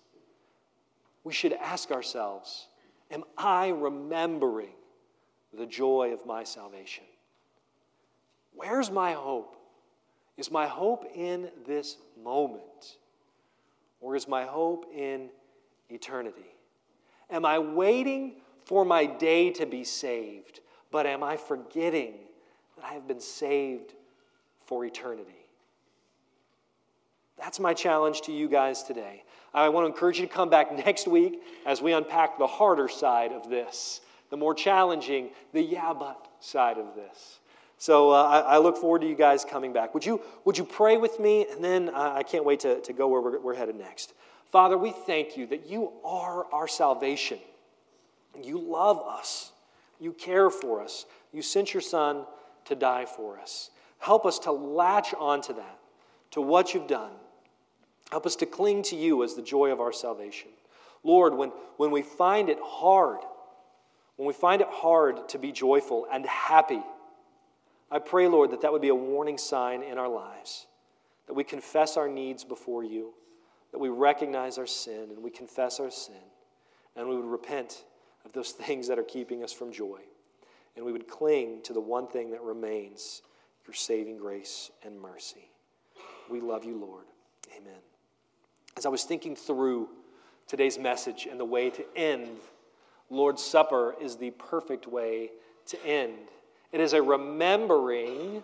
we 1.23 1.33
should 1.33 1.53
ask 1.53 1.89
ourselves 1.89 2.67
Am 3.09 3.23
I 3.39 3.69
remembering 3.69 4.75
the 5.51 5.65
joy 5.65 6.13
of 6.13 6.23
my 6.27 6.43
salvation? 6.43 7.05
Where's 8.53 8.91
my 8.91 9.13
hope? 9.13 9.55
Is 10.37 10.51
my 10.51 10.67
hope 10.67 11.05
in 11.15 11.49
this 11.65 11.97
moment? 12.23 12.97
Or 13.99 14.15
is 14.15 14.27
my 14.27 14.45
hope 14.45 14.85
in 14.93 15.29
eternity? 15.89 16.45
Am 17.29 17.45
I 17.45 17.59
waiting 17.59 18.33
for 18.65 18.85
my 18.85 19.05
day 19.05 19.51
to 19.51 19.65
be 19.65 19.83
saved, 19.83 20.61
but 20.91 21.05
am 21.05 21.23
I 21.23 21.37
forgetting 21.37 22.13
that 22.75 22.85
I 22.85 22.93
have 22.93 23.07
been 23.07 23.19
saved 23.19 23.93
for 24.65 24.85
eternity? 24.85 25.47
That's 27.37 27.59
my 27.59 27.73
challenge 27.73 28.21
to 28.21 28.31
you 28.31 28.47
guys 28.47 28.83
today. 28.83 29.23
I 29.53 29.69
want 29.69 29.85
to 29.85 29.87
encourage 29.87 30.19
you 30.19 30.27
to 30.27 30.33
come 30.33 30.49
back 30.49 30.71
next 30.85 31.07
week 31.07 31.41
as 31.65 31.81
we 31.81 31.93
unpack 31.93 32.37
the 32.37 32.47
harder 32.47 32.87
side 32.87 33.31
of 33.31 33.49
this, 33.49 34.01
the 34.29 34.37
more 34.37 34.53
challenging, 34.53 35.29
the 35.53 35.61
yeah, 35.61 35.93
but 35.93 36.27
side 36.39 36.77
of 36.77 36.95
this. 36.95 37.39
So 37.79 38.11
uh, 38.11 38.23
I, 38.23 38.39
I, 38.39 38.57
look 38.57 38.75
forward 38.75 39.01
to 39.01 39.07
you 39.07 39.15
guys 39.15 39.45
coming 39.45 39.71
back. 39.71 39.93
Would 39.93 40.03
you, 40.03 40.19
would 40.45 40.57
you 40.57 40.63
pray 40.63 40.97
with 40.97 41.19
me? 41.19 41.45
And 41.51 41.63
then 41.63 41.89
uh, 41.89 42.13
I 42.15 42.23
can't 42.23 42.43
wait 42.43 42.61
to, 42.61 42.81
to 42.81 42.91
go 42.91 43.07
where 43.07 43.21
we're, 43.21 43.39
we're 43.39 43.55
headed 43.55 43.75
next. 43.75 44.13
Father, 44.51 44.77
we 44.77 44.91
thank 44.91 45.37
you 45.37 45.47
that 45.47 45.67
you 45.67 45.91
are 46.03 46.45
our 46.53 46.67
salvation. 46.67 47.39
You 48.41 48.59
love 48.59 49.01
us. 49.05 49.51
You 49.99 50.13
care 50.13 50.49
for 50.49 50.81
us. 50.81 51.05
You 51.33 51.41
sent 51.41 51.73
your 51.73 51.81
Son 51.81 52.25
to 52.65 52.75
die 52.75 53.05
for 53.05 53.39
us. 53.39 53.71
Help 53.99 54.25
us 54.25 54.39
to 54.39 54.51
latch 54.51 55.13
onto 55.17 55.53
that, 55.55 55.79
to 56.31 56.41
what 56.41 56.73
you've 56.73 56.87
done. 56.87 57.11
Help 58.11 58.25
us 58.25 58.35
to 58.37 58.45
cling 58.45 58.83
to 58.83 58.95
you 58.95 59.23
as 59.23 59.35
the 59.35 59.41
joy 59.41 59.71
of 59.71 59.81
our 59.81 59.91
salvation. 59.91 60.49
Lord, 61.03 61.33
when, 61.35 61.51
when 61.77 61.91
we 61.91 62.01
find 62.01 62.49
it 62.49 62.59
hard, 62.61 63.19
when 64.15 64.27
we 64.27 64.33
find 64.33 64.61
it 64.61 64.67
hard 64.69 65.29
to 65.29 65.39
be 65.39 65.51
joyful 65.51 66.07
and 66.11 66.25
happy, 66.25 66.81
I 67.89 67.99
pray, 67.99 68.27
Lord, 68.27 68.51
that 68.51 68.61
that 68.61 68.71
would 68.71 68.81
be 68.81 68.89
a 68.89 68.95
warning 68.95 69.37
sign 69.37 69.83
in 69.83 69.97
our 69.97 70.09
lives, 70.09 70.67
that 71.27 71.33
we 71.33 71.43
confess 71.43 71.97
our 71.97 72.07
needs 72.07 72.43
before 72.43 72.83
you, 72.83 73.13
that 73.77 73.83
we 73.83 73.89
recognize 73.89 74.57
our 74.57 74.65
sin 74.65 75.11
and 75.11 75.21
we 75.21 75.29
confess 75.29 75.79
our 75.79 75.91
sin, 75.91 76.15
and 76.95 77.07
we 77.07 77.15
would 77.15 77.25
repent 77.25 77.83
of 78.25 78.33
those 78.33 78.51
things 78.65 78.87
that 78.87 78.97
are 78.97 79.03
keeping 79.03 79.43
us 79.43 79.53
from 79.53 79.71
joy, 79.71 79.99
and 80.75 80.83
we 80.83 80.91
would 80.91 81.07
cling 81.07 81.61
to 81.61 81.73
the 81.73 81.79
one 81.79 82.07
thing 82.07 82.31
that 82.31 82.41
remains 82.41 83.21
your 83.67 83.75
saving 83.75 84.17
grace 84.17 84.71
and 84.83 84.99
mercy. 84.99 85.51
We 86.27 86.39
love 86.39 86.65
you, 86.65 86.75
Lord. 86.75 87.05
Amen. 87.55 87.77
As 88.75 88.87
I 88.87 88.89
was 88.89 89.03
thinking 89.03 89.35
through 89.35 89.89
today's 90.47 90.79
message 90.79 91.27
and 91.29 91.39
the 91.39 91.45
way 91.45 91.69
to 91.69 91.85
end, 91.95 92.29
Lord's 93.11 93.43
Supper 93.43 93.93
is 94.01 94.15
the 94.15 94.31
perfect 94.31 94.87
way 94.87 95.29
to 95.67 95.85
end. 95.85 96.17
It 96.71 96.81
is 96.81 96.93
a 96.93 97.01
remembering 97.03 98.41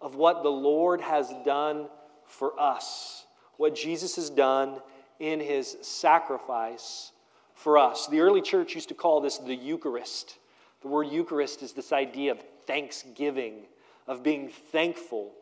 of 0.00 0.14
what 0.14 0.44
the 0.44 0.48
Lord 0.48 1.00
has 1.00 1.34
done 1.44 1.88
for 2.24 2.58
us, 2.60 3.25
what 3.56 3.74
Jesus 3.74 4.16
has 4.16 4.30
done 4.30 4.80
in 5.18 5.40
his 5.40 5.76
sacrifice 5.82 7.12
for 7.54 7.78
us. 7.78 8.06
The 8.06 8.20
early 8.20 8.42
church 8.42 8.74
used 8.74 8.88
to 8.90 8.94
call 8.94 9.20
this 9.20 9.38
the 9.38 9.54
Eucharist. 9.54 10.38
The 10.82 10.88
word 10.88 11.08
Eucharist 11.08 11.62
is 11.62 11.72
this 11.72 11.92
idea 11.92 12.32
of 12.32 12.44
thanksgiving, 12.66 13.62
of 14.06 14.22
being 14.22 14.48
thankful. 14.48 15.32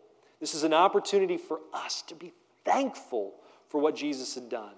This 0.41 0.55
is 0.55 0.62
an 0.62 0.73
opportunity 0.73 1.37
for 1.37 1.59
us 1.73 2.03
to 2.03 2.15
be 2.15 2.33
thankful 2.65 3.35
for 3.69 3.81
what 3.81 3.97
Jesus 3.97 4.35
had 4.35 4.49
done. 4.49 4.75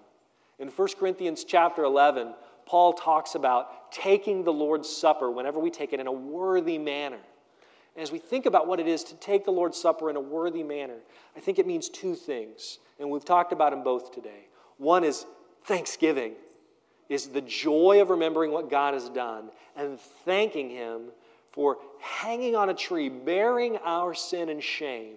In 0.59 0.69
1 0.69 0.89
Corinthians 0.99 1.45
chapter 1.45 1.85
11, 1.85 2.35
Paul 2.65 2.95
talks 2.95 3.35
about 3.35 3.93
taking 3.93 4.43
the 4.43 4.53
Lord's 4.53 4.89
Supper 4.89 5.31
whenever 5.31 5.61
we 5.61 5.71
take 5.71 5.93
it 5.93 6.01
in 6.01 6.07
a 6.07 6.13
worthy 6.13 6.79
manner. 6.79 7.21
And 7.97 8.03
as 8.03 8.13
we 8.13 8.19
think 8.19 8.45
about 8.45 8.69
what 8.69 8.79
it 8.79 8.87
is 8.87 9.03
to 9.05 9.15
take 9.15 9.47
the 9.47 9.51
Lord's 9.51 9.81
Supper 9.81 10.11
in 10.11 10.17
a 10.17 10.21
worthy 10.21 10.63
manner, 10.63 10.99
I 11.35 11.41
think 11.41 11.59
it 11.59 11.67
means 11.67 11.89
two 11.89 12.15
things. 12.15 12.79
And 13.01 13.11
we've 13.11 13.25
talked 13.25 13.53
about 13.53 13.71
them 13.71 13.83
both 13.83 14.13
today. 14.13 14.49
One 14.77 15.03
is 15.03 15.25
thanksgiving, 15.65 16.35
is 17.09 17.29
the 17.29 17.41
joy 17.41 18.03
of 18.03 18.11
remembering 18.11 18.53
what 18.53 18.69
God 18.69 18.93
has 18.93 19.09
done 19.09 19.49
and 19.75 19.99
thanking 19.99 20.69
Him 20.69 21.05
for 21.53 21.79
hanging 21.99 22.55
on 22.55 22.69
a 22.69 22.75
tree, 22.75 23.09
bearing 23.09 23.79
our 23.79 24.13
sin 24.13 24.51
and 24.51 24.63
shame, 24.63 25.15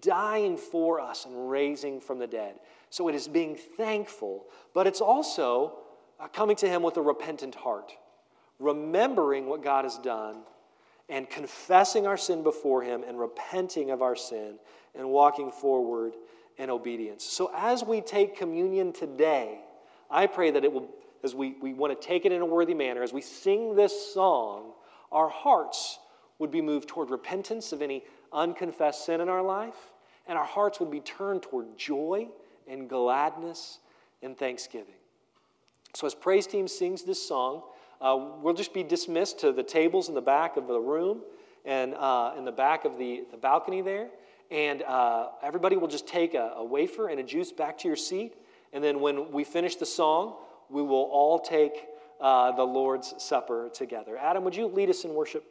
dying 0.00 0.56
for 0.56 1.00
us 1.00 1.26
and 1.26 1.48
raising 1.48 2.00
from 2.00 2.18
the 2.18 2.26
dead. 2.26 2.56
So 2.90 3.06
it 3.06 3.14
is 3.14 3.28
being 3.28 3.54
thankful, 3.54 4.46
but 4.74 4.88
it's 4.88 5.00
also 5.00 5.78
uh, 6.18 6.26
coming 6.26 6.56
to 6.56 6.68
Him 6.68 6.82
with 6.82 6.96
a 6.96 7.02
repentant 7.02 7.54
heart, 7.54 7.92
remembering 8.58 9.46
what 9.46 9.62
God 9.62 9.84
has 9.84 9.96
done 9.98 10.38
and 11.08 11.28
confessing 11.28 12.06
our 12.06 12.16
sin 12.16 12.42
before 12.42 12.82
Him 12.82 13.02
and 13.06 13.18
repenting 13.18 13.90
of 13.90 14.02
our 14.02 14.16
sin 14.16 14.58
and 14.94 15.08
walking 15.08 15.50
forward 15.50 16.14
in 16.56 16.70
obedience. 16.70 17.24
So, 17.24 17.50
as 17.54 17.84
we 17.84 18.00
take 18.00 18.36
communion 18.36 18.92
today, 18.92 19.60
I 20.10 20.26
pray 20.26 20.50
that 20.50 20.64
it 20.64 20.72
will, 20.72 20.88
as 21.22 21.34
we, 21.34 21.56
we 21.60 21.74
want 21.74 21.98
to 21.98 22.06
take 22.06 22.24
it 22.24 22.32
in 22.32 22.40
a 22.40 22.46
worthy 22.46 22.74
manner, 22.74 23.02
as 23.02 23.12
we 23.12 23.20
sing 23.20 23.74
this 23.74 24.12
song, 24.12 24.72
our 25.10 25.28
hearts 25.28 25.98
would 26.38 26.50
be 26.50 26.60
moved 26.60 26.88
toward 26.88 27.10
repentance 27.10 27.72
of 27.72 27.82
any 27.82 28.02
unconfessed 28.32 29.04
sin 29.04 29.20
in 29.20 29.28
our 29.28 29.42
life, 29.42 29.92
and 30.26 30.38
our 30.38 30.44
hearts 30.44 30.80
would 30.80 30.90
be 30.90 31.00
turned 31.00 31.42
toward 31.42 31.76
joy 31.76 32.28
and 32.68 32.88
gladness 32.88 33.78
and 34.22 34.36
thanksgiving. 34.36 34.94
So, 35.94 36.06
as 36.06 36.14
praise 36.14 36.46
team 36.46 36.66
sings 36.66 37.02
this 37.02 37.26
song, 37.26 37.62
uh, 38.00 38.16
we'll 38.42 38.54
just 38.54 38.74
be 38.74 38.82
dismissed 38.82 39.40
to 39.40 39.52
the 39.52 39.62
tables 39.62 40.08
in 40.08 40.14
the 40.14 40.20
back 40.20 40.56
of 40.56 40.66
the 40.66 40.78
room 40.78 41.22
and 41.64 41.94
uh, 41.94 42.34
in 42.36 42.44
the 42.44 42.52
back 42.52 42.84
of 42.84 42.98
the, 42.98 43.24
the 43.30 43.36
balcony 43.36 43.82
there. 43.82 44.08
And 44.50 44.82
uh, 44.82 45.28
everybody 45.42 45.76
will 45.76 45.88
just 45.88 46.06
take 46.06 46.34
a, 46.34 46.52
a 46.56 46.64
wafer 46.64 47.08
and 47.08 47.18
a 47.18 47.22
juice 47.22 47.52
back 47.52 47.78
to 47.78 47.88
your 47.88 47.96
seat. 47.96 48.34
And 48.72 48.84
then 48.84 49.00
when 49.00 49.32
we 49.32 49.44
finish 49.44 49.76
the 49.76 49.86
song, 49.86 50.36
we 50.68 50.82
will 50.82 51.08
all 51.12 51.38
take 51.38 51.86
uh, 52.20 52.52
the 52.52 52.64
Lord's 52.64 53.14
Supper 53.18 53.70
together. 53.72 54.16
Adam, 54.16 54.44
would 54.44 54.56
you 54.56 54.66
lead 54.66 54.90
us 54.90 55.04
in 55.04 55.14
worship? 55.14 55.44